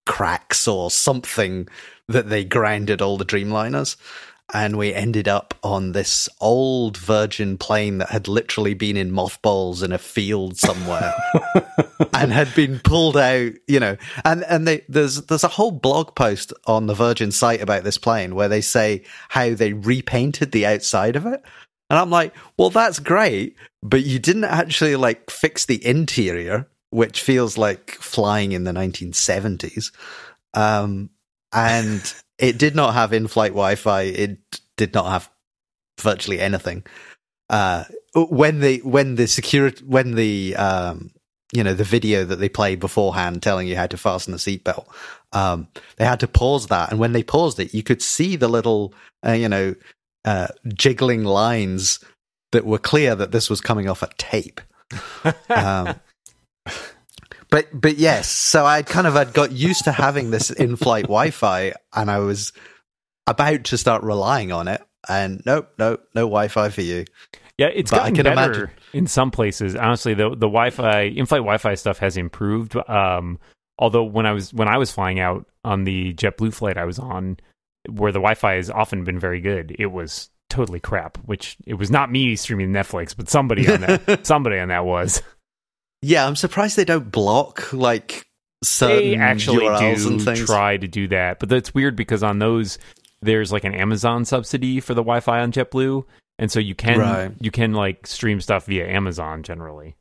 cracks 0.08 0.66
or 0.66 0.90
something 0.90 1.68
that 2.08 2.28
they 2.28 2.42
grounded 2.42 3.00
all 3.00 3.16
the 3.16 3.24
Dreamliners. 3.24 3.96
And 4.54 4.78
we 4.78 4.94
ended 4.94 5.28
up 5.28 5.52
on 5.62 5.92
this 5.92 6.26
old 6.40 6.96
Virgin 6.96 7.58
plane 7.58 7.98
that 7.98 8.08
had 8.08 8.28
literally 8.28 8.72
been 8.72 8.96
in 8.96 9.12
mothballs 9.12 9.82
in 9.82 9.92
a 9.92 9.98
field 9.98 10.56
somewhere 10.56 11.12
and 12.14 12.32
had 12.32 12.54
been 12.54 12.80
pulled 12.80 13.18
out, 13.18 13.52
you 13.66 13.78
know. 13.78 13.98
And 14.24 14.44
and 14.44 14.66
they, 14.66 14.84
there's 14.88 15.26
there's 15.26 15.44
a 15.44 15.48
whole 15.48 15.70
blog 15.70 16.14
post 16.14 16.54
on 16.66 16.86
the 16.86 16.94
Virgin 16.94 17.30
site 17.30 17.60
about 17.60 17.84
this 17.84 17.98
plane 17.98 18.34
where 18.34 18.48
they 18.48 18.62
say 18.62 19.04
how 19.28 19.52
they 19.52 19.74
repainted 19.74 20.52
the 20.52 20.64
outside 20.64 21.16
of 21.16 21.26
it. 21.26 21.42
And 21.90 21.98
I'm 21.98 22.10
like, 22.10 22.34
well, 22.56 22.70
that's 22.70 23.00
great, 23.00 23.54
but 23.82 24.02
you 24.02 24.18
didn't 24.18 24.44
actually 24.44 24.96
like 24.96 25.28
fix 25.28 25.66
the 25.66 25.84
interior, 25.84 26.66
which 26.90 27.22
feels 27.22 27.58
like 27.58 27.90
flying 27.92 28.52
in 28.52 28.64
the 28.64 28.72
1970s. 28.72 29.92
Um, 30.54 31.10
and 31.52 32.14
it 32.38 32.58
did 32.58 32.74
not 32.74 32.94
have 32.94 33.12
in-flight 33.12 33.52
Wi-Fi. 33.52 34.02
It 34.02 34.38
did 34.76 34.94
not 34.94 35.06
have 35.06 35.30
virtually 36.00 36.40
anything. 36.40 36.84
Uh, 37.50 37.84
when 38.14 38.60
the 38.60 38.78
when 38.82 39.14
the 39.14 39.26
security 39.26 39.82
when 39.86 40.14
the 40.14 40.54
um, 40.56 41.10
you 41.52 41.64
know 41.64 41.72
the 41.72 41.84
video 41.84 42.24
that 42.24 42.36
they 42.36 42.48
play 42.48 42.76
beforehand 42.76 43.42
telling 43.42 43.66
you 43.66 43.76
how 43.76 43.86
to 43.86 43.96
fasten 43.96 44.32
the 44.32 44.38
seatbelt, 44.38 44.86
um, 45.32 45.66
they 45.96 46.04
had 46.04 46.20
to 46.20 46.28
pause 46.28 46.66
that, 46.66 46.90
and 46.90 47.00
when 47.00 47.12
they 47.12 47.22
paused 47.22 47.58
it, 47.58 47.72
you 47.72 47.82
could 47.82 48.02
see 48.02 48.36
the 48.36 48.48
little 48.48 48.92
uh, 49.26 49.32
you 49.32 49.48
know 49.48 49.74
uh, 50.24 50.48
jiggling 50.74 51.24
lines 51.24 52.00
that 52.52 52.66
were 52.66 52.78
clear 52.78 53.14
that 53.14 53.32
this 53.32 53.48
was 53.48 53.60
coming 53.60 53.88
off 53.88 54.02
a 54.02 54.10
tape. 54.18 54.60
um, 55.48 55.94
but 57.50 57.68
but 57.72 57.98
yes, 57.98 58.28
so 58.28 58.64
I 58.66 58.82
kind 58.82 59.06
of 59.06 59.14
had 59.14 59.32
got 59.32 59.52
used 59.52 59.84
to 59.84 59.92
having 59.92 60.30
this 60.30 60.50
in-flight 60.50 61.04
Wi-Fi, 61.04 61.72
and 61.94 62.10
I 62.10 62.18
was 62.18 62.52
about 63.26 63.64
to 63.64 63.78
start 63.78 64.02
relying 64.02 64.52
on 64.52 64.68
it, 64.68 64.82
and 65.08 65.42
nope, 65.46 65.68
nope, 65.78 66.02
no 66.14 66.22
Wi-Fi 66.22 66.68
for 66.70 66.82
you. 66.82 67.04
Yeah, 67.58 67.68
it's 67.74 67.90
But 67.90 68.02
I 68.02 68.10
gotten 68.10 68.34
better 68.34 68.52
imagine- 68.52 68.70
in 68.92 69.06
some 69.06 69.30
places. 69.30 69.74
Honestly, 69.74 70.14
the 70.14 70.30
the 70.30 70.46
Wi-Fi 70.48 71.00
in-flight 71.02 71.40
Wi-Fi 71.40 71.74
stuff 71.74 71.98
has 71.98 72.16
improved. 72.16 72.76
Um, 72.88 73.38
although 73.78 74.04
when 74.04 74.26
I 74.26 74.32
was 74.32 74.54
when 74.54 74.68
I 74.68 74.78
was 74.78 74.90
flying 74.92 75.18
out 75.20 75.46
on 75.64 75.84
the 75.84 76.14
JetBlue 76.14 76.54
flight 76.54 76.76
I 76.78 76.84
was 76.84 76.98
on, 76.98 77.38
where 77.90 78.12
the 78.12 78.20
Wi-Fi 78.20 78.54
has 78.54 78.70
often 78.70 79.04
been 79.04 79.18
very 79.18 79.40
good, 79.40 79.74
it 79.78 79.86
was 79.86 80.30
totally 80.48 80.80
crap. 80.80 81.18
Which 81.24 81.56
it 81.66 81.74
was 81.74 81.90
not 81.90 82.10
me 82.12 82.36
streaming 82.36 82.70
Netflix, 82.72 83.14
but 83.16 83.28
somebody 83.28 83.68
on 83.70 83.80
that 83.82 84.24
somebody 84.26 84.58
on 84.58 84.68
that 84.68 84.84
was. 84.84 85.20
Yeah, 86.02 86.26
I'm 86.26 86.36
surprised 86.36 86.76
they 86.76 86.84
don't 86.84 87.10
block 87.10 87.72
like 87.72 88.26
certain 88.62 88.96
They 89.10 89.16
actually 89.16 89.66
URLs 89.66 90.06
and 90.06 90.22
things. 90.22 90.44
try 90.46 90.76
to 90.76 90.86
do 90.88 91.08
that, 91.08 91.38
but 91.40 91.48
that's 91.48 91.74
weird 91.74 91.96
because 91.96 92.22
on 92.22 92.38
those 92.38 92.78
there's 93.20 93.50
like 93.52 93.64
an 93.64 93.74
Amazon 93.74 94.24
subsidy 94.24 94.78
for 94.80 94.94
the 94.94 95.02
Wi-Fi 95.02 95.40
on 95.40 95.50
JetBlue, 95.52 96.04
and 96.38 96.50
so 96.52 96.60
you 96.60 96.74
can 96.74 96.98
Right. 97.00 97.32
you 97.40 97.50
can 97.50 97.72
like 97.72 98.06
stream 98.06 98.40
stuff 98.40 98.66
via 98.66 98.86
Amazon 98.88 99.42
generally. 99.42 99.96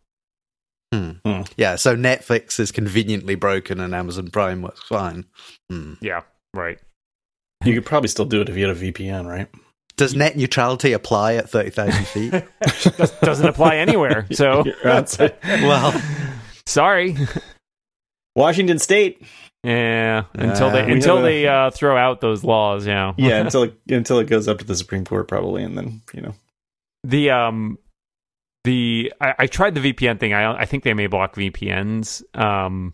Hmm. 0.93 1.11
Hmm. 1.25 1.41
Yeah, 1.57 1.75
so 1.75 1.95
Netflix 1.97 2.59
is 2.59 2.71
conveniently 2.71 3.35
broken 3.35 3.79
and 3.79 3.93
Amazon 3.93 4.29
Prime 4.29 4.61
works 4.61 4.81
fine. 4.83 5.25
Hmm. 5.69 5.93
Yeah, 6.01 6.21
right. 6.53 6.79
You 7.65 7.73
could 7.73 7.85
probably 7.85 8.07
still 8.07 8.25
do 8.25 8.39
it 8.41 8.49
if 8.49 8.55
you 8.55 8.67
had 8.67 8.77
a 8.77 8.79
VPN, 8.79 9.25
right? 9.27 9.47
Does 9.97 10.15
net 10.15 10.37
neutrality 10.37 10.93
apply 10.93 11.33
at 11.35 11.49
thirty 11.49 11.69
thousand 11.71 12.05
feet? 12.07 12.31
Does- 12.97 13.11
doesn't 13.21 13.47
apply 13.47 13.77
anywhere. 13.77 14.27
So, 14.31 14.63
You're 14.63 14.75
well, 15.63 15.99
sorry. 16.65 17.17
Washington 18.35 18.79
State. 18.79 19.21
Yeah, 19.63 20.25
until 20.33 20.69
they 20.69 20.81
Uh, 20.83 20.87
until 20.87 21.15
have 21.17 21.25
a- 21.25 21.27
they 21.27 21.47
uh, 21.47 21.71
throw 21.71 21.97
out 21.97 22.21
those 22.21 22.43
laws. 22.43 22.85
Yeah, 22.85 23.13
Yeah, 23.17 23.39
until 23.41 23.63
it, 23.63 23.73
until 23.89 24.19
it 24.19 24.25
goes 24.27 24.47
up 24.47 24.59
to 24.59 24.65
the 24.65 24.75
Supreme 24.75 25.03
Court, 25.03 25.27
probably, 25.27 25.63
and 25.63 25.77
then 25.77 26.01
you 26.13 26.21
know. 26.21 26.33
the 27.03 27.31
um 27.31 27.79
the 28.63 29.11
I, 29.19 29.33
I 29.39 29.47
tried 29.47 29.73
the 29.75 29.81
VPN 29.93 30.19
thing. 30.19 30.33
I 30.33 30.53
I 30.61 30.65
think 30.65 30.83
they 30.83 30.93
may 30.93 31.07
block 31.07 31.35
VPNs. 31.35 32.21
Um, 32.39 32.93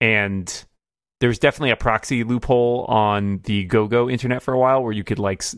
and 0.00 0.64
there's 1.20 1.38
definitely 1.38 1.70
a 1.72 1.76
proxy 1.76 2.24
loophole 2.24 2.86
on 2.88 3.40
the 3.44 3.64
GoGo 3.64 4.08
internet 4.08 4.42
for 4.42 4.54
a 4.54 4.58
while 4.58 4.82
where 4.82 4.92
you 4.92 5.04
could 5.04 5.18
like 5.18 5.42
s- 5.42 5.56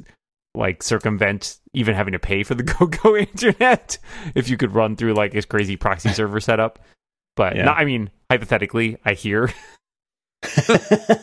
like 0.55 0.83
circumvent 0.83 1.57
even 1.73 1.95
having 1.95 2.13
to 2.13 2.19
pay 2.19 2.43
for 2.43 2.55
the 2.55 2.63
GoGo 2.79 3.17
internet 3.17 3.99
if 4.35 4.49
you 4.51 4.57
could 4.57 4.73
run 4.75 4.97
through 4.97 5.15
like 5.15 5.33
this 5.33 5.45
crazy 5.47 5.77
proxy 5.77 6.09
server 6.13 6.41
setup. 6.41 6.79
But 7.37 7.57
Yeah. 7.57 7.65
not, 7.65 7.79
I 7.79 7.85
mean, 7.87 8.11
hypothetically, 8.31 8.99
I 9.05 9.15
hear. 9.15 9.51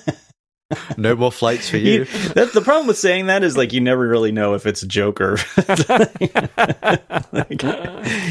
No 0.99 1.15
more 1.15 1.31
flights 1.31 1.67
for 1.67 1.77
You- 1.77 2.01
you. 2.01 2.05
that's 2.35 2.53
the 2.53 2.61
problem 2.61 2.85
with 2.85 2.97
saying 2.99 3.25
that 3.25 3.43
is 3.43 3.57
like 3.57 3.73
you 3.73 3.81
never 3.81 4.07
really 4.07 4.31
know 4.31 4.53
if 4.53 4.67
it's 4.67 4.83
a 4.83 4.87
joke 4.87 5.19
or 5.19 5.37
like, 7.31 7.63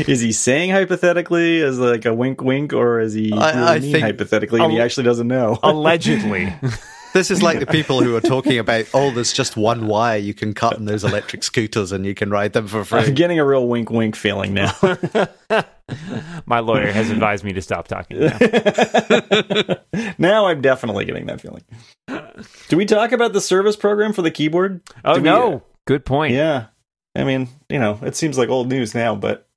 is 0.08 0.20
he 0.20 0.30
saying 0.30 0.70
hypothetically 0.70 1.60
as 1.62 1.80
like 1.80 2.04
a 2.04 2.14
wink 2.14 2.40
wink 2.40 2.72
or 2.72 3.00
is 3.00 3.12
he 3.12 3.32
I- 3.32 3.50
really 3.54 3.66
I 3.66 3.78
mean 3.80 3.92
think- 3.92 4.04
hypothetically 4.04 4.60
and 4.60 4.70
he 4.70 4.80
actually 4.80 5.02
doesn't 5.04 5.26
know 5.26 5.58
Allegedly. 5.64 6.52
This 7.14 7.30
is 7.30 7.42
like 7.42 7.58
the 7.58 7.66
people 7.66 8.02
who 8.02 8.14
are 8.16 8.20
talking 8.20 8.58
about, 8.58 8.84
oh, 8.94 9.10
there's 9.10 9.32
just 9.32 9.56
one 9.56 9.86
wire 9.86 10.18
you 10.18 10.34
can 10.34 10.52
cut 10.52 10.76
in 10.76 10.84
those 10.84 11.04
electric 11.04 11.42
scooters 11.42 11.90
and 11.92 12.04
you 12.06 12.14
can 12.14 12.30
ride 12.30 12.52
them 12.52 12.66
for 12.68 12.84
free. 12.84 13.00
I'm 13.00 13.14
getting 13.14 13.38
a 13.38 13.44
real 13.44 13.66
wink 13.66 13.90
wink 13.90 14.14
feeling 14.16 14.54
now 14.54 14.72
My 16.46 16.60
lawyer 16.60 16.92
has 16.92 17.10
advised 17.10 17.44
me 17.44 17.54
to 17.54 17.62
stop 17.62 17.88
talking. 17.88 18.20
Now. 18.20 18.38
now 20.18 20.46
I'm 20.46 20.60
definitely 20.60 21.04
getting 21.06 21.26
that 21.26 21.40
feeling 21.40 21.62
do 22.68 22.76
we 22.76 22.84
talk 22.86 23.12
about 23.12 23.32
the 23.32 23.40
service 23.40 23.76
program 23.76 24.12
for 24.12 24.22
the 24.22 24.30
keyboard 24.30 24.80
Oh, 25.04 25.14
Do 25.14 25.20
we- 25.22 25.24
no. 25.24 25.54
Uh, 25.54 25.60
Good 25.86 26.04
point. 26.04 26.34
yeah 26.34 26.66
I 27.16 27.24
mean 27.24 27.48
you 27.70 27.78
know 27.78 27.98
it 28.02 28.16
seems 28.16 28.36
like 28.38 28.48
old 28.50 28.68
news 28.68 28.94
now 28.94 29.14
but 29.16 29.48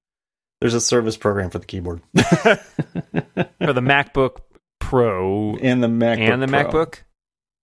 there's 0.62 0.74
a 0.74 0.82
service 0.82 1.18
program 1.18 1.50
for 1.50 1.60
the 1.60 1.66
keyboard 1.66 2.02
For 2.16 3.74
the 3.74 3.82
MacBook 3.82 4.38
Pro 4.80 5.56
and 5.62 5.84
the 5.84 5.88
MacBook 5.88 6.20
and 6.34 6.42
the 6.42 6.48
Pro. 6.48 6.64
MacBook. 6.64 7.00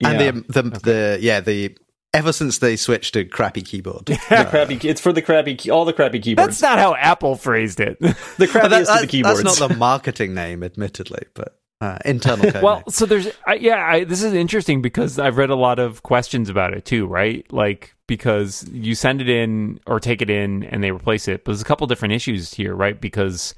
Yeah. 0.01 0.11
And 0.11 0.44
the, 0.49 0.62
the, 0.62 0.70
the, 0.80 1.18
yeah, 1.20 1.40
the, 1.40 1.76
ever 2.14 2.32
since 2.32 2.59
they 2.59 2.76
switched 2.76 3.14
to 3.14 3.24
crappy 3.24 3.62
keyboard. 3.62 4.07
the 4.07 4.16
crappy. 4.49 4.78
It's 4.84 5.01
for 5.01 5.12
the 5.12 5.22
crappy. 5.22 5.57
Key, 5.57 5.70
all 5.70 5.84
the 5.84 5.92
crappy 5.92 6.20
keyboards. 6.20 6.46
That's 6.46 6.62
not 6.62 6.78
how 6.78 6.94
Apple 6.94 7.36
phrased 7.36 7.80
it. 7.80 7.99
the 8.01 8.16
But 8.38 8.49
crappiest 8.49 8.68
that- 8.70 8.80
of 8.80 8.86
the 8.86 8.92
that- 9.01 9.09
keyboards. 9.09 9.42
That's 9.42 9.61
not 9.61 9.68
the 9.70 9.76
marketing 9.76 10.34
name, 10.34 10.62
admittedly, 10.62 11.24
but 11.34 11.59
uh, 11.80 11.99
internal 12.05 12.51
code. 12.51 12.62
well, 12.62 12.76
name. 12.76 12.84
so 12.88 13.07
there's, 13.07 13.28
I, 13.46 13.55
yeah, 13.55 13.84
I, 13.84 14.05
this 14.05 14.22
is 14.22 14.32
interesting 14.32 14.82
because 14.82 15.18
I've 15.18 15.36
read 15.36 15.51
a 15.51 15.55
lot 15.57 15.78
of 15.78 16.03
questions 16.03 16.49
about 16.49 16.74
it 16.74 16.84
too, 16.84 17.07
right? 17.07 17.46
Like 17.53 17.94
because 18.09 18.66
you 18.72 18.94
send 18.96 19.20
it 19.20 19.28
in 19.28 19.78
or 19.86 20.01
take 20.01 20.20
it 20.22 20.30
in 20.30 20.64
and 20.64 20.82
they 20.82 20.90
replace 20.90 21.28
it, 21.28 21.44
but 21.44 21.53
there's 21.53 21.62
a 21.62 21.64
couple 21.64 21.86
different 21.86 22.14
issues 22.14 22.53
here, 22.55 22.74
right? 22.74 23.01
Because 23.01 23.55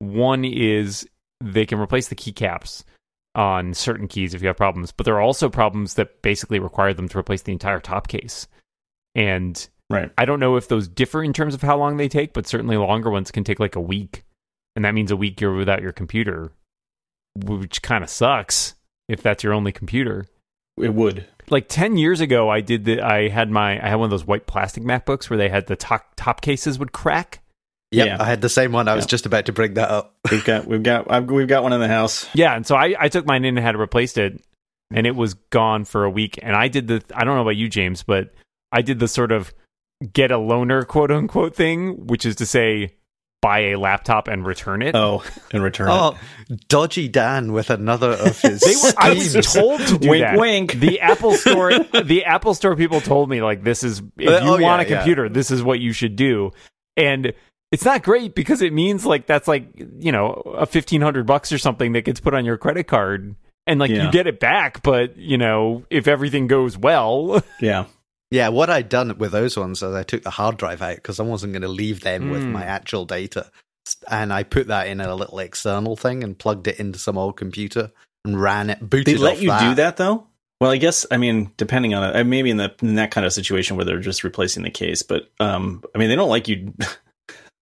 one 0.00 0.44
is 0.44 1.08
they 1.40 1.64
can 1.64 1.78
replace 1.78 2.08
the 2.08 2.14
keycaps 2.14 2.84
on 3.34 3.74
certain 3.74 4.08
keys 4.08 4.34
if 4.34 4.42
you 4.42 4.48
have 4.48 4.56
problems, 4.56 4.92
but 4.92 5.04
there 5.04 5.14
are 5.14 5.20
also 5.22 5.48
problems 5.48 5.94
that 5.94 6.22
basically 6.22 6.58
require 6.58 6.92
them 6.92 7.08
to 7.08 7.18
replace 7.18 7.42
the 7.42 7.52
entire 7.52 7.80
top 7.80 8.08
case. 8.08 8.46
And 9.14 9.68
right. 9.90 10.10
I 10.18 10.24
don't 10.24 10.40
know 10.40 10.56
if 10.56 10.68
those 10.68 10.88
differ 10.88 11.22
in 11.22 11.32
terms 11.32 11.54
of 11.54 11.62
how 11.62 11.78
long 11.78 11.96
they 11.96 12.08
take, 12.08 12.32
but 12.32 12.46
certainly 12.46 12.76
longer 12.76 13.10
ones 13.10 13.30
can 13.30 13.44
take 13.44 13.60
like 13.60 13.76
a 13.76 13.80
week. 13.80 14.24
And 14.76 14.84
that 14.84 14.94
means 14.94 15.10
a 15.10 15.16
week 15.16 15.40
you're 15.40 15.54
without 15.54 15.82
your 15.82 15.92
computer, 15.92 16.52
which 17.36 17.82
kind 17.82 18.04
of 18.04 18.10
sucks 18.10 18.74
if 19.08 19.22
that's 19.22 19.42
your 19.42 19.52
only 19.52 19.72
computer. 19.72 20.26
It 20.78 20.94
would. 20.94 21.26
Like 21.50 21.68
10 21.68 21.98
years 21.98 22.20
ago, 22.20 22.48
I 22.48 22.60
did 22.60 22.84
the, 22.84 23.00
I 23.02 23.28
had 23.28 23.50
my, 23.50 23.84
I 23.84 23.88
had 23.88 23.96
one 23.96 24.06
of 24.06 24.10
those 24.10 24.26
white 24.26 24.46
plastic 24.46 24.82
MacBooks 24.82 25.28
where 25.28 25.36
they 25.36 25.50
had 25.50 25.66
the 25.66 25.76
top, 25.76 26.14
top 26.16 26.40
cases 26.40 26.78
would 26.78 26.92
crack. 26.92 27.41
Yep, 27.92 28.06
yeah. 28.06 28.16
I 28.22 28.24
had 28.24 28.40
the 28.40 28.48
same 28.48 28.72
one. 28.72 28.88
I 28.88 28.94
was 28.94 29.06
just 29.06 29.26
about 29.26 29.46
to 29.46 29.52
bring 29.52 29.74
that 29.74 29.90
up. 29.90 30.14
We've 30.30 30.44
got. 30.44 30.66
We've 30.66 30.82
got. 30.82 31.10
I've, 31.10 31.30
we've 31.30 31.46
got 31.48 31.62
one 31.62 31.72
in 31.72 31.80
the 31.80 31.88
house. 31.88 32.28
Yeah. 32.34 32.54
And 32.54 32.66
so 32.66 32.74
I, 32.74 32.94
I 32.98 33.08
took 33.08 33.26
mine 33.26 33.44
in 33.44 33.56
and 33.56 33.64
had 33.64 33.74
it 33.74 33.78
replaced 33.78 34.18
it 34.18 34.42
and 34.92 35.06
it 35.06 35.14
was 35.16 35.34
gone 35.34 35.84
for 35.84 36.04
a 36.04 36.10
week. 36.10 36.38
And 36.42 36.54
I 36.56 36.68
did 36.68 36.88
the, 36.88 37.02
I 37.14 37.24
don't 37.24 37.34
know 37.36 37.42
about 37.42 37.56
you, 37.56 37.68
James, 37.68 38.02
but 38.02 38.32
I 38.72 38.82
did 38.82 38.98
the 38.98 39.08
sort 39.08 39.32
of 39.32 39.52
get 40.12 40.30
a 40.30 40.36
loaner 40.38 40.86
quote 40.86 41.10
unquote 41.10 41.54
thing, 41.54 42.06
which 42.06 42.24
is 42.26 42.36
to 42.36 42.46
say, 42.46 42.96
buy 43.42 43.58
a 43.72 43.76
laptop 43.76 44.28
and 44.28 44.46
return 44.46 44.82
it. 44.82 44.94
Oh, 44.94 45.22
and 45.52 45.62
return 45.64 45.88
it. 45.88 45.92
Oh, 45.92 46.16
dodgy 46.68 47.08
Dan 47.08 47.52
with 47.52 47.70
another 47.70 48.12
of 48.12 48.40
his. 48.40 48.60
They 48.60 48.74
were, 48.76 48.94
I 48.96 49.10
was 49.14 49.34
told 49.52 49.80
to 49.80 49.98
do 49.98 50.08
Wink, 50.10 50.22
that. 50.22 50.38
wink. 50.38 50.72
The 50.74 51.00
Apple 51.00 51.32
Store, 51.36 51.72
the 51.78 52.24
Apple 52.24 52.54
Store 52.54 52.76
people 52.76 53.00
told 53.00 53.28
me 53.28 53.42
like 53.42 53.64
this 53.64 53.82
is 53.82 54.00
if 54.16 54.28
Uh, 54.28 54.44
you 54.44 54.50
oh, 54.52 54.58
yeah, 54.58 54.66
want 54.66 54.82
a 54.82 54.88
yeah. 54.88 54.96
computer, 54.98 55.28
this 55.28 55.50
is 55.50 55.62
what 55.62 55.80
you 55.80 55.92
should 55.92 56.14
do. 56.16 56.52
And 56.96 57.32
it's 57.72 57.84
not 57.84 58.02
great 58.04 58.34
because 58.36 58.62
it 58.62 58.72
means 58.72 59.04
like 59.04 59.26
that's 59.26 59.48
like 59.48 59.66
you 59.98 60.12
know 60.12 60.28
a 60.56 60.66
fifteen 60.66 61.00
hundred 61.00 61.26
bucks 61.26 61.50
or 61.50 61.58
something 61.58 61.92
that 61.94 62.04
gets 62.04 62.20
put 62.20 62.34
on 62.34 62.44
your 62.44 62.56
credit 62.58 62.84
card, 62.84 63.34
and 63.66 63.80
like 63.80 63.90
Yeah. 63.90 64.04
you 64.04 64.12
get 64.12 64.26
it 64.28 64.38
back. 64.38 64.82
But 64.84 65.16
you 65.16 65.38
know 65.38 65.84
if 65.90 66.06
everything 66.06 66.46
goes 66.46 66.78
well. 66.78 67.42
Yeah. 67.60 67.86
Yeah, 68.30 68.48
what 68.48 68.70
I'd 68.70 68.88
done 68.88 69.18
with 69.18 69.32
those 69.32 69.58
ones 69.58 69.82
is 69.82 69.94
I 69.94 70.04
took 70.04 70.22
the 70.22 70.30
hard 70.30 70.56
drive 70.56 70.80
out 70.80 70.94
because 70.96 71.20
I 71.20 71.22
wasn't 71.22 71.52
going 71.52 71.60
to 71.62 71.68
leave 71.68 72.00
them 72.00 72.30
with 72.30 72.42
Mm. 72.42 72.52
my 72.52 72.64
actual 72.64 73.04
data. 73.04 73.50
And 74.10 74.32
I 74.32 74.42
put 74.42 74.68
that 74.68 74.86
in 74.86 75.02
a 75.02 75.14
little 75.14 75.38
external 75.38 75.96
thing 75.96 76.24
and 76.24 76.38
plugged 76.38 76.66
it 76.66 76.80
into 76.80 76.98
some 76.98 77.18
old 77.18 77.36
computer 77.36 77.90
and 78.24 78.40
ran 78.40 78.70
it, 78.70 78.78
booted 78.80 79.16
They 79.16 79.18
let 79.20 79.34
off 79.36 79.42
you 79.42 79.50
do 79.58 79.74
that 79.74 79.98
though. 79.98 80.28
Well, 80.62 80.70
I 80.70 80.78
guess 80.78 81.04
I 81.10 81.18
mean 81.18 81.50
depending 81.58 81.92
on 81.92 82.04
it, 82.04 82.16
uh, 82.16 82.24
maybe 82.24 82.48
in 82.50 82.56
the 82.56 82.72
in 82.80 82.94
that 82.94 83.10
kind 83.10 83.26
of 83.26 83.34
situation 83.34 83.76
where 83.76 83.84
they're 83.84 83.98
just 83.98 84.24
replacing 84.24 84.62
the 84.62 84.70
case, 84.70 85.02
but 85.02 85.30
um, 85.38 85.82
I 85.94 85.98
mean 85.98 86.08
they 86.08 86.16
don't 86.16 86.30
like 86.30 86.48
you. 86.48 86.72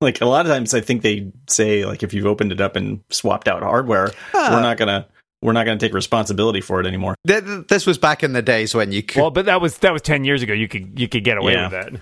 like 0.02 0.20
a 0.20 0.26
lot 0.26 0.46
of 0.46 0.52
times, 0.52 0.74
I 0.74 0.80
think 0.80 1.02
they 1.02 1.32
say 1.48 1.84
like 1.84 2.02
if 2.02 2.14
you've 2.14 2.26
opened 2.26 2.52
it 2.52 2.60
up 2.60 2.76
and 2.76 3.00
swapped 3.10 3.48
out 3.48 3.62
hardware, 3.62 4.10
Ah. 4.34 4.50
we're 4.52 4.62
not 4.62 4.76
gonna 4.78 5.06
we're 5.42 5.52
not 5.52 5.64
gonna 5.66 5.78
take 5.78 5.94
responsibility 5.94 6.60
for 6.60 6.80
it 6.80 6.86
anymore. 6.86 7.14
Th- 7.26 7.44
th- 7.44 7.66
This 7.68 7.86
was 7.86 7.98
back 7.98 8.22
in 8.22 8.32
the 8.32 8.42
days 8.42 8.74
when 8.74 8.92
you 8.92 9.02
could. 9.02 9.20
well, 9.20 9.30
but 9.30 9.46
that 9.46 9.60
was 9.60 9.78
that 9.78 9.92
was 9.92 10.02
ten 10.02 10.24
years 10.24 10.42
ago. 10.42 10.52
You 10.52 10.68
could 10.68 10.98
you 10.98 11.08
could 11.08 11.24
get 11.24 11.38
away 11.38 11.52
Yeah. 11.54 11.62
with 11.68 11.92
that. 11.92 12.00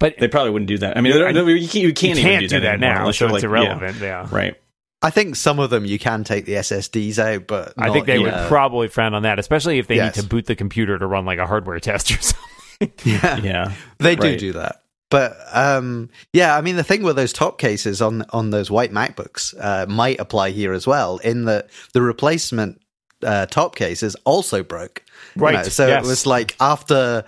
But 0.00 0.18
They 0.18 0.28
probably 0.28 0.50
wouldn't 0.50 0.68
do 0.68 0.78
that. 0.78 0.96
I 0.96 1.00
mean, 1.00 1.16
Yeah, 1.16 1.24
I- 1.24 1.28
you 1.30 1.34
can't, 1.34 1.74
you 1.74 1.80
you 1.88 1.92
can't, 1.92 2.18
can't 2.18 2.42
even 2.42 2.48
do 2.48 2.60
that, 2.60 2.74
anymore 2.74 2.94
now, 2.94 3.00
unless 3.02 3.18
so 3.18 3.26
you're 3.26 3.36
it's 3.36 3.44
like- 3.44 3.50
irrelevant. 3.50 3.98
Yeah. 4.00 4.26
right. 4.30 4.56
I 5.02 5.10
think 5.10 5.36
some 5.36 5.58
of 5.58 5.70
them 5.70 5.84
you 5.84 5.98
can 5.98 6.24
take 6.24 6.46
the 6.46 6.54
SSDs 6.54 7.18
out, 7.18 7.46
but 7.46 7.74
I 7.78 7.90
think 7.90 8.06
they 8.06 8.18
would 8.18 8.32
know- 8.32 8.48
probably 8.48 8.88
frown 8.88 9.12
on 9.14 9.22
that, 9.22 9.38
especially 9.38 9.78
if 9.78 9.86
they 9.86 9.96
Yes. 9.96 10.16
need 10.16 10.22
to 10.22 10.28
boot 10.28 10.46
the 10.46 10.56
computer 10.56 10.98
to 10.98 11.06
run 11.06 11.26
like 11.26 11.38
a 11.38 11.46
hardware 11.46 11.78
test 11.78 12.10
or 12.10 12.18
something. 12.22 12.92
Yeah, 13.04 13.36
Yeah. 13.38 13.72
they 13.98 14.16
do 14.16 14.36
do 14.36 14.52
that. 14.54 14.80
But 15.14 15.36
um, 15.52 16.10
yeah, 16.32 16.56
I 16.56 16.60
mean 16.60 16.74
the 16.74 16.82
thing 16.82 17.04
with 17.04 17.14
those 17.14 17.32
top 17.32 17.58
cases 17.58 18.02
on 18.02 18.24
on 18.30 18.50
those 18.50 18.68
white 18.68 18.90
MacBooks 18.90 19.54
uh, 19.60 19.86
might 19.86 20.18
apply 20.18 20.50
here 20.50 20.72
as 20.72 20.88
well. 20.88 21.18
In 21.18 21.44
that 21.44 21.70
the 21.92 22.02
replacement 22.02 22.80
uh, 23.22 23.46
top 23.46 23.76
cases 23.76 24.16
also 24.24 24.64
broke. 24.64 25.04
you 25.36 25.42
Right, 25.42 25.54
know, 25.54 25.62
so 25.62 25.86
yes. 25.86 26.04
it 26.04 26.08
was 26.08 26.26
like 26.26 26.56
after 26.58 27.24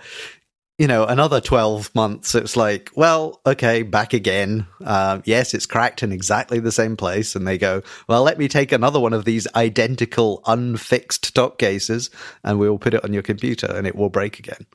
you 0.77 0.85
know 0.85 1.05
another 1.05 1.41
12 1.41 1.95
months 1.95 2.35
it's 2.35 2.55
like 2.55 2.91
well 2.95 3.41
okay 3.47 3.81
back 3.81 4.13
again 4.13 4.67
um, 4.83 5.23
yes 5.25 5.55
it's 5.55 5.65
cracked 5.65 6.03
in 6.03 6.11
exactly 6.11 6.59
the 6.59 6.71
same 6.71 6.95
place 6.95 7.35
and 7.35 7.47
they 7.47 7.57
go 7.57 7.81
well 8.07 8.21
let 8.21 8.37
me 8.37 8.47
take 8.47 8.71
another 8.71 8.99
one 8.99 9.13
of 9.13 9.25
these 9.25 9.47
identical 9.55 10.43
unfixed 10.45 11.33
top 11.33 11.57
cases 11.57 12.11
and 12.43 12.59
we 12.59 12.69
will 12.69 12.77
put 12.77 12.93
it 12.93 13.03
on 13.03 13.11
your 13.11 13.23
computer 13.23 13.65
and 13.65 13.87
it 13.87 13.95
will 13.95 14.09
break 14.09 14.37
again 14.37 14.67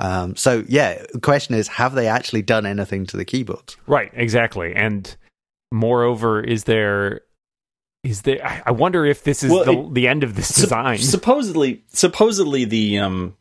um, 0.00 0.34
so 0.34 0.64
yeah 0.68 1.04
the 1.12 1.20
question 1.20 1.54
is 1.54 1.68
have 1.68 1.94
they 1.94 2.08
actually 2.08 2.42
done 2.42 2.66
anything 2.66 3.06
to 3.06 3.16
the 3.16 3.24
keyboards 3.24 3.76
Right, 3.86 4.10
exactly. 4.14 4.74
And 4.74 5.14
moreover, 5.72 6.40
is 6.42 6.64
there 6.64 7.20
is 8.02 8.22
there 8.22 8.44
I- 8.44 8.62
I 8.66 8.70
wonder 8.72 9.04
if 9.04 9.22
this 9.24 9.42
is 9.42 9.50
Well, 9.52 9.64
the, 9.64 9.72
it- 9.80 9.94
the 9.94 10.08
end 10.08 10.24
of 10.24 10.34
this 10.34 10.48
Sup- 10.54 10.62
design. 10.64 10.98
supposedly, 10.98 11.84
supposedly 11.92 12.64
the 12.64 12.98
um 12.98 13.36
the 13.36 13.39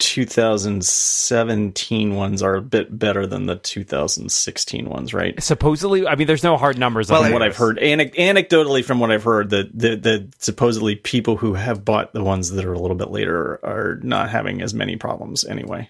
2017 0.00 2.14
ones 2.14 2.42
are 2.42 2.54
a 2.56 2.62
bit 2.62 2.98
better 2.98 3.26
than 3.26 3.46
the 3.46 3.56
2016 3.56 4.88
ones, 4.88 5.12
right? 5.14 5.40
Supposedly, 5.42 6.06
I 6.06 6.14
mean 6.16 6.26
there's 6.26 6.44
no 6.44 6.56
hard 6.56 6.78
numbers 6.78 7.10
Well, 7.10 7.20
on 7.20 7.26
from 7.26 7.32
what. 7.34 7.42
I've 7.42 7.56
heard, 7.56 7.78
anec- 7.78 8.14
anecdotally 8.16 8.84
from 8.84 9.00
what 9.00 9.10
I've 9.10 9.24
heard, 9.24 9.50
that 9.50 9.70
the, 9.78 9.96
the 9.96 10.28
supposedly 10.38 10.96
people 10.96 11.36
who 11.36 11.54
have 11.54 11.84
bought 11.84 12.12
the 12.12 12.22
ones 12.24 12.50
that 12.50 12.64
are 12.64 12.72
a 12.72 12.78
little 12.78 12.96
bit 12.96 13.10
later 13.10 13.60
are 13.64 13.98
not 14.02 14.30
having 14.30 14.62
as 14.62 14.74
many 14.74 14.96
problems 14.96 15.44
anyway. 15.44 15.88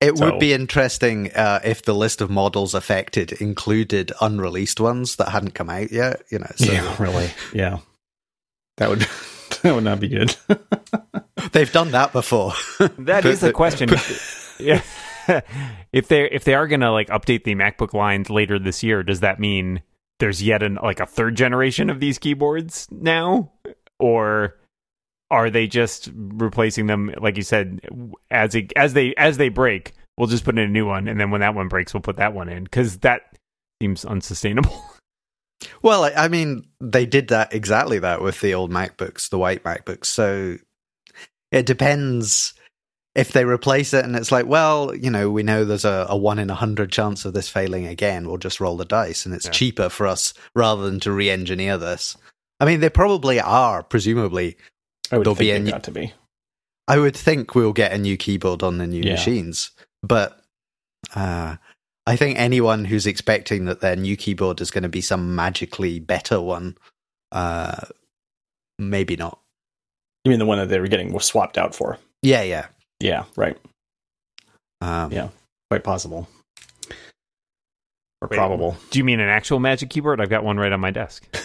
it 0.00 0.16
So- 0.18 0.30
would 0.30 0.40
be 0.40 0.52
interesting 0.52 1.30
uh, 1.32 1.60
if 1.64 1.82
the 1.82 1.94
list 1.94 2.20
of 2.20 2.30
models 2.30 2.74
affected 2.74 3.32
included 3.32 4.12
unreleased 4.20 4.80
ones 4.80 5.16
that 5.16 5.28
hadn't 5.28 5.52
come 5.54 5.70
out 5.70 5.92
yet 5.92 6.22
you 6.30 6.38
know 6.38 6.50
so 6.56 6.94
really. 6.98 7.30
Yeah, 7.52 7.78
that 8.78 8.88
would 8.88 9.02
that 9.62 9.74
would 9.74 9.84
not 9.84 10.00
be 10.00 10.08
good. 10.08 10.34
they've 11.52 11.72
done 11.72 11.90
that 11.90 12.12
before 12.12 12.52
That 12.98 13.24
is 13.24 13.40
the 13.40 13.52
question. 13.52 13.90
yeah. 14.58 14.82
if 15.92 16.08
they 16.08 16.30
if 16.30 16.44
they 16.44 16.54
are 16.54 16.66
going 16.66 16.80
to 16.80 16.90
like 16.90 17.08
update 17.08 17.44
the 17.44 17.54
MacBook 17.54 17.92
lines 17.92 18.30
later 18.30 18.58
this 18.58 18.82
year, 18.82 19.02
does 19.02 19.20
that 19.20 19.38
mean 19.38 19.82
there's 20.18 20.42
yet 20.42 20.62
an 20.62 20.78
like 20.82 21.00
a 21.00 21.06
third 21.06 21.36
generation 21.36 21.90
of 21.90 22.00
these 22.00 22.18
keyboards 22.18 22.88
now 22.90 23.52
or 23.98 24.56
are 25.30 25.50
they 25.50 25.66
just 25.66 26.10
replacing 26.14 26.86
them 26.86 27.14
like 27.20 27.36
you 27.36 27.42
said 27.42 27.80
as 28.30 28.54
it, 28.54 28.72
as 28.76 28.94
they 28.94 29.14
as 29.16 29.36
they 29.36 29.50
break, 29.50 29.92
we'll 30.16 30.26
just 30.26 30.44
put 30.44 30.58
in 30.58 30.64
a 30.64 30.68
new 30.68 30.86
one 30.86 31.06
and 31.06 31.20
then 31.20 31.30
when 31.30 31.42
that 31.42 31.54
one 31.54 31.68
breaks, 31.68 31.92
we'll 31.92 32.00
put 32.00 32.16
that 32.16 32.32
one 32.34 32.48
in 32.48 32.66
cuz 32.66 32.98
that 32.98 33.36
seems 33.82 34.04
unsustainable. 34.04 34.82
Well, 35.82 36.10
I 36.16 36.28
mean, 36.28 36.66
they 36.80 37.06
did 37.06 37.28
that 37.28 37.54
exactly 37.54 37.98
that 38.00 38.20
with 38.22 38.40
the 38.40 38.54
old 38.54 38.70
MacBooks, 38.70 39.30
the 39.30 39.38
white 39.38 39.62
MacBooks. 39.64 40.06
So 40.06 40.56
it 41.50 41.66
depends. 41.66 42.54
if 43.16 43.32
they 43.32 43.44
replace 43.44 43.92
it 43.92 44.04
and 44.04 44.14
it's 44.14 44.30
like, 44.30 44.46
well, 44.46 44.94
you 44.94 45.10
know, 45.10 45.28
we 45.30 45.42
know 45.42 45.64
there's 45.64 45.84
a, 45.84 46.06
a 46.08 46.16
one 46.16 46.38
in 46.38 46.48
a 46.48 46.54
hundred 46.54 46.92
chance 46.92 47.24
of 47.24 47.32
this 47.32 47.48
failing 47.48 47.84
again, 47.84 48.24
we'll 48.28 48.38
just 48.38 48.60
roll 48.60 48.76
the 48.76 48.84
dice, 48.84 49.26
and 49.26 49.34
it's 49.34 49.46
Yeah. 49.46 49.50
cheaper 49.50 49.88
for 49.88 50.06
us 50.06 50.32
rather 50.54 50.84
than 50.88 51.00
to 51.00 51.10
re-engineer 51.10 51.76
this. 51.76 52.16
I 52.60 52.66
mean, 52.66 52.78
they 52.78 52.88
probably 52.88 53.40
are, 53.40 53.82
presumably. 53.82 54.56
I 55.10 55.18
would 55.18 55.24
There'll 55.24 55.34
think 55.34 55.48
be 55.48 55.50
a 55.50 55.58
new- 55.58 55.70
got 55.72 55.82
to 55.84 55.90
be. 55.90 56.12
I 56.86 56.98
would 57.00 57.16
think 57.16 57.56
we'll 57.56 57.72
get 57.72 57.90
a 57.92 57.98
new 57.98 58.16
keyboard 58.16 58.62
on 58.62 58.78
the 58.78 58.86
new 58.86 59.02
Yeah. 59.02 59.14
machines, 59.14 59.72
but 60.04 60.40
uh, 61.16 61.56
I 62.10 62.16
think 62.16 62.40
anyone 62.40 62.84
who's 62.84 63.06
expecting 63.06 63.66
that 63.66 63.80
their 63.80 63.94
new 63.94 64.16
keyboard 64.16 64.60
is 64.60 64.72
going 64.72 64.82
to 64.82 64.88
be 64.88 65.00
some 65.00 65.36
magically 65.36 66.00
better 66.00 66.40
one, 66.40 66.76
uh, 67.30 67.82
maybe 68.80 69.14
not. 69.14 69.38
You 70.24 70.30
mean 70.30 70.40
the 70.40 70.44
one 70.46 70.58
that 70.58 70.66
they 70.68 70.80
were 70.80 70.88
getting 70.88 71.12
was 71.12 71.24
swapped 71.24 71.56
out 71.56 71.72
for? 71.72 71.98
Yeah, 72.22 72.42
yeah, 72.42 72.66
Yeah, 72.98 73.26
right. 73.36 73.56
um, 74.80 75.12
Yeah. 75.12 75.28
Quite 75.70 75.84
possible. 75.84 76.26
Or 78.20 78.26
Wait. 78.28 78.36
probable. 78.36 78.76
Do 78.90 78.98
you 78.98 79.04
mean 79.04 79.20
an 79.20 79.28
actual 79.28 79.60
Magic 79.60 79.88
keyboard? 79.88 80.20
I've 80.20 80.28
got 80.30 80.42
one 80.42 80.56
right 80.56 80.72
on 80.72 80.80
my 80.80 80.90
desk. 80.90 81.24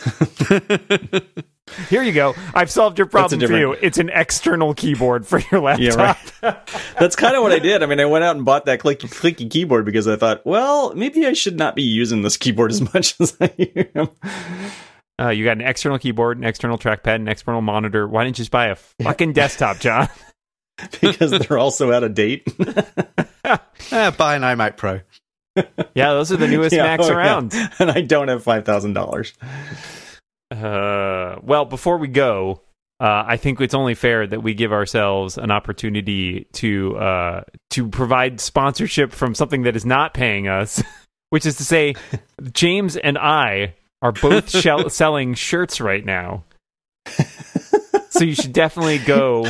Here 1.90 2.04
you 2.04 2.12
go. 2.12 2.36
I've 2.54 2.70
solved 2.70 3.00
your 3.00 3.08
That's 3.08 3.34
a 3.34 3.38
problem 3.38 3.50
for 3.50 3.58
you. 3.58 3.72
It's 3.74 3.98
an 3.98 4.10
external 4.10 4.74
keyboard 4.76 5.26
for 5.26 5.40
your 5.52 5.62
laptop. 5.62 6.18
Yeah, 6.44 6.60
That's 7.00 7.16
kind 7.16 7.36
of 7.36 7.42
what 7.42 7.52
I 7.52 7.60
did. 7.60 7.82
I 7.82 7.88
mean, 7.88 8.00
I 8.00 8.06
went 8.06 8.24
out 8.24 8.36
and 8.36 8.46
bought 8.46 8.66
that 8.66 8.80
clicky, 8.80 9.10
clicky 9.10 9.50
keyboard 9.50 9.84
because 9.84 10.08
I 10.08 10.16
thought, 10.16 10.46
well, 10.46 10.94
maybe 10.94 11.26
I 11.26 11.34
should 11.34 11.58
not 11.58 11.76
be 11.76 11.82
using 11.82 12.22
this 12.22 12.38
keyboard 12.38 12.72
as 12.72 12.82
much 12.94 13.16
as 13.20 13.36
I 13.42 13.52
am. 13.96 14.10
Uh, 15.20 15.30
you 15.30 15.44
got 15.44 15.58
an 15.58 15.62
external 15.62 15.98
keyboard, 15.98 16.38
an 16.38 16.44
external 16.44 16.78
trackpad, 16.78 17.16
an 17.16 17.28
external 17.28 17.62
monitor. 17.62 18.08
Why 18.08 18.26
didn't 18.26 18.38
you 18.38 18.44
just 18.44 18.52
buy 18.52 18.68
a 18.68 18.76
fucking 18.76 19.34
desktop, 19.34 19.80
John? 19.80 20.08
because 21.02 21.32
they're 21.32 21.58
also 21.58 21.92
out 21.92 22.04
of 22.04 22.14
date. 22.14 22.48
Eh, 23.92 24.12
buy 24.12 24.36
an 24.36 24.42
iMac 24.42 24.78
Pro. 24.78 25.00
yeah, 25.94 26.14
those 26.14 26.32
are 26.32 26.38
the 26.38 26.48
newest 26.48 26.76
Yeah, 26.76 26.84
Macs 26.84 27.06
oh, 27.06 27.12
yeah. 27.12 27.16
around. 27.18 27.54
And 27.80 27.90
I 27.90 28.02
don't 28.02 28.28
have 28.28 28.44
$5,000. 28.44 29.34
Uh, 30.52 31.38
well, 31.42 31.66
before 31.66 31.98
we 31.98 32.08
go, 32.08 32.62
uh, 33.00 33.24
I 33.28 33.38
think 33.38 33.60
it's 33.60 33.74
only 33.74 33.94
fair 33.94 34.26
that 34.26 34.42
we 34.42 34.54
give 34.54 34.72
ourselves 34.72 35.38
an 35.38 35.52
opportunity 35.52 36.48
to 36.54 36.98
uh, 36.98 37.42
to 37.72 37.90
provide 37.90 38.40
sponsorship 38.40 39.12
from 39.12 39.36
something 39.36 39.64
that 39.64 39.76
is 39.76 39.86
not 39.86 40.14
paying 40.14 40.48
us, 40.48 40.82
which 41.30 41.46
is 41.46 41.58
to 41.58 41.64
say, 41.64 41.96
James 42.54 42.96
and 42.96 43.18
I 43.18 43.76
are 44.02 44.12
both 44.12 44.50
shell- 44.62 44.90
selling 44.90 45.34
shirts 45.34 45.82
right 45.82 46.06
now. 46.06 46.46
so 48.10 48.24
you 48.24 48.34
should 48.34 48.54
definitely 48.54 49.00
go 49.00 49.48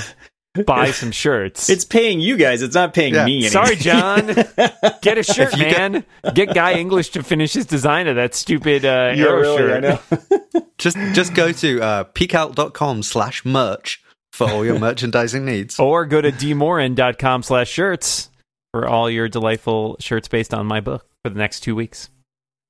buy 0.66 0.92
some 0.92 1.12
shirts. 1.12 1.70
It's 1.76 1.84
paying 1.86 2.20
you 2.20 2.38
guys. 2.38 2.62
It's 2.62 2.76
not 2.76 2.94
paying 2.94 3.14
Yeah. 3.16 3.26
me. 3.26 3.48
Sorry, 3.50 3.76
John. 3.76 4.28
Get 5.02 5.18
a 5.18 5.24
shirt, 5.24 5.54
If 5.54 5.60
you 5.60 5.66
get- 5.66 5.92
man. 5.92 6.06
Get 6.34 6.54
Guy 6.54 6.74
English 6.74 7.10
to 7.10 7.24
finish 7.24 7.54
his 7.54 7.66
design 7.66 8.08
of 8.08 8.16
that 8.16 8.34
stupid 8.36 8.86
uh, 8.86 9.14
Yeah, 9.16 9.26
arrow 9.26 9.42
really, 9.42 9.58
shirt. 9.58 9.84
I 9.84 9.90
know. 9.90 10.62
Just 10.78 10.98
just 11.14 11.34
go 11.34 11.52
to 11.54 11.82
uh, 11.82 12.04
pcalc.com 12.04 13.02
slash 13.04 13.46
merch 13.46 14.02
for 14.34 14.50
all 14.50 14.66
your 14.66 14.78
merchandising 14.78 15.46
needs. 15.46 15.80
or 15.80 16.06
go 16.06 16.20
to 16.22 16.32
dmoren.com 16.32 17.44
slash 17.44 17.70
shirts 17.70 18.30
for 18.74 18.86
all 18.88 19.10
your 19.10 19.30
delightful 19.30 19.96
shirts 20.02 20.28
based 20.28 20.54
on 20.54 20.66
my 20.66 20.82
book 20.82 21.06
for 21.24 21.30
the 21.30 21.38
next 21.40 21.62
two 21.62 21.76
weeks 21.76 22.10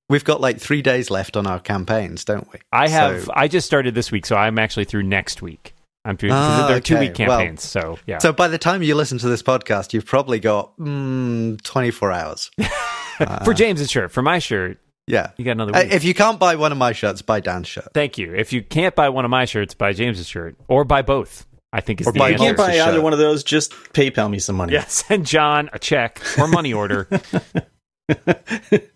We've 0.07 0.23
got 0.23 0.39
like 0.39 0.59
three 0.59 0.83
days 0.83 1.09
left 1.09 1.35
on 1.35 1.47
our 1.47 1.59
campaigns, 1.59 2.23
don't 2.25 2.47
we? 2.53 2.59
i 2.71 2.87
have 2.87 3.23
So- 3.23 3.33
i 3.35 3.47
just 3.47 3.65
started 3.65 3.95
this 3.95 4.11
week 4.11 4.27
so 4.27 4.35
i'm 4.35 4.59
actually 4.59 4.85
through 4.85 5.03
next 5.03 5.41
week 5.41 5.73
i'm 6.05 6.15
through 6.17 6.29
Ah, 6.31 6.65
they're 6.69 6.79
two 6.79 6.97
week 6.99 7.11
okay. 7.11 7.27
Well, 7.27 7.39
campaigns 7.39 7.63
so 7.63 7.97
yeah 8.05 8.19
So 8.19 8.31
by 8.31 8.47
the 8.47 8.57
time 8.57 8.81
you 8.83 8.95
listen 8.95 9.17
to 9.17 9.27
this 9.27 9.41
podcast, 9.43 9.91
you've 9.93 10.05
probably 10.05 10.39
got 10.39 10.77
mm, 10.77 11.61
24 11.63 12.11
hours. 12.11 12.51
for 13.43 13.53
james's 13.53 13.89
shirt 13.91 14.11
for 14.11 14.21
my 14.21 14.39
shirt 14.39 14.77
Yeah. 15.07 15.31
you 15.37 15.43
got 15.45 15.51
another 15.51 15.75
Uh, 15.75 15.83
week 15.83 15.91
if 15.93 16.03
you 16.03 16.13
can't 16.13 16.39
buy 16.39 16.55
one 16.55 16.71
of 16.71 16.77
my 16.77 16.91
shirts, 16.93 17.21
buy 17.21 17.39
Dan's 17.41 17.67
shirt. 17.67 17.89
thank 17.93 18.17
you 18.17 18.33
if 18.35 18.53
you 18.53 18.61
can't 18.63 18.95
buy 18.95 19.09
one 19.09 19.25
of 19.25 19.31
my 19.31 19.45
shirts 19.45 19.73
buy 19.73 19.91
james's 19.93 20.27
shirt 20.27 20.55
or 20.67 20.83
buy 20.85 21.01
both 21.01 21.45
i 21.73 21.81
think 21.81 21.99
is 22.01 22.07
Or 22.07 22.13
the 22.13 22.19
buy 22.19 22.29
If 22.29 22.39
you 22.39 22.45
can't 22.45 22.57
buy 22.57 22.79
either 22.79 23.01
one 23.01 23.13
of 23.13 23.19
those, 23.19 23.43
just 23.43 23.71
PayPal 23.93 24.29
me 24.29 24.39
some 24.39 24.55
money. 24.55 24.73
yeah 24.73 24.85
send 24.85 25.25
john 25.25 25.69
a 25.73 25.79
check 25.79 26.21
or 26.37 26.47
money 26.47 26.73
order 26.73 27.07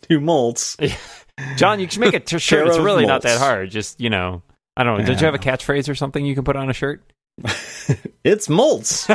Two 0.01 0.19
Moltz. 0.19 0.77
john 1.55 1.79
you 1.79 1.89
should 1.89 1.99
make 2.01 2.13
a 2.13 2.19
t- 2.19 2.37
shirt 2.37 2.59
Care 2.59 2.67
it's 2.67 2.77
of 2.77 2.83
really 2.83 3.05
not 3.05 3.21
that 3.23 3.39
hard 3.39 3.69
just 3.71 3.99
you 4.01 4.09
know 4.09 4.41
i 4.79 4.83
don't 4.83 4.97
know 4.97 5.05
did 5.05 5.19
you 5.19 5.25
have 5.25 5.35
a 5.35 5.39
catchphrase 5.39 5.87
or 5.87 5.95
something 5.95 6.25
you 6.25 6.33
can 6.33 6.43
put 6.43 6.55
on 6.55 6.69
a 6.69 6.73
shirt 6.73 7.03
It's 8.23 8.47
Moltz. 8.47 9.07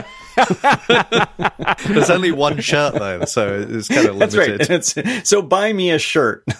There's 1.89 2.11
only 2.11 2.33
one 2.33 2.61
shirt 2.61 2.95
though, 2.95 3.25
so 3.27 3.67
it's 3.69 3.89
kind 3.89 4.09
of 4.09 4.17
limited. 4.17 4.21
That's 4.21 4.37
right. 4.37 4.49
limited. 4.97 5.07
It's, 5.19 5.29
so 5.29 5.43
buy 5.43 5.73
me 5.73 5.91
a 5.91 5.99
shirt. 5.99 6.43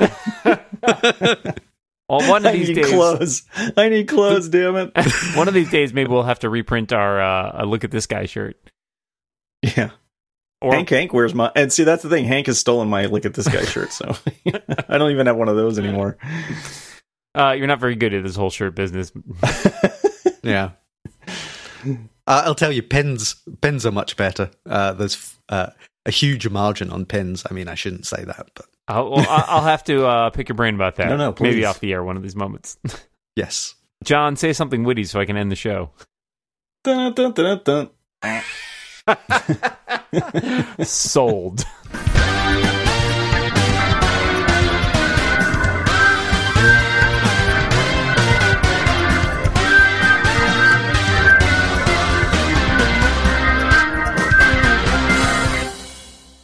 well 2.07 2.29
one 2.29 2.45
of 2.45 2.53
these 2.53 2.71
I 2.71 2.73
need 2.73 2.75
days 2.75 2.91
clothes. 2.91 3.43
I 3.77 3.89
need 3.89 4.09
clothes. 4.09 4.51
damn 4.51 4.77
it. 4.77 4.93
One 5.37 5.49
of 5.49 5.55
these 5.55 5.71
days, 5.71 5.95
maybe 5.95 6.11
we'll 6.11 6.23
have 6.23 6.41
to 6.41 6.51
reprint 6.51 6.93
our 6.93 7.21
uh, 7.21 7.63
uh, 7.63 7.65
"Look 7.65 7.83
at 7.83 7.91
this 7.91 8.07
guy" 8.07 8.27
shirt. 8.27 8.57
Yeah. 9.63 9.91
Or 10.61 10.75
Hank 10.75 10.91
Hank 10.91 11.13
wears 11.15 11.35
my 11.35 11.51
and 11.57 11.73
see 11.73 11.85
that's 11.85 12.03
the 12.03 12.11
thing. 12.11 12.27
Hank 12.27 12.47
has 12.47 12.59
stolen 12.59 12.89
my 12.89 13.07
look 13.07 13.25
at 13.25 13.33
this 13.33 13.49
guy 13.49 13.65
shirt, 13.65 13.91
so 13.91 14.15
I 14.89 14.99
don't 14.99 15.13
even 15.13 15.27
have 15.27 15.37
one 15.37 15.49
of 15.49 15.57
those 15.57 15.79
anymore. 15.79 16.19
Uh, 17.35 17.53
you're 17.53 17.67
not 17.67 17.81
very 17.81 17.97
good 17.97 18.15
at 18.15 18.23
this 18.23 18.37
whole 18.37 18.51
shirt 18.51 18.75
business. 18.75 19.13
Yeah. 20.43 20.73
Uh, 21.87 21.97
I'll 22.27 22.55
tell 22.55 22.71
you, 22.71 22.83
pins 22.83 23.35
pins 23.63 23.87
are 23.87 23.91
much 23.91 24.17
better. 24.19 24.51
Uh, 24.69 24.93
there's 24.93 25.39
uh, 25.49 25.69
a 26.05 26.11
huge 26.11 26.47
margin 26.51 26.91
on 26.91 27.07
pins. 27.07 27.45
I 27.51 27.55
mean, 27.55 27.67
I 27.67 27.75
shouldn't 27.75 28.07
say 28.07 28.25
that, 28.25 28.51
but 28.55 28.67
I'll, 28.87 29.11
well, 29.11 29.27
I- 29.27 29.45
I'll 29.49 29.63
have 29.65 29.85
to 29.85 30.05
uh, 30.07 30.29
pick 30.31 30.51
your 30.51 30.57
brain 30.57 30.75
about 30.75 30.97
that. 30.97 31.09
No, 31.09 31.17
no, 31.17 31.35
maybe 31.41 31.65
off 31.65 31.81
the 31.81 31.95
air 31.95 32.05
one 32.05 32.19
of 32.19 32.23
these 32.23 32.37
moments. 32.37 32.77
yes. 33.37 33.75
John, 34.05 34.37
say 34.37 34.53
something 34.53 34.85
witty 34.85 35.05
so 35.05 35.19
I 35.19 35.25
can 35.25 35.39
end 35.39 35.51
the 35.51 35.57
show. 35.57 35.91
Dun, 36.85 37.15
dun, 37.15 37.33
dun, 37.33 37.61
dun, 37.65 37.91
dun. 38.23 38.45
Sold. 40.85 41.65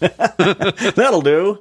That'll 0.97 1.21
do. 1.21 1.59